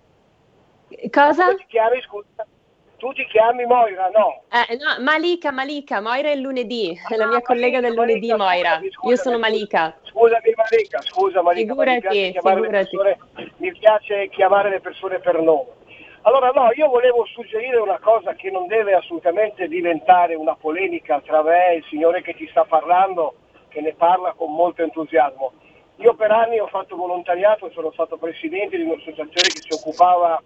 Cosa? 1.10 1.54
Chiami, 1.68 2.00
scusa? 2.02 2.46
Tu 3.00 3.10
ti 3.14 3.24
chiami 3.28 3.64
Moira, 3.64 4.10
no? 4.12 4.42
Eh, 4.52 4.76
no, 4.76 5.02
Malika, 5.02 5.50
Malika, 5.50 6.02
Moira 6.02 6.28
è 6.28 6.32
il 6.32 6.40
lunedì, 6.40 6.92
è 7.08 7.16
la 7.16 7.26
mia 7.26 7.38
ah, 7.38 7.42
collega 7.42 7.80
del 7.80 7.94
lunedì, 7.94 8.28
Malika, 8.28 8.36
Moira. 8.36 8.68
Scusami, 8.68 8.90
scusami, 8.90 9.10
Io 9.10 9.16
sono 9.16 9.38
Malika. 9.38 9.96
Scusami 10.02 10.52
Malika, 10.54 11.00
scusa 11.00 11.42
Malika, 11.42 11.72
figurati, 11.72 12.18
mi, 12.18 12.30
piace. 12.32 12.68
Persone, 12.68 13.18
mi 13.56 13.72
piace 13.72 14.28
chiamare 14.28 14.68
le 14.68 14.80
persone 14.80 15.18
per 15.18 15.40
nome. 15.40 15.78
Allora 16.22 16.50
no, 16.50 16.70
io 16.74 16.88
volevo 16.88 17.24
suggerire 17.24 17.78
una 17.78 17.98
cosa 17.98 18.34
che 18.34 18.50
non 18.50 18.66
deve 18.66 18.92
assolutamente 18.92 19.66
diventare 19.66 20.34
una 20.34 20.54
polemica 20.54 21.22
tra 21.24 21.42
me 21.42 21.70
e 21.70 21.76
il 21.76 21.84
signore 21.88 22.20
che 22.20 22.34
ti 22.34 22.46
sta 22.50 22.64
parlando, 22.64 23.34
che 23.68 23.80
ne 23.80 23.94
parla 23.94 24.34
con 24.34 24.52
molto 24.52 24.82
entusiasmo. 24.82 25.52
Io 25.96 26.14
per 26.14 26.30
anni 26.32 26.60
ho 26.60 26.66
fatto 26.66 26.96
volontariato 26.96 27.66
e 27.66 27.72
sono 27.72 27.92
stato 27.92 28.18
presidente 28.18 28.76
di 28.76 28.82
un'associazione 28.82 29.48
che 29.48 29.62
si 29.66 29.72
occupava 29.72 30.42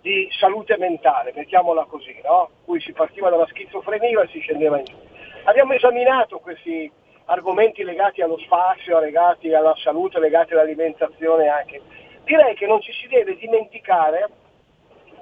di 0.00 0.28
salute 0.38 0.76
mentale, 0.76 1.32
mettiamola 1.34 1.84
così, 1.84 2.18
no? 2.24 2.50
Cui 2.64 2.80
si 2.80 2.92
partiva 2.92 3.30
dalla 3.30 3.46
schizofrenia 3.46 4.22
e 4.22 4.28
si 4.28 4.40
scendeva 4.40 4.78
in 4.78 4.84
giù. 4.84 4.96
Abbiamo 5.44 5.72
esaminato 5.72 6.38
questi 6.38 6.90
argomenti 7.26 7.82
legati 7.82 8.22
allo 8.22 8.38
spazio, 8.38 8.98
legati 9.00 9.52
alla 9.52 9.74
salute, 9.76 10.18
legati 10.18 10.52
all'alimentazione 10.52 11.48
anche. 11.48 11.80
Direi 12.24 12.54
che 12.54 12.66
non 12.66 12.80
ci 12.80 12.92
si 12.92 13.06
deve 13.08 13.36
dimenticare 13.36 14.28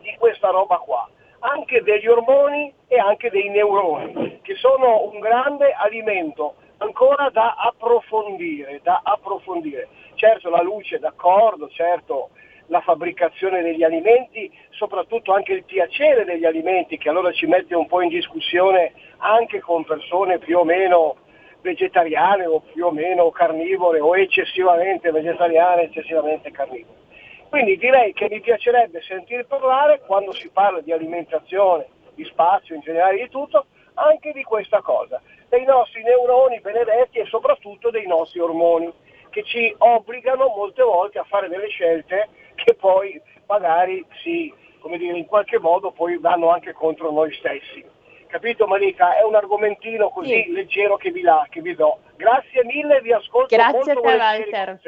di 0.00 0.14
questa 0.18 0.50
roba 0.50 0.76
qua, 0.78 1.08
anche 1.40 1.82
degli 1.82 2.06
ormoni 2.06 2.72
e 2.86 2.98
anche 2.98 3.30
dei 3.30 3.48
neuroni, 3.48 4.40
che 4.42 4.54
sono 4.56 5.04
un 5.04 5.18
grande 5.20 5.72
alimento 5.72 6.56
ancora 6.78 7.30
da 7.30 7.54
approfondire, 7.56 8.80
da 8.82 9.00
approfondire. 9.02 9.88
Certo 10.14 10.48
la 10.50 10.62
luce, 10.62 10.98
d'accordo, 10.98 11.68
certo 11.68 12.30
la 12.68 12.80
fabbricazione 12.80 13.62
degli 13.62 13.82
alimenti, 13.82 14.50
soprattutto 14.70 15.32
anche 15.32 15.52
il 15.52 15.64
piacere 15.64 16.24
degli 16.24 16.44
alimenti, 16.44 16.98
che 16.98 17.08
allora 17.08 17.32
ci 17.32 17.46
mette 17.46 17.74
un 17.74 17.86
po' 17.86 18.00
in 18.00 18.08
discussione 18.08 18.92
anche 19.18 19.60
con 19.60 19.84
persone 19.84 20.38
più 20.38 20.58
o 20.58 20.64
meno 20.64 21.16
vegetariane 21.60 22.46
o 22.46 22.60
più 22.60 22.86
o 22.86 22.90
meno 22.90 23.30
carnivore 23.30 24.00
o 24.00 24.16
eccessivamente 24.16 25.10
vegetariane, 25.10 25.82
eccessivamente 25.82 26.50
carnivore. 26.50 27.04
Quindi 27.48 27.76
direi 27.76 28.12
che 28.12 28.28
mi 28.28 28.40
piacerebbe 28.40 29.00
sentire 29.02 29.44
parlare 29.44 30.00
quando 30.06 30.32
si 30.32 30.48
parla 30.50 30.80
di 30.80 30.92
alimentazione, 30.92 31.86
di 32.14 32.24
spazio 32.24 32.74
in 32.74 32.80
generale 32.80 33.18
di 33.18 33.28
tutto, 33.28 33.66
anche 33.94 34.32
di 34.32 34.42
questa 34.42 34.80
cosa, 34.82 35.20
dei 35.48 35.64
nostri 35.64 36.02
neuroni 36.02 36.60
benedetti 36.60 37.18
e 37.18 37.24
soprattutto 37.26 37.90
dei 37.90 38.06
nostri 38.06 38.40
ormoni, 38.40 38.92
che 39.30 39.42
ci 39.44 39.74
obbligano 39.78 40.48
molte 40.48 40.82
volte 40.82 41.18
a 41.18 41.24
fare 41.24 41.48
delle 41.48 41.68
scelte 41.68 42.28
che 42.56 42.74
poi 42.74 43.20
magari 43.46 44.04
si, 44.22 44.52
come 44.80 44.98
dire, 44.98 45.16
in 45.16 45.26
qualche 45.26 45.58
modo 45.58 45.92
poi 45.92 46.18
vanno 46.18 46.50
anche 46.50 46.72
contro 46.72 47.12
noi 47.12 47.32
stessi. 47.34 47.84
Capito 48.26 48.66
Malika? 48.66 49.16
È 49.16 49.22
un 49.22 49.36
argomentino 49.36 50.10
così 50.10 50.42
sì. 50.42 50.52
leggero 50.52 50.96
che 50.96 51.10
vi, 51.10 51.22
la, 51.22 51.46
che 51.48 51.60
vi 51.60 51.74
do. 51.74 52.00
Grazie 52.16 52.64
mille, 52.64 53.00
vi 53.00 53.12
ascolto 53.12 53.54
Grazie 53.54 53.92
a 53.92 53.94
te 53.94 54.00
Walter. 54.00 54.80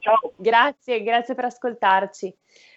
Ciao. 0.00 0.32
grazie, 0.36 1.02
grazie 1.02 1.34
per 1.34 1.46
ascoltarci. 1.46 2.36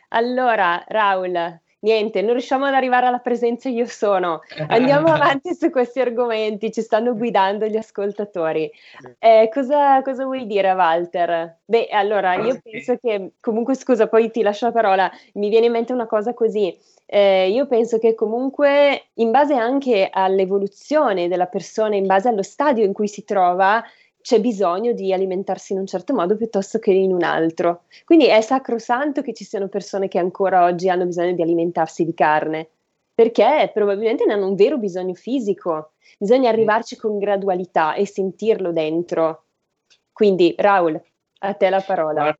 Allora, 0.09 0.81
Raul, 0.87 1.59
niente, 1.87 2.21
non 2.21 2.33
riusciamo 2.33 2.65
ad 2.65 2.73
arrivare 2.73 3.05
alla 3.05 3.19
presenza 3.19 3.69
io 3.69 3.85
sono. 3.85 4.41
Andiamo 4.67 5.07
avanti 5.07 5.55
su 5.55 5.69
questi 5.69 6.01
argomenti, 6.01 6.71
ci 6.71 6.81
stanno 6.81 7.15
guidando 7.15 7.65
gli 7.65 7.77
ascoltatori. 7.77 8.69
Eh, 9.19 9.49
cosa, 9.53 10.01
cosa, 10.01 10.25
vuoi 10.25 10.45
dire, 10.45 10.73
Walter? 10.73 11.59
Beh, 11.63 11.87
allora, 11.91 12.35
io 12.35 12.59
penso 12.61 12.97
che, 12.97 13.31
comunque, 13.39 13.75
scusa, 13.75 14.07
poi 14.07 14.29
ti 14.29 14.41
lascio 14.41 14.65
la 14.65 14.71
parola, 14.73 15.11
mi 15.33 15.49
viene 15.49 15.67
in 15.67 15.71
mente 15.71 15.93
una 15.93 16.07
cosa 16.07 16.33
così. 16.33 16.77
Eh, 17.05 17.49
io 17.49 17.67
penso 17.67 17.99
che 17.99 18.15
comunque, 18.15 19.07
in 19.15 19.31
base 19.31 19.53
anche 19.55 20.09
all'evoluzione 20.11 21.29
della 21.29 21.45
persona, 21.45 21.95
in 21.95 22.05
base 22.05 22.27
allo 22.27 22.43
stadio 22.43 22.83
in 22.83 22.91
cui 22.91 23.07
si 23.07 23.23
trova, 23.23 23.81
c'è 24.27 24.41
bisogno 24.41 24.91
di 24.91 25.13
alimentarsi 25.13 25.71
in 25.71 25.79
un 25.79 25.85
certo 25.85 26.13
modo 26.13 26.35
piuttosto 26.35 26.79
che 26.79 26.91
in 26.91 27.13
un 27.13 27.23
altro. 27.23 27.83
Quindi 28.03 28.25
è 28.25 28.41
sacrosanto 28.41 29.21
che 29.21 29.33
ci 29.33 29.45
siano 29.45 29.69
persone 29.69 30.09
che 30.09 30.19
ancora 30.19 30.65
oggi 30.65 30.89
hanno 30.89 31.05
bisogno 31.05 31.31
di 31.31 31.41
alimentarsi 31.41 32.03
di 32.03 32.13
carne, 32.13 32.67
perché 33.15 33.71
probabilmente 33.73 34.25
ne 34.25 34.33
hanno 34.33 34.49
un 34.49 34.55
vero 34.55 34.77
bisogno 34.77 35.13
fisico. 35.13 35.91
Bisogna 36.19 36.49
arrivarci 36.49 36.97
con 36.97 37.17
gradualità 37.19 37.93
e 37.93 38.05
sentirlo 38.05 38.73
dentro. 38.73 39.45
Quindi, 40.11 40.53
Raul, 40.57 41.01
a 41.39 41.53
te 41.53 41.69
la 41.69 41.79
parola. 41.79 42.37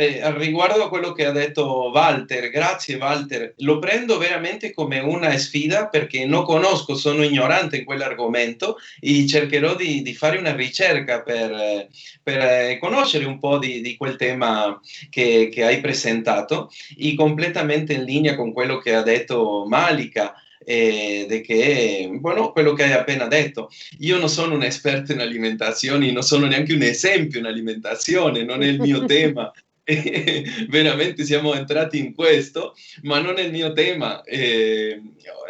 Eh, 0.00 0.20
riguardo 0.36 0.84
a 0.84 0.88
quello 0.88 1.10
che 1.10 1.26
ha 1.26 1.32
detto 1.32 1.90
Walter, 1.92 2.50
grazie 2.50 2.94
Walter, 2.94 3.54
lo 3.56 3.80
prendo 3.80 4.16
veramente 4.16 4.72
come 4.72 5.00
una 5.00 5.36
sfida 5.36 5.88
perché 5.88 6.24
non 6.24 6.44
conosco, 6.44 6.94
sono 6.94 7.24
ignorante 7.24 7.78
in 7.78 7.84
quell'argomento 7.84 8.76
e 9.00 9.26
cercherò 9.26 9.74
di, 9.74 10.00
di 10.02 10.14
fare 10.14 10.38
una 10.38 10.54
ricerca 10.54 11.20
per, 11.22 11.88
per 12.22 12.38
eh, 12.38 12.78
conoscere 12.78 13.24
un 13.24 13.40
po' 13.40 13.58
di, 13.58 13.80
di 13.80 13.96
quel 13.96 14.14
tema 14.14 14.80
che, 15.10 15.48
che, 15.52 15.64
hai 15.64 15.80
presentato 15.80 16.70
e 16.96 17.16
completamente 17.16 17.94
in 17.94 18.04
linea 18.04 18.36
con 18.36 18.52
quello 18.52 18.78
che 18.78 18.94
ha 18.94 19.02
detto 19.02 19.64
Malika. 19.66 20.32
Ed 20.64 21.40
che, 21.40 22.10
bueno, 22.20 22.52
quello 22.52 22.74
che 22.74 22.84
hai 22.84 22.92
appena 22.92 23.26
detto. 23.26 23.70
Io 24.00 24.18
non 24.18 24.28
sono 24.28 24.54
un 24.54 24.62
esperto 24.62 25.12
in 25.12 25.20
alimentazione, 25.20 26.12
non 26.12 26.22
sono 26.22 26.46
neanche 26.46 26.74
un 26.74 26.82
esempio 26.82 27.38
in 27.38 27.46
alimentazione, 27.46 28.44
non 28.44 28.62
è 28.62 28.66
il 28.66 28.78
mio 28.78 29.02
tema, 29.06 29.50
veramente 30.68 31.24
siamo 31.24 31.54
entrati 31.54 31.98
in 31.98 32.14
questo, 32.14 32.74
ma 33.02 33.20
non 33.20 33.38
è 33.38 33.42
il 33.42 33.52
mio 33.52 33.72
tema. 33.72 34.22
Eh, 34.22 35.00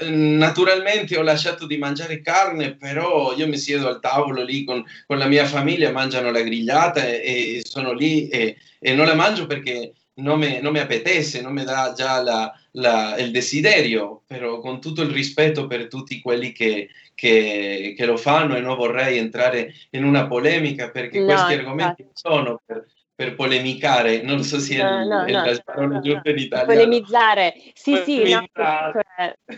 naturalmente 0.06 1.16
ho 1.18 1.22
lasciato 1.22 1.66
di 1.66 1.76
mangiare 1.76 2.20
carne, 2.20 2.76
però 2.76 3.34
io 3.34 3.48
mi 3.48 3.58
siedo 3.58 3.88
al 3.88 4.00
tavolo 4.00 4.44
lì 4.44 4.64
con, 4.64 4.84
con 5.06 5.18
la 5.18 5.26
mia 5.26 5.44
famiglia, 5.44 5.90
mangiano 5.90 6.30
la 6.30 6.42
grigliata 6.42 7.04
e, 7.04 7.56
e 7.56 7.60
sono 7.64 7.92
lì 7.92 8.28
e, 8.28 8.56
e, 8.78 8.94
non 8.94 9.06
la 9.06 9.14
mangio 9.14 9.46
perché 9.46 9.94
non 10.14 10.38
mi, 10.38 10.60
non 10.60 10.72
mi 10.72 10.78
appetesse, 10.78 11.40
non 11.40 11.52
mi 11.52 11.64
dà 11.64 11.92
già 11.96 12.22
la, 12.22 12.52
la, 12.72 13.16
il 13.18 13.32
desiderio, 13.32 14.22
però 14.24 14.60
con 14.60 14.80
tutto 14.80 15.02
il 15.02 15.10
rispetto 15.10 15.66
per 15.66 15.88
tutti 15.88 16.20
quelli 16.20 16.52
che, 16.52 16.90
che, 17.14 17.94
che, 17.96 18.06
lo 18.06 18.16
fanno 18.16 18.56
e 18.56 18.60
non 18.60 18.76
vorrei 18.76 19.18
entrare 19.18 19.74
in 19.90 20.04
una 20.04 20.28
polemica 20.28 20.90
perché 20.90 21.18
no, 21.18 21.26
questi 21.26 21.54
argomenti 21.54 22.02
infatti. 22.02 22.20
sono 22.20 22.60
per, 22.64 22.86
per 23.18 23.34
polemicare, 23.34 24.22
non 24.22 24.44
so 24.44 24.60
se 24.60 24.80
no, 24.80 25.00
è, 25.00 25.04
no, 25.04 25.24
è 25.24 25.32
no, 25.32 25.44
la 25.44 25.60
parola 25.64 25.98
giusta 25.98 26.30
in 26.30 26.38
italiano. 26.38 26.72
Polemizzare, 26.72 27.54
sì 27.74 27.96
sì, 28.04 28.32
no, 28.32 28.46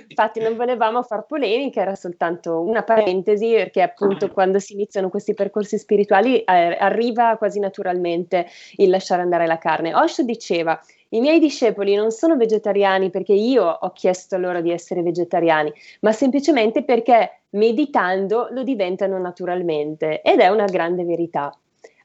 infatti 0.08 0.40
non 0.40 0.56
volevamo 0.56 1.02
far 1.02 1.26
polemica, 1.26 1.82
era 1.82 1.94
soltanto 1.94 2.62
una 2.62 2.82
parentesi 2.84 3.52
perché 3.52 3.82
appunto 3.82 4.24
ah. 4.24 4.30
quando 4.30 4.58
si 4.60 4.72
iniziano 4.72 5.10
questi 5.10 5.34
percorsi 5.34 5.76
spirituali 5.76 6.38
eh, 6.38 6.78
arriva 6.80 7.36
quasi 7.36 7.60
naturalmente 7.60 8.46
il 8.76 8.88
lasciare 8.88 9.20
andare 9.20 9.46
la 9.46 9.58
carne. 9.58 9.94
Osho 9.94 10.22
diceva 10.22 10.80
i 11.10 11.20
miei 11.20 11.38
discepoli 11.38 11.94
non 11.94 12.12
sono 12.12 12.38
vegetariani 12.38 13.10
perché 13.10 13.34
io 13.34 13.66
ho 13.66 13.92
chiesto 13.92 14.38
loro 14.38 14.62
di 14.62 14.70
essere 14.70 15.02
vegetariani, 15.02 15.70
ma 16.00 16.12
semplicemente 16.12 16.82
perché 16.82 17.42
meditando 17.50 18.48
lo 18.52 18.62
diventano 18.62 19.18
naturalmente 19.18 20.22
ed 20.22 20.40
è 20.40 20.48
una 20.48 20.64
grande 20.64 21.04
verità. 21.04 21.54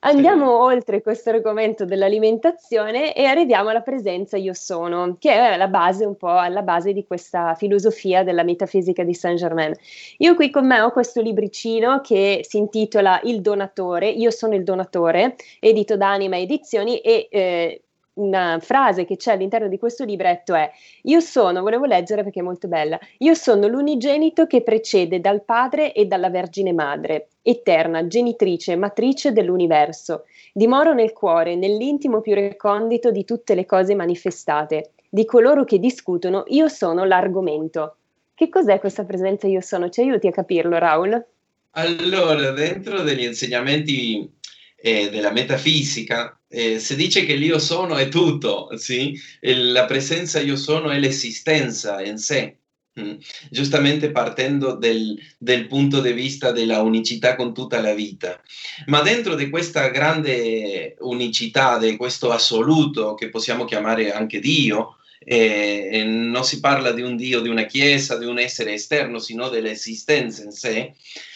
Andiamo 0.05 0.61
oltre 0.61 1.01
questo 1.01 1.31
argomento 1.31 1.83
dell'alimentazione 1.83 3.15
e 3.15 3.25
arriviamo 3.25 3.69
alla 3.69 3.81
presenza 3.81 4.37
io 4.37 4.53
sono, 4.53 5.17
che 5.17 5.31
è 5.31 5.57
la 5.57 5.67
base 5.67 6.05
un 6.05 6.15
po' 6.15 6.29
alla 6.29 6.61
base 6.61 6.93
di 6.93 7.07
questa 7.07 7.55
filosofia 7.55 8.23
della 8.23 8.43
metafisica 8.43 9.03
di 9.03 9.15
Saint 9.15 9.39
Germain. 9.39 9.73
Io 10.17 10.35
qui 10.35 10.51
con 10.51 10.67
me 10.67 10.79
ho 10.79 10.91
questo 10.91 11.21
libricino 11.21 12.01
che 12.01 12.41
si 12.47 12.59
intitola 12.59 13.19
Il 13.23 13.41
donatore, 13.41 14.07
io 14.07 14.29
sono 14.29 14.53
il 14.53 14.63
donatore, 14.63 15.37
edito 15.59 15.97
da 15.97 16.11
Anima 16.11 16.37
Edizioni 16.37 16.99
e 16.99 17.27
eh, 17.31 17.84
una 18.15 18.59
frase 18.61 19.05
che 19.05 19.17
c'è 19.17 19.33
all'interno 19.33 19.67
di 19.67 19.77
questo 19.77 20.03
libretto 20.03 20.53
è 20.53 20.71
io 21.03 21.19
sono, 21.19 21.61
volevo 21.61 21.85
leggere 21.85 22.23
perché 22.23 22.39
è 22.39 22.43
molto 22.43 22.67
bella, 22.67 22.99
io 23.19 23.33
sono 23.33 23.67
l'unigenito 23.67 24.47
che 24.47 24.61
precede 24.61 25.19
dal 25.19 25.43
padre 25.43 25.93
e 25.93 26.05
dalla 26.05 26.29
Vergine 26.29 26.73
Madre, 26.73 27.29
eterna, 27.41 28.07
genitrice, 28.07 28.75
matrice 28.75 29.31
dell'universo. 29.31 30.25
Dimoro 30.53 30.93
nel 30.93 31.13
cuore, 31.13 31.55
nell'intimo 31.55 32.21
più 32.21 32.33
recondito 32.33 33.11
di 33.11 33.25
tutte 33.25 33.55
le 33.55 33.65
cose 33.65 33.95
manifestate. 33.95 34.91
Di 35.09 35.25
coloro 35.25 35.63
che 35.63 35.79
discutono, 35.79 36.43
io 36.47 36.67
sono 36.67 37.05
l'argomento. 37.05 37.97
Che 38.33 38.49
cos'è 38.49 38.79
questa 38.79 39.05
presenza 39.05 39.47
io 39.47 39.61
sono? 39.61 39.89
Ci 39.89 40.01
aiuti 40.01 40.27
a 40.27 40.31
capirlo, 40.31 40.77
Raul? 40.77 41.25
Allora, 41.71 42.51
dentro 42.51 43.01
degli 43.01 43.23
insegnamenti 43.23 44.29
eh, 44.75 45.09
della 45.09 45.31
metafisica 45.31 46.37
eh, 46.55 46.79
si 46.79 46.95
dice 46.95 47.25
che 47.25 47.35
l'io 47.35 47.59
sono 47.59 47.97
è 47.97 48.07
tutto, 48.07 48.69
sì? 48.77 49.19
la 49.41 49.83
presenza 49.83 50.39
io 50.39 50.55
sono 50.55 50.89
è 50.89 50.97
l'esistenza 50.97 52.01
in 52.01 52.17
sé. 52.17 52.59
Mm. 52.97 53.15
Giustamente 53.49 54.09
partendo 54.09 54.73
del, 54.73 55.19
del, 55.37 55.67
punto 55.67 55.99
di 55.99 56.13
vista 56.13 56.53
della 56.53 56.81
unicità 56.81 57.35
con 57.35 57.53
tutta 57.53 57.81
la 57.81 57.93
vita. 57.93 58.41
Ma 58.85 59.01
dentro 59.01 59.35
di 59.35 59.49
questa 59.49 59.89
grande 59.89 60.95
unicità, 60.99 61.77
di 61.77 61.97
questo 61.97 62.31
assoluto 62.31 63.15
che 63.15 63.27
possiamo 63.27 63.65
chiamare 63.65 64.13
anche 64.13 64.39
Dio, 64.39 64.99
eh, 65.19 66.05
non 66.05 66.45
si 66.45 66.61
parla 66.61 66.93
di 66.93 67.01
un 67.01 67.17
Dio, 67.17 67.41
di 67.41 67.49
una 67.49 67.65
Chiesa, 67.65 68.17
di 68.17 68.25
un 68.25 68.39
essere 68.39 68.71
esterno, 68.75 69.19
sino 69.19 69.49
dell'esistenza 69.49 70.41
in 70.43 70.51
sé, 70.51 70.93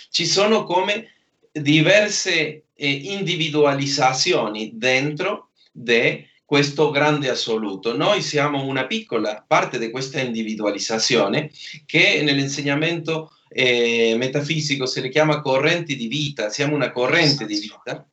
ci 0.09 0.25
sono 0.25 0.63
come 0.63 1.18
diverse 1.51 2.63
eh, 2.73 2.89
individualizzazioni 2.89 4.71
dentro 4.75 5.49
di 5.71 6.25
questo 6.45 6.89
grande 6.89 7.29
assoluto. 7.29 7.95
Noi 7.95 8.21
siamo 8.21 8.65
una 8.65 8.87
piccola 8.87 9.43
parte 9.45 9.77
di 9.77 9.91
questa 9.91 10.19
individualizzazione 10.19 11.51
che 11.85 12.21
nell'insegnamento 12.23 13.31
eh, 13.49 14.15
metafisico 14.17 14.85
si 14.85 15.07
chiama 15.09 15.41
correnti 15.41 15.95
di 15.95 16.07
vita, 16.07 16.49
siamo 16.49 16.75
una 16.75 16.91
corrente 16.91 17.45
di 17.45 17.59
vita 17.59 18.07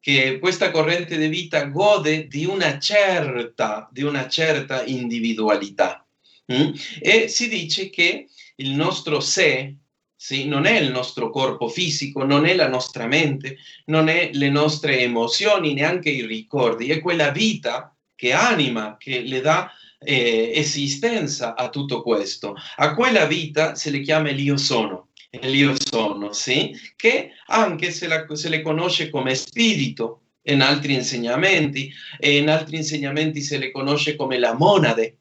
che 0.00 0.38
questa 0.38 0.70
corrente 0.70 1.18
di 1.18 1.28
vita 1.28 1.64
gode 1.64 2.28
di 2.28 2.44
una 2.44 2.78
certa, 2.78 3.88
di 3.92 4.02
una 4.02 4.28
certa 4.28 4.84
individualità. 4.84 6.06
Mm? 6.52 6.72
E 7.00 7.28
si 7.28 7.48
dice 7.48 7.90
che 7.90 8.28
il 8.56 8.70
nostro 8.70 9.20
sé, 9.20 9.74
sì, 10.20 10.48
non 10.48 10.66
è 10.66 10.80
il 10.80 10.90
nostro 10.90 11.30
corpo 11.30 11.68
fisico, 11.68 12.24
non 12.24 12.44
è 12.44 12.56
la 12.56 12.66
nostra 12.68 13.06
mente, 13.06 13.58
non 13.84 14.08
è 14.08 14.30
le 14.32 14.48
nostre 14.50 14.98
emozioni, 14.98 15.74
neanche 15.74 16.10
i 16.10 16.26
ricordi, 16.26 16.90
è 16.90 16.98
quella 16.98 17.30
vita 17.30 17.96
che 18.16 18.32
anima, 18.32 18.96
che 18.98 19.20
le 19.20 19.40
dà 19.40 19.70
eh, 20.00 20.50
esistenza 20.52 21.54
a 21.54 21.68
tutto 21.68 22.02
questo. 22.02 22.56
A 22.78 22.96
quella 22.96 23.26
vita 23.26 23.76
se 23.76 23.90
le 23.90 24.00
chiama 24.00 24.30
l'io 24.30 24.56
sono, 24.56 25.10
l'io 25.42 25.74
sono, 25.78 26.32
sì, 26.32 26.76
che 26.96 27.34
anche 27.46 27.92
se, 27.92 28.08
la, 28.08 28.26
se 28.32 28.48
le 28.48 28.60
conosce 28.60 29.10
come 29.10 29.36
spirito, 29.36 30.22
in 30.48 30.62
altri 30.62 30.94
insegnamenti, 30.94 31.92
e 32.18 32.38
in 32.38 32.48
altri 32.48 32.78
insegnamenti 32.78 33.40
se 33.40 33.56
le 33.56 33.70
conosce 33.70 34.16
come 34.16 34.36
la 34.36 34.52
monade. 34.52 35.18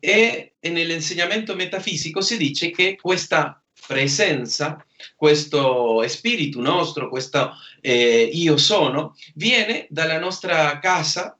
E, 0.00 0.54
e 0.58 0.70
nell'insegnamento 0.70 1.54
metafisico 1.54 2.20
si 2.20 2.36
dice 2.36 2.70
che 2.70 2.98
questa 3.00 3.63
presenza, 3.86 4.84
questo 5.16 6.06
spirito 6.08 6.60
nostro, 6.60 7.08
questo 7.08 7.52
eh, 7.80 8.30
io 8.32 8.56
sono, 8.56 9.16
viene 9.34 9.86
dalla 9.90 10.18
nostra 10.18 10.78
casa 10.78 11.38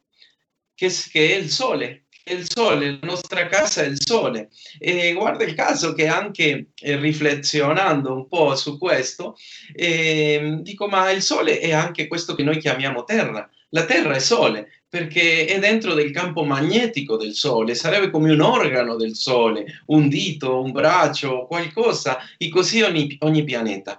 che, 0.75 0.93
che 1.11 1.35
è 1.35 1.37
il 1.37 1.51
sole, 1.51 2.05
il 2.25 2.47
sole, 2.49 2.99
la 3.01 3.07
nostra 3.07 3.47
casa 3.47 3.83
è 3.83 3.87
il 3.87 4.01
sole. 4.01 4.49
E 4.79 5.13
guarda 5.13 5.45
il 5.45 5.55
caso 5.55 5.93
che 5.93 6.07
anche 6.07 6.69
eh, 6.75 6.97
riflezionando 6.97 8.15
un 8.15 8.29
po' 8.29 8.57
su 8.57 8.79
questo, 8.79 9.37
eh, 9.75 10.59
dico 10.61 10.89
ma 10.89 11.11
il 11.11 11.23
sole 11.23 11.59
è 11.59 11.73
anche 11.73 12.07
questo 12.07 12.35
che 12.35 12.43
noi 12.43 12.59
chiamiamo 12.59 13.05
terra. 13.05 13.49
La 13.71 13.85
terra 13.85 14.15
è 14.15 14.21
sole 14.21 14.84
perché 14.95 15.47
è 15.47 15.59
dentro 15.59 15.93
del 15.93 16.13
campo 16.13 16.45
magnetico 16.45 17.17
del 17.17 17.35
sole, 17.35 17.75
sarebbe 17.75 18.11
come 18.11 18.31
un 18.31 18.41
organo 18.41 18.95
del 18.95 19.17
sole, 19.17 19.83
un 19.87 20.09
dito, 20.09 20.61
un 20.61 20.71
braccio, 20.71 21.47
qualcosa, 21.49 22.19
e 22.39 22.49
così 22.49 22.81
ogni, 22.81 23.17
ogni 23.23 23.43
pianeta. 23.43 23.99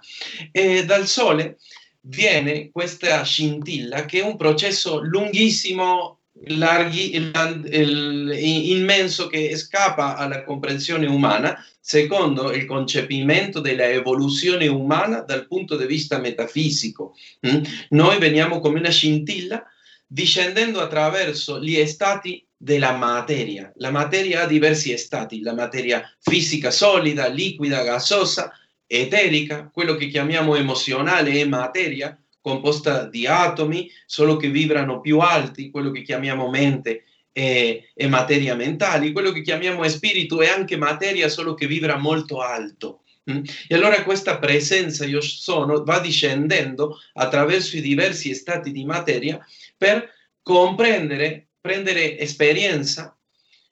E 0.54 0.86
dal 0.86 1.06
sole 1.06 1.58
viene 2.00 2.70
questa 2.72 3.22
scintilla 3.24 4.06
che 4.06 4.22
è 4.22 4.24
un 4.24 4.38
processo 4.38 5.02
lunghissimo 5.02 6.20
larghi, 6.46 7.12
immenso 8.72 9.28
che 9.28 9.54
scappa 9.58 10.16
alla 10.16 10.46
comprensione 10.46 11.08
umana 11.08 11.62
secondo 11.78 12.54
il 12.54 12.66
concepimento 12.66 13.60
della 13.60 13.90
evoluzione 13.90 14.68
umana 14.68 15.20
dal 15.20 15.46
punto 15.46 15.76
di 15.76 15.86
vista 15.88 16.20
metafisico. 16.20 17.18
Mm? 17.46 17.64
Noi 17.90 18.18
veniamo 18.18 18.62
come 18.62 18.80
una 18.80 18.90
scintilla 18.90 19.62
discendendo 20.08 20.82
attraverso 20.82 21.60
gli 21.60 21.84
stati 21.86 22.46
della 22.56 22.94
materia. 22.94 23.72
La 23.76 23.92
materia 23.92 24.44
ha 24.44 24.48
diversi 24.48 24.96
stati, 24.98 25.42
la 25.42 25.54
materia 25.54 26.04
fisica 26.20 26.72
solida, 26.72 27.28
liquida, 27.28 27.84
gasosa, 27.84 28.52
eterica, 28.88 29.70
quello 29.74 29.96
che 29.96 30.08
chiamiamo 30.08 30.56
emozionale 30.56 31.32
è 31.34 31.46
materia, 31.46 32.18
composta 32.40 33.06
di 33.06 33.26
atomi, 33.26 33.90
solo 34.06 34.38
che 34.38 34.50
vibrano 34.50 35.02
più 35.02 35.20
alti, 35.20 35.72
quello 35.72 35.92
che 35.92 36.04
chiamiamo 36.04 36.50
mente 36.50 37.04
è, 37.32 37.84
è 37.94 38.08
materia 38.08 38.56
mentale, 38.56 39.12
quello 39.12 39.32
che 39.32 39.42
chiamiamo 39.42 39.88
spirito 39.90 40.42
è 40.42 40.48
anche 40.48 40.78
materia, 40.78 41.28
solo 41.28 41.54
che 41.54 41.68
vibra 41.68 41.98
molto 41.98 42.42
alto. 42.42 43.02
Mm? 43.30 43.42
E 43.68 43.76
allora 43.76 44.04
questa 44.04 44.38
presenza 44.38 45.04
io 45.04 45.20
sono 45.20 45.84
va 45.84 46.00
discendendo 46.00 47.00
attraverso 47.14 47.76
i 47.76 47.82
diversi 47.82 48.34
stati 48.36 48.72
di 48.72 48.86
materia 48.86 49.44
per 49.78 50.12
comprendere, 50.42 51.50
prendere 51.60 52.18
esperienza 52.18 53.18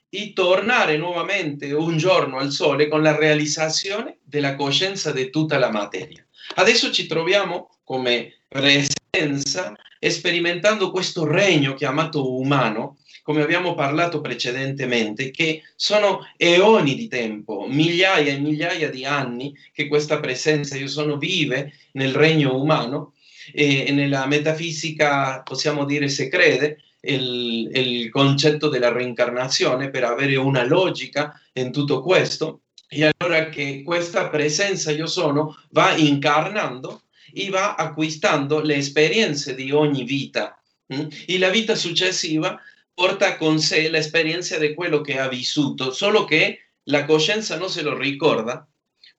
e 0.09 0.33
tornare 0.33 0.97
nuovamente 0.97 1.71
un 1.71 1.97
giorno 1.97 2.37
al 2.37 2.51
sole 2.51 2.87
con 2.87 3.01
la 3.01 3.15
realizzazione 3.15 4.19
della 4.23 4.55
coscienza 4.55 5.11
di 5.11 5.29
tutta 5.29 5.57
la 5.57 5.71
materia. 5.71 6.25
Adesso 6.55 6.91
ci 6.91 7.07
troviamo 7.07 7.79
come 7.83 8.41
presenza 8.47 9.73
sperimentando 9.99 10.91
questo 10.91 11.25
regno 11.25 11.73
chiamato 11.73 12.35
umano, 12.37 12.97
come 13.21 13.41
abbiamo 13.41 13.73
parlato 13.73 14.19
precedentemente, 14.19 15.31
che 15.31 15.63
sono 15.75 16.27
eoni 16.35 16.93
di 16.95 17.07
tempo, 17.07 17.65
migliaia 17.67 18.33
e 18.33 18.39
migliaia 18.39 18.89
di 18.89 19.05
anni 19.05 19.55
che 19.71 19.87
questa 19.87 20.19
presenza 20.19 20.75
io 20.75 20.87
sono 20.87 21.17
vive 21.17 21.73
nel 21.93 22.13
regno 22.13 22.59
umano 22.59 23.12
e, 23.51 23.91
nella 23.91 24.25
metafisica 24.25 25.41
possiamo 25.41 25.85
dire 25.85 26.07
se 26.07 26.27
crede 26.27 26.81
il, 27.01 27.69
il 27.73 28.09
concetto 28.09 28.69
della 28.69 28.91
reincarnazione 28.91 29.89
per 29.89 30.03
avere 30.03 30.35
una 30.35 30.63
logica 30.63 31.39
in 31.53 31.71
tutto 31.71 32.01
questo 32.01 32.61
e 32.87 33.11
allora 33.17 33.49
che 33.49 33.81
questa 33.83 34.29
presenza 34.29 34.91
io 34.91 35.07
sono 35.07 35.57
va 35.71 35.95
incarnando 35.95 37.03
e 37.33 37.49
va 37.49 37.75
acquistando 37.75 38.61
le 38.61 38.75
esperienze 38.75 39.55
di 39.55 39.71
ogni 39.71 40.03
vita. 40.03 40.61
Mm? 40.93 41.07
E 41.25 41.39
la 41.39 41.49
vita 41.49 41.73
successiva 41.73 42.59
porta 42.93 43.37
con 43.37 43.59
sé 43.59 43.89
l'esperienza 43.89 44.59
di 44.59 44.75
quello 44.75 45.01
che 45.01 45.17
ha 45.17 45.27
vissuto, 45.27 45.91
solo 45.91 46.25
che 46.25 46.59
la 46.83 47.05
coscienza 47.05 47.57
non 47.57 47.69
se 47.69 47.81
lo 47.81 47.97
ricorda 47.97 48.67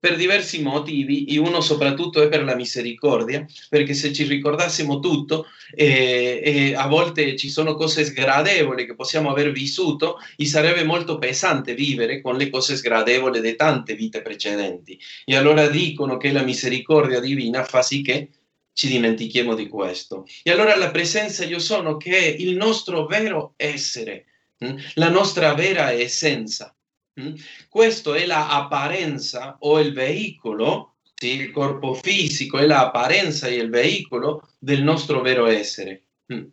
per 0.04 0.16
diversi 0.16 0.60
motivi 0.60 1.24
e 1.24 1.38
uno 1.38 1.62
soprattutto 1.62 2.20
è 2.20 2.28
per 2.28 2.44
la 2.44 2.54
misericordia, 2.54 3.42
perché 3.70 3.94
se 3.94 4.12
ci 4.12 4.24
ricordassimo 4.24 4.98
tutto, 4.98 5.46
eh, 5.74 6.42
eh, 6.44 6.74
a 6.74 6.86
volte 6.88 7.34
ci 7.38 7.48
sono 7.48 7.74
cose 7.74 8.04
sgradevoli 8.04 8.84
che 8.84 8.94
possiamo 8.94 9.30
aver 9.30 9.50
vissuto 9.50 10.18
e 10.36 10.44
sarebbe 10.44 10.84
molto 10.84 11.16
pesante 11.16 11.72
vivere 11.72 12.20
con 12.20 12.36
le 12.36 12.50
cose 12.50 12.76
sgradevoli 12.76 13.40
di 13.40 13.56
tante 13.56 13.94
vite 13.94 14.20
precedenti. 14.20 15.00
E 15.24 15.36
allora 15.36 15.68
dicono 15.68 16.18
che 16.18 16.32
la 16.32 16.42
misericordia 16.42 17.18
divina 17.18 17.64
fa 17.64 17.80
sì 17.80 18.02
che 18.02 18.28
ci 18.74 18.88
dimentichiamo 18.88 19.54
di 19.54 19.68
questo. 19.68 20.26
E 20.42 20.50
allora 20.50 20.76
la 20.76 20.90
presenza 20.90 21.46
io 21.46 21.58
sono 21.58 21.96
che 21.96 22.14
è 22.14 22.26
il 22.26 22.56
nostro 22.56 23.06
vero 23.06 23.54
essere, 23.56 24.26
hm? 24.58 24.76
la 24.96 25.08
nostra 25.08 25.54
vera 25.54 25.92
essenza. 25.92 26.73
Mm? 27.20 27.34
Questo 27.68 28.14
è 28.14 28.26
l'apparenza 28.26 29.56
o 29.60 29.80
il 29.80 29.92
veicolo, 29.92 30.96
sì, 31.14 31.40
il 31.40 31.50
corpo 31.50 31.94
fisico 31.94 32.58
è 32.58 32.66
l'apparenza 32.66 33.46
e 33.46 33.54
il 33.54 33.70
veicolo 33.70 34.48
del 34.58 34.82
nostro 34.82 35.20
vero 35.20 35.46
essere. 35.46 36.02
Mm. 36.32 36.44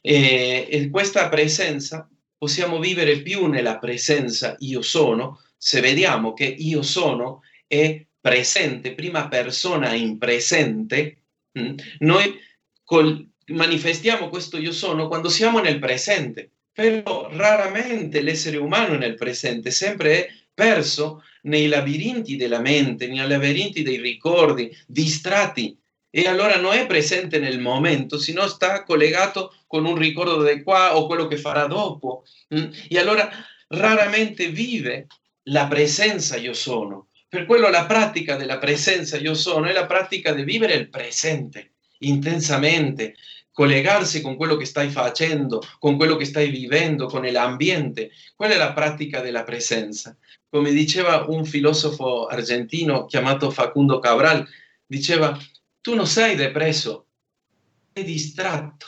E, 0.00 0.66
e 0.70 0.90
questa 0.90 1.28
presenza 1.28 2.08
possiamo 2.36 2.80
vivere 2.80 3.20
più 3.22 3.46
nella 3.46 3.78
presenza 3.78 4.56
io 4.60 4.82
sono 4.82 5.40
se 5.64 5.80
vediamo 5.80 6.32
che 6.32 6.44
io 6.44 6.82
sono 6.82 7.42
è 7.68 8.04
presente, 8.20 8.94
prima 8.94 9.28
persona 9.28 9.94
in 9.94 10.18
presente, 10.18 11.18
mm, 11.56 11.74
noi 12.00 12.36
col, 12.82 13.28
manifestiamo 13.46 14.28
questo 14.28 14.58
io 14.58 14.72
sono 14.72 15.06
quando 15.06 15.28
siamo 15.28 15.60
nel 15.60 15.78
presente 15.78 16.51
però 16.72 17.28
raramente 17.30 18.22
l'essere 18.22 18.56
umano 18.56 18.96
nel 18.96 19.14
presente 19.14 19.70
sempre 19.70 20.26
è 20.26 20.32
perso 20.54 21.22
nei 21.42 21.66
labirinti 21.66 22.36
della 22.36 22.60
mente, 22.60 23.06
nei 23.06 23.26
labirinti 23.26 23.82
dei 23.82 24.00
ricordi, 24.00 24.74
distratti. 24.86 25.76
E 26.14 26.28
allora 26.28 26.56
non 26.56 26.74
è 26.74 26.86
presente 26.86 27.38
nel 27.38 27.58
momento, 27.58 28.18
sino 28.18 28.46
sta 28.46 28.84
collegato 28.84 29.54
con 29.66 29.86
un 29.86 29.96
ricordo 29.96 30.42
di 30.42 30.62
qua 30.62 30.96
o 30.96 31.06
quello 31.06 31.26
che 31.26 31.38
farà 31.38 31.66
dopo. 31.66 32.24
Mm? 32.54 32.70
E 32.88 32.98
allora 32.98 33.30
raramente 33.68 34.48
vive 34.48 35.06
la 35.44 35.66
presenza 35.66 36.36
io 36.36 36.52
sono, 36.52 37.08
Per 37.28 37.46
quello 37.46 37.70
la 37.70 37.86
pratica 37.86 38.36
della 38.36 38.58
presenza 38.58 39.16
io 39.16 39.32
sono 39.34 39.66
è 39.66 39.72
la 39.72 39.86
pratica 39.86 40.32
di 40.32 40.44
vivere 40.44 40.74
il 40.74 40.90
presente 40.90 41.72
intensamente, 42.02 43.14
collegarsi 43.52 44.20
con 44.20 44.36
quello 44.36 44.56
che 44.56 44.64
stai 44.64 44.88
facendo, 44.88 45.62
con 45.78 45.96
quello 45.96 46.16
che 46.16 46.24
stai 46.24 46.50
vivendo, 46.50 47.06
con 47.06 47.24
l'ambiente. 47.24 48.10
Quella 48.34 48.54
è 48.54 48.56
la 48.56 48.72
pratica 48.72 49.20
della 49.20 49.44
presenza. 49.44 50.16
Come 50.48 50.72
diceva 50.72 51.26
un 51.28 51.44
filosofo 51.44 52.26
argentino 52.26 53.06
chiamato 53.06 53.50
Facundo 53.50 53.98
Cabral, 53.98 54.46
diceva, 54.86 55.38
tu 55.80 55.94
non 55.94 56.06
sei 56.06 56.34
depresso, 56.34 57.06
sei 57.92 58.04
distratto. 58.04 58.86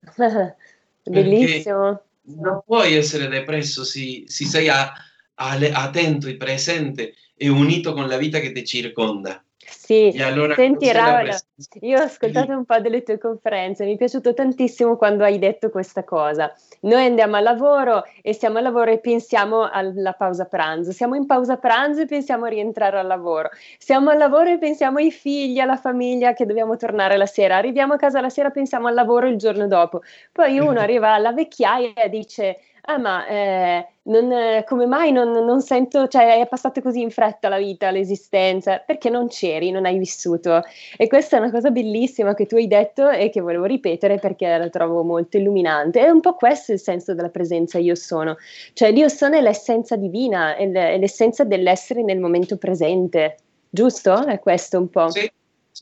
Bellissimo. 1.02 2.02
Non 2.22 2.62
puoi 2.64 2.94
essere 2.94 3.28
depresso 3.28 3.82
se, 3.82 4.24
se 4.26 4.44
sei 4.44 4.68
a, 4.68 4.92
a, 5.34 5.58
attento 5.72 6.28
e 6.28 6.36
presente 6.36 7.14
e 7.34 7.48
unito 7.48 7.92
con 7.92 8.06
la 8.06 8.16
vita 8.16 8.38
che 8.38 8.52
ti 8.52 8.64
circonda. 8.64 9.42
Sì, 9.90 10.14
allora, 10.22 10.54
senti 10.54 10.92
Raul, 10.92 11.36
io 11.80 11.98
ho 11.98 12.04
ascoltato 12.04 12.52
un 12.52 12.64
po' 12.64 12.78
delle 12.78 13.02
tue 13.02 13.18
conferenze, 13.18 13.84
mi 13.84 13.94
è 13.94 13.96
piaciuto 13.96 14.32
tantissimo 14.32 14.96
quando 14.96 15.24
hai 15.24 15.40
detto 15.40 15.68
questa 15.68 16.04
cosa. 16.04 16.54
Noi 16.82 17.06
andiamo 17.06 17.34
al 17.34 17.42
lavoro 17.42 18.04
e 18.22 18.32
siamo 18.32 18.58
al 18.58 18.62
lavoro 18.62 18.92
e 18.92 19.00
pensiamo 19.00 19.68
alla 19.68 20.12
pausa 20.12 20.44
pranzo, 20.44 20.92
siamo 20.92 21.16
in 21.16 21.26
pausa 21.26 21.56
pranzo 21.56 22.02
e 22.02 22.06
pensiamo 22.06 22.44
a 22.44 22.48
rientrare 22.48 23.00
al 23.00 23.08
lavoro, 23.08 23.48
siamo 23.78 24.10
al 24.10 24.18
lavoro 24.18 24.50
e 24.50 24.58
pensiamo 24.58 24.98
ai 24.98 25.10
figli, 25.10 25.58
alla 25.58 25.76
famiglia 25.76 26.34
che 26.34 26.46
dobbiamo 26.46 26.76
tornare 26.76 27.16
la 27.16 27.26
sera, 27.26 27.56
arriviamo 27.56 27.94
a 27.94 27.96
casa 27.96 28.20
la 28.20 28.30
sera 28.30 28.46
e 28.46 28.52
pensiamo 28.52 28.86
al 28.86 28.94
lavoro 28.94 29.26
il 29.26 29.38
giorno 29.38 29.66
dopo. 29.66 30.02
Poi 30.30 30.60
uno 30.60 30.78
arriva 30.78 31.14
alla 31.14 31.32
vecchiaia 31.32 31.94
e 31.94 32.08
dice 32.08 32.60
ah 32.82 32.98
ma 32.98 33.26
eh, 33.26 33.86
non, 34.02 34.32
eh, 34.32 34.64
come 34.66 34.86
mai 34.86 35.12
non, 35.12 35.30
non, 35.30 35.60
sento, 35.60 36.08
cioè 36.08 36.40
è 36.40 36.48
passata 36.48 36.80
così 36.80 37.00
in 37.00 37.10
fretta 37.10 37.48
la 37.48 37.58
vita, 37.58 37.90
l'esistenza, 37.90 38.78
perché 38.78 39.08
non 39.10 39.28
c'eri, 39.28 39.70
non 39.70 39.84
hai 39.84 39.98
vissuto. 39.98 40.62
E 40.96 41.06
questa 41.06 41.36
è 41.36 41.40
una 41.40 41.50
cosa 41.50 41.70
bellissima 41.70 42.34
che 42.34 42.46
tu 42.46 42.56
hai 42.56 42.66
detto 42.66 43.08
e 43.08 43.30
che 43.30 43.40
volevo 43.40 43.64
ripetere 43.64 44.18
perché 44.18 44.56
la 44.56 44.68
trovo 44.68 45.02
molto 45.02 45.36
illuminante. 45.36 46.00
È 46.00 46.08
un 46.08 46.20
po' 46.20 46.34
questo 46.34 46.72
il 46.72 46.80
senso 46.80 47.14
della 47.14 47.28
presenza 47.28 47.78
io 47.78 47.94
sono, 47.94 48.36
cioè 48.72 48.88
io 48.88 49.08
sono 49.08 49.36
è 49.36 49.40
l'essenza 49.40 49.96
divina, 49.96 50.56
è, 50.56 50.66
l'essenza 50.98 51.44
dell'essere 51.44 52.02
nel 52.02 52.18
momento 52.18 52.56
presente, 52.56 53.36
giusto? 53.68 54.26
È 54.26 54.38
questo 54.38 54.78
un 54.78 54.88
po'. 54.88 55.10
Sì, 55.10 55.30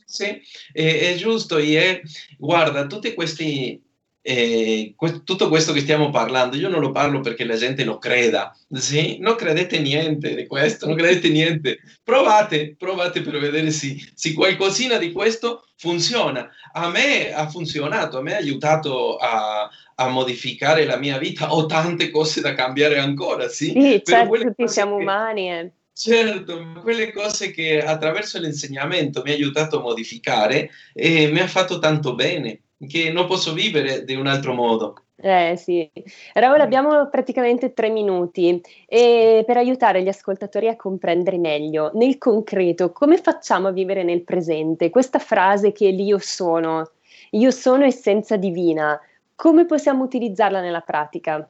sì, 0.05 0.41
è, 0.71 1.11
è 1.11 1.15
giusto. 1.15 1.57
E 1.57 2.01
guarda, 2.37 2.85
tutti 2.85 3.13
questi 3.13 3.81
eh, 4.21 4.93
que- 4.95 5.23
tutto 5.23 5.47
questo 5.49 5.71
che 5.71 5.79
stiamo 5.79 6.09
parlando, 6.09 6.57
io 6.57 6.69
non 6.69 6.81
lo 6.81 6.91
parlo 6.91 7.21
perché 7.21 7.45
la 7.45 7.55
gente 7.55 7.83
lo 7.83 7.97
creda, 7.97 8.55
sì? 8.71 9.17
non 9.19 9.35
credete 9.35 9.79
niente 9.79 10.35
di 10.35 10.45
questo, 10.45 10.85
non 10.85 10.95
credete 10.95 11.29
niente, 11.29 11.79
provate, 12.03 12.75
provate 12.77 13.21
per 13.21 13.39
vedere 13.39 13.71
se, 13.71 13.95
se 14.13 14.33
qualcosina 14.33 14.97
di 14.97 15.11
questo 15.11 15.65
funziona. 15.77 16.49
A 16.73 16.89
me 16.89 17.31
ha 17.33 17.47
funzionato, 17.47 18.17
a 18.17 18.21
me 18.21 18.33
ha 18.33 18.37
aiutato 18.37 19.15
a, 19.15 19.69
a 19.95 20.07
modificare 20.09 20.85
la 20.85 20.97
mia 20.97 21.17
vita, 21.17 21.53
ho 21.53 21.65
tante 21.65 22.09
cose 22.09 22.41
da 22.41 22.53
cambiare 22.53 22.99
ancora, 22.99 23.47
sì? 23.47 23.71
Sì, 23.71 24.01
certo, 24.03 24.37
tutti 24.37 24.67
siamo 24.67 24.97
che... 24.97 25.03
umani. 25.03 25.51
Eh. 25.51 25.71
Certo, 25.93 26.79
quelle 26.81 27.11
cose 27.11 27.51
che 27.51 27.83
attraverso 27.83 28.39
l'insegnamento 28.39 29.21
mi 29.21 29.31
ha 29.31 29.33
aiutato 29.33 29.79
a 29.79 29.81
modificare 29.81 30.69
e 30.93 31.27
mi 31.27 31.39
ha 31.39 31.47
fatto 31.47 31.77
tanto 31.79 32.15
bene 32.15 32.61
che 32.87 33.11
non 33.11 33.27
posso 33.27 33.53
vivere 33.53 34.05
di 34.05 34.15
un 34.15 34.27
altro 34.27 34.53
modo. 34.53 35.03
Eh 35.21 35.57
sì, 35.57 35.89
Raul 36.33 36.61
abbiamo 36.61 37.09
praticamente 37.09 37.73
tre 37.73 37.89
minuti 37.89 38.61
e 38.87 39.43
per 39.45 39.57
aiutare 39.57 40.01
gli 40.01 40.07
ascoltatori 40.07 40.69
a 40.69 40.77
comprendere 40.77 41.37
meglio, 41.37 41.91
nel 41.95 42.17
concreto, 42.17 42.93
come 42.93 43.17
facciamo 43.17 43.67
a 43.67 43.71
vivere 43.71 44.03
nel 44.03 44.23
presente? 44.23 44.89
Questa 44.89 45.19
frase 45.19 45.73
che 45.73 45.89
l'io 45.89 46.19
sono, 46.19 46.89
io 47.31 47.51
sono 47.51 47.83
essenza 47.83 48.37
divina, 48.37 48.97
come 49.35 49.65
possiamo 49.65 50.05
utilizzarla 50.05 50.61
nella 50.61 50.81
pratica? 50.81 51.49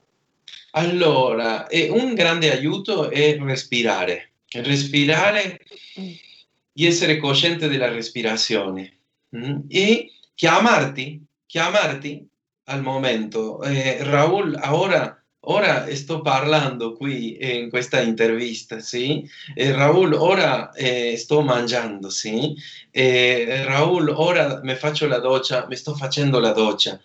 Allora, 0.72 1.68
un 1.92 2.16
grande 2.16 2.52
aiuto 2.52 3.12
è 3.12 3.38
respirare, 3.38 4.32
respirare 4.52 5.60
e 5.94 6.86
essere 6.86 7.18
cosciente 7.18 7.68
della 7.68 7.90
respirazione 7.90 8.98
mm? 9.36 9.60
e 9.68 10.12
chiamarti, 10.40 11.22
chiamarti 11.46 12.26
al 12.68 12.82
momento. 12.82 13.62
Eh, 13.62 13.98
Raul, 14.04 14.58
ora, 14.70 15.22
ora 15.42 15.94
sto 15.94 16.22
parlando 16.22 16.94
qui 16.94 17.38
in 17.42 17.70
questa 17.70 18.00
intervista, 18.00 18.80
sì? 18.80 19.30
Eh, 19.54 19.74
Raul, 19.74 20.14
ora 20.14 20.72
eh, 20.72 21.18
sto 21.18 21.42
mangiando, 21.42 22.10
sì? 22.10 22.56
Eh, 22.90 23.66
Raul, 23.66 24.08
ora 24.16 24.62
mi 24.64 24.76
faccio 24.76 25.08
la 25.08 25.20
doccia, 25.20 25.68
mi 25.68 25.76
sto 25.76 25.94
facendo 25.94 26.40
la 26.40 26.54
doccia. 26.54 26.98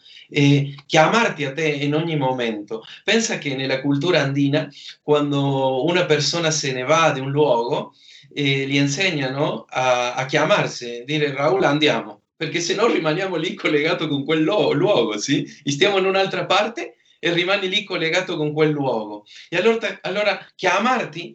Chiamarti 0.86 1.44
a 1.44 1.52
te 1.52 1.66
in 1.66 1.96
ogni 1.96 2.16
momento. 2.16 2.84
Pensa 3.02 3.38
che 3.38 3.56
nella 3.56 3.80
cultura 3.80 4.20
andina, 4.20 4.70
quando 5.02 5.84
una 5.84 6.04
persona 6.04 6.52
se 6.52 6.72
ne 6.72 6.84
va 6.84 7.10
di 7.10 7.18
un 7.18 7.32
luogo, 7.32 7.94
eh, 8.32 8.64
gli 8.68 8.76
insegnano 8.76 9.64
a, 9.68 10.14
a 10.14 10.24
chiamarsi, 10.26 11.02
dire 11.04 11.34
Raul 11.34 11.64
andiamo 11.64 12.23
perché 12.44 12.60
se 12.60 12.74
no 12.74 12.86
rimaniamo 12.86 13.36
lì 13.36 13.54
collegato 13.54 14.06
con 14.06 14.24
quel 14.24 14.42
luogo, 14.42 15.16
sì? 15.18 15.46
Stiamo 15.64 15.98
in 15.98 16.04
un'altra 16.04 16.44
parte 16.44 16.96
e 17.18 17.32
rimani 17.32 17.68
lì 17.68 17.84
collegato 17.84 18.36
con 18.36 18.52
quel 18.52 18.70
luogo. 18.70 19.24
E 19.48 19.56
allora, 19.56 19.98
allora 20.02 20.46
chiamarti 20.54 21.34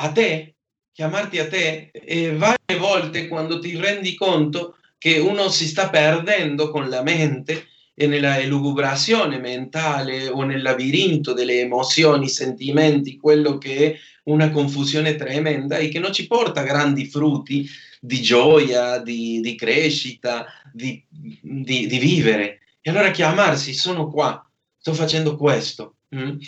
a 0.00 0.12
te, 0.12 0.56
chiamarti 0.92 1.38
a 1.38 1.48
te, 1.48 1.90
e 1.92 2.36
varie 2.36 2.78
volte 2.78 3.26
quando 3.26 3.58
ti 3.58 3.76
rendi 3.76 4.14
conto 4.14 4.76
che 4.98 5.18
uno 5.18 5.48
si 5.48 5.66
sta 5.66 5.88
perdendo 5.88 6.70
con 6.70 6.90
la 6.90 7.02
mente 7.02 7.68
e 7.94 8.06
nella 8.08 8.38
elugubrazione 8.38 9.38
mentale 9.38 10.28
o 10.28 10.42
nel 10.42 10.62
labirinto 10.62 11.32
delle 11.32 11.60
emozioni, 11.60 12.28
sentimenti, 12.28 13.16
quello 13.16 13.56
che 13.56 13.92
è 13.92 13.98
una 14.24 14.50
confusione 14.50 15.14
tremenda 15.14 15.76
e 15.76 15.88
che 15.88 16.00
non 16.00 16.12
ci 16.12 16.26
porta 16.26 16.62
grandi 16.62 17.06
frutti 17.06 17.68
di 18.00 18.20
gioia, 18.20 18.98
di, 18.98 19.40
di 19.40 19.54
crescita, 19.54 20.46
di, 20.72 21.02
di, 21.08 21.86
di, 21.86 21.98
vivere. 21.98 22.60
E 22.80 22.90
allora 22.90 23.10
chiamarsi, 23.10 23.72
sono 23.72 24.10
qua, 24.10 24.44
sto 24.76 24.92
facendo 24.92 25.36
questo. 25.36 25.96
Mm? 26.14 26.38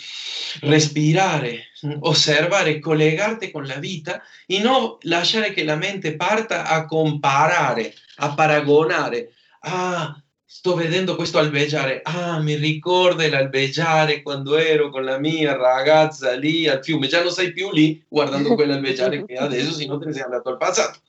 Respirare, 0.61 1.71
mm? 1.85 1.97
osservare, 2.01 2.79
collegarti 2.79 3.51
con 3.51 3.65
la 3.65 3.77
vita 3.77 4.21
e 4.45 4.59
non 4.59 4.97
lasciare 5.01 5.51
che 5.51 5.63
la 5.63 5.75
mente 5.75 6.15
parta 6.15 6.65
a 6.65 6.85
comparare, 6.85 7.93
a 8.17 8.33
paragonare. 8.33 9.33
Ah, 9.61 10.21
sto 10.49 10.75
vedendo 10.75 11.17
questo 11.17 11.39
albeggiare, 11.39 11.99
ah, 12.03 12.39
mi 12.39 12.55
ricorda 12.55 13.27
l'albeggiare 13.27 14.21
quando 14.21 14.55
ero 14.55 14.89
con 14.89 15.03
la 15.03 15.19
mia 15.19 15.57
ragazza 15.57 16.33
lì 16.35 16.69
al 16.69 16.81
fiume, 16.81 17.07
già 17.07 17.21
non 17.21 17.33
sei 17.33 17.51
più 17.51 17.69
lì 17.69 18.01
guardando 18.07 18.55
quell'albeggiare 18.55 19.25
che 19.25 19.33
adesso, 19.33 19.73
se 19.73 19.85
no 19.85 19.99
te 19.99 20.05
ne 20.05 20.13
sei 20.13 20.23
andato 20.23 20.47
al 20.47 20.57
passato. 20.57 20.99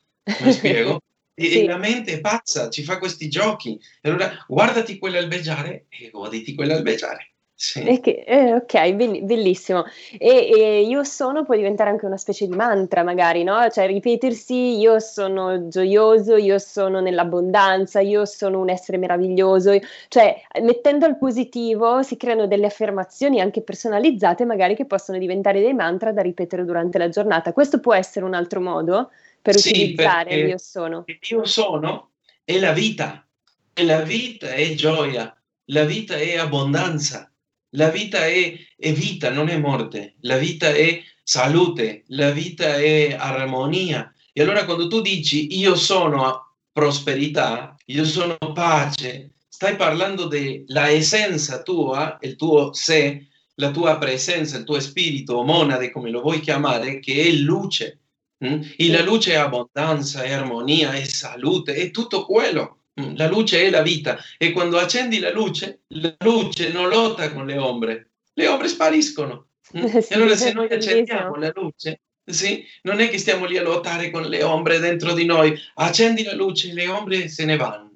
Mi 0.41 0.53
spiego? 0.53 1.01
E, 1.35 1.51
sì. 1.51 1.65
la 1.67 1.77
mente 1.77 2.15
è 2.15 2.21
pazza, 2.21 2.69
ci 2.69 2.83
fa 2.83 2.99
questi 2.99 3.29
giochi. 3.29 3.79
E 4.01 4.09
allora 4.09 4.45
guardati 4.49 4.99
quell'albeggiare 4.99 5.87
e 5.89 6.11
goditi 6.11 6.53
quell'albeggiare. 6.53 7.35
Sì. 7.61 7.99
Che, 8.01 8.23
eh, 8.25 8.55
ok, 8.55 8.93
bellissimo. 8.93 9.85
E, 10.17 10.49
e, 10.49 10.83
io 10.83 11.03
sono 11.03 11.45
può 11.45 11.57
diventare 11.57 11.91
anche 11.91 12.07
una 12.07 12.17
specie 12.17 12.47
di 12.47 12.55
mantra, 12.55 13.03
magari, 13.03 13.43
no? 13.43 13.69
Cioè 13.69 13.89
ripetersi: 13.89 14.79
io 14.79 15.01
sono 15.01 15.67
gioioso, 15.67 16.37
io 16.37 16.61
sono 16.61 17.01
nell'abbondanza, 17.01 17.99
io 17.99 18.27
sono 18.27 18.61
un 18.61 18.71
essere 18.71 18.97
meraviglioso. 18.97 19.77
Cioè, 20.07 20.41
mettendo 20.63 21.05
al 21.05 21.19
positivo 21.19 22.01
si 22.05 22.17
creano 22.17 22.47
delle 22.47 22.67
affermazioni 22.67 23.41
anche 23.41 23.61
personalizzate, 23.63 24.45
magari 24.45 24.77
che 24.77 24.85
possono 24.85 25.19
diventare 25.19 25.61
dei 25.61 25.75
mantra 25.75 26.13
da 26.13 26.23
ripetere 26.23 26.65
durante 26.65 26.97
la 26.99 27.09
giornata. 27.09 27.53
Questo 27.53 27.81
può 27.81 27.93
essere 27.93 28.25
un 28.25 28.35
altro 28.35 28.61
modo 28.61 29.11
per 29.43 29.57
sì, 29.57 29.71
utilizzare 29.71 30.37
io 30.37 30.59
sono. 30.59 31.05
Io 31.29 31.45
sono 31.45 32.11
è 32.45 32.57
la 32.61 32.71
vita, 32.71 33.27
e 33.75 33.85
la 33.85 34.03
vita 34.03 34.53
è 34.53 34.75
gioia, 34.75 35.37
la 35.71 35.85
vita 35.85 36.15
è 36.15 36.37
abbondanza 36.37 37.28
la 37.71 37.91
vita 37.91 38.27
è, 38.27 38.55
è 38.77 38.93
vita, 38.93 39.31
non 39.31 39.49
è 39.49 39.59
morte. 39.59 40.15
La 40.21 40.37
vita 40.37 40.69
è 40.69 41.03
salute, 41.23 42.05
la 42.09 42.31
vita 42.31 42.77
è 42.77 43.15
armonia. 43.19 44.13
E 44.33 44.43
allora 44.43 44.65
quando 44.65 44.89
tu 44.89 45.01
dici 45.01 45.59
io 45.59 45.75
sono 45.75 46.55
prosperità, 46.73 47.77
io 47.87 48.05
sono 48.05 48.37
pace, 48.55 49.33
stai 49.49 49.77
parlando 49.77 50.27
della 50.27 50.89
essenza 50.89 51.63
tua, 51.63 52.17
il 52.21 52.37
tuo 52.37 52.73
sé, 52.73 53.27
la 53.57 53.71
tua 53.71 53.99
presenza, 53.99 54.57
il 54.57 54.65
tuo 54.65 54.79
spirito, 54.79 55.43
monade, 55.43 55.91
come 55.91 56.11
lo 56.11 56.21
vuoi 56.21 56.41
chiamare, 56.41 57.01
che 57.01 57.25
è 57.25 57.31
luce. 57.33 57.99
Mm? 58.47 58.63
E 58.77 58.89
la 58.89 59.03
luce 59.03 59.33
è 59.33 59.37
abbondanza, 59.37 60.23
è 60.23 60.31
armonia, 60.31 60.93
è 60.93 61.03
salute, 61.03 61.75
è 61.75 61.91
tutto 61.91 62.25
quello. 62.25 62.83
Mm, 63.01 63.17
la 63.17 63.29
luce 63.29 63.65
è 63.65 63.71
la 63.71 63.83
vita 63.83 64.19
e 64.37 64.51
quando 64.51 64.79
accendi 64.79 65.21
la 65.21 65.31
luce, 65.31 65.83
la 65.89 66.15
luce 66.19 66.71
non 66.73 66.89
lotta 66.89 67.33
con 67.33 67.47
le 67.47 67.57
ombre, 67.57 68.11
le 68.35 68.47
ombre 68.49 68.69
spariscono. 68.69 69.49
Mm? 69.77 69.85
E 69.85 70.07
allora 70.11 70.35
se 70.35 70.53
noi 70.53 70.69
accendiamo 70.69 71.37
la 71.37 71.53
luce, 71.55 72.01
Sì, 72.25 72.65
non 72.83 73.01
è 73.01 73.09
che 73.09 73.19
stiamo 73.19 73.47
lì 73.47 73.57
a 73.57 73.63
lottare 73.63 74.11
con 74.11 74.23
le 74.23 74.43
ombre 74.43 74.79
dentro 74.81 75.15
di 75.15 75.25
noi. 75.25 75.59
Accendi 75.75 76.23
la 76.25 76.35
luce, 76.35 76.73
le 76.75 76.89
ombre 76.89 77.29
se 77.29 77.45
ne 77.45 77.57
vanno 77.57 77.89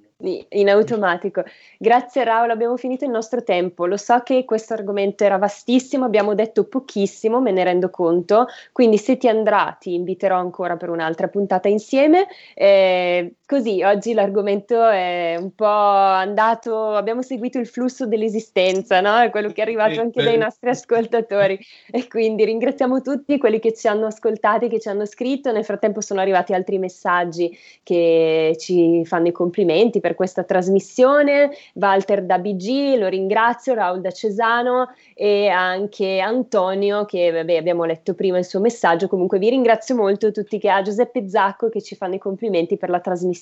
in 0.51 0.69
automatico. 0.69 1.43
Grazie 1.79 2.25
Raul, 2.25 2.51
abbiamo 2.51 2.77
finito 2.77 3.05
il 3.05 3.11
nostro 3.11 3.43
tempo. 3.43 3.87
Lo 3.87 3.97
so 3.97 4.21
che 4.21 4.45
questo 4.45 4.73
argomento 4.73 5.25
era 5.25 5.37
vastissimo, 5.37 6.05
abbiamo 6.05 6.35
detto 6.35 6.65
pochissimo, 6.65 7.41
me 7.41 7.51
ne 7.51 7.65
rendo 7.65 7.91
conto, 7.91 8.47
quindi 8.73 8.99
se 8.99 9.17
ti 9.17 9.29
andrà 9.29 9.77
ti 9.79 9.95
inviterò 9.95 10.39
ancora 10.39 10.77
per 10.77 10.91
un'altra 10.91 11.29
puntata 11.29 11.69
insieme. 11.69 12.27
Eh, 12.55 13.35
così, 13.53 13.83
oggi 13.83 14.15
l'argomento 14.15 14.89
è 14.89 15.37
un 15.39 15.55
po' 15.55 15.67
andato, 15.67 16.95
abbiamo 16.95 17.21
seguito 17.21 17.59
il 17.59 17.67
flusso 17.67 18.07
dell'esistenza, 18.07 19.03
no? 19.03 19.19
È 19.19 19.29
quello 19.29 19.49
che 19.49 19.61
è 19.61 19.61
arrivato 19.61 20.01
anche 20.01 20.23
dai 20.23 20.39
nostri 20.39 20.71
ascoltatori 20.71 21.59
e 21.91 22.09
quindi 22.09 22.47
ringraziamo 22.47 23.03
tutti 23.03 23.37
quelli 23.37 23.59
che 23.59 23.75
ci 23.75 23.89
hanno 23.89 24.07
ascoltati, 24.07 24.69
che 24.69 24.81
ci 24.81 24.89
hanno 24.89 25.05
scritto. 25.05 25.53
Nel 25.53 25.67
frattempo 25.67 26.01
sono 26.01 26.21
arrivati 26.21 26.55
altri 26.55 26.79
messaggi 26.79 27.55
che 27.83 28.57
ci 28.59 29.05
fanno 29.05 29.29
i 29.29 29.33
complimenti 29.33 30.01
per 30.01 30.15
questa 30.15 30.45
trasmissione. 30.45 31.51
Walter 31.75 32.23
da 32.23 32.39
BG, 32.39 32.97
lo 32.97 33.09
ringrazio, 33.09 33.75
Raul 33.75 34.01
da 34.01 34.13
Cesano 34.13 34.95
e 35.15 35.49
anche 35.49 36.21
Antonio 36.21 37.05
che 37.05 37.31
vabbè, 37.31 37.57
abbiamo 37.57 37.85
letto 37.85 38.15
prima 38.15 38.39
il 38.39 38.47
suo 38.47 38.61
messaggio, 38.61 39.09
comunque 39.09 39.39
vi 39.39 39.51
ringrazio 39.51 39.95
molto 39.95 40.31
tutti 40.33 40.59
che 40.59 40.71
ha 40.71 40.81
Giuseppe 40.81 41.29
Zacco 41.29 41.69
che 41.69 41.83
ci 41.83 41.97
fanno 41.97 42.15
i 42.15 42.19
complimenti 42.19 42.79
per 42.79 42.89
la 42.89 43.01
trasmissione. 43.01 43.41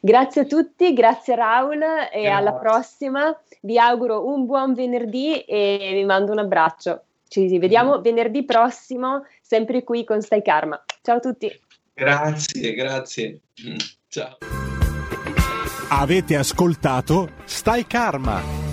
Grazie 0.00 0.42
a 0.42 0.44
tutti, 0.44 0.92
grazie 0.92 1.34
Raul 1.34 1.82
e 1.82 1.86
grazie. 1.86 2.28
alla 2.28 2.52
prossima, 2.54 3.36
vi 3.62 3.78
auguro 3.78 4.26
un 4.26 4.46
buon 4.46 4.74
venerdì 4.74 5.40
e 5.40 5.90
vi 5.92 6.04
mando 6.04 6.32
un 6.32 6.38
abbraccio. 6.38 7.04
Ci 7.28 7.58
vediamo 7.58 8.00
venerdì 8.00 8.44
prossimo, 8.44 9.24
sempre 9.40 9.84
qui 9.84 10.04
con 10.04 10.20
Stai 10.20 10.42
Karma. 10.42 10.82
Ciao 11.00 11.16
a 11.16 11.20
tutti. 11.20 11.50
Grazie, 11.94 12.74
grazie. 12.74 13.40
Mm, 13.66 13.76
ciao. 14.08 14.36
Avete 15.88 16.36
ascoltato 16.36 17.30
Stai 17.44 17.86
Karma 17.86 18.71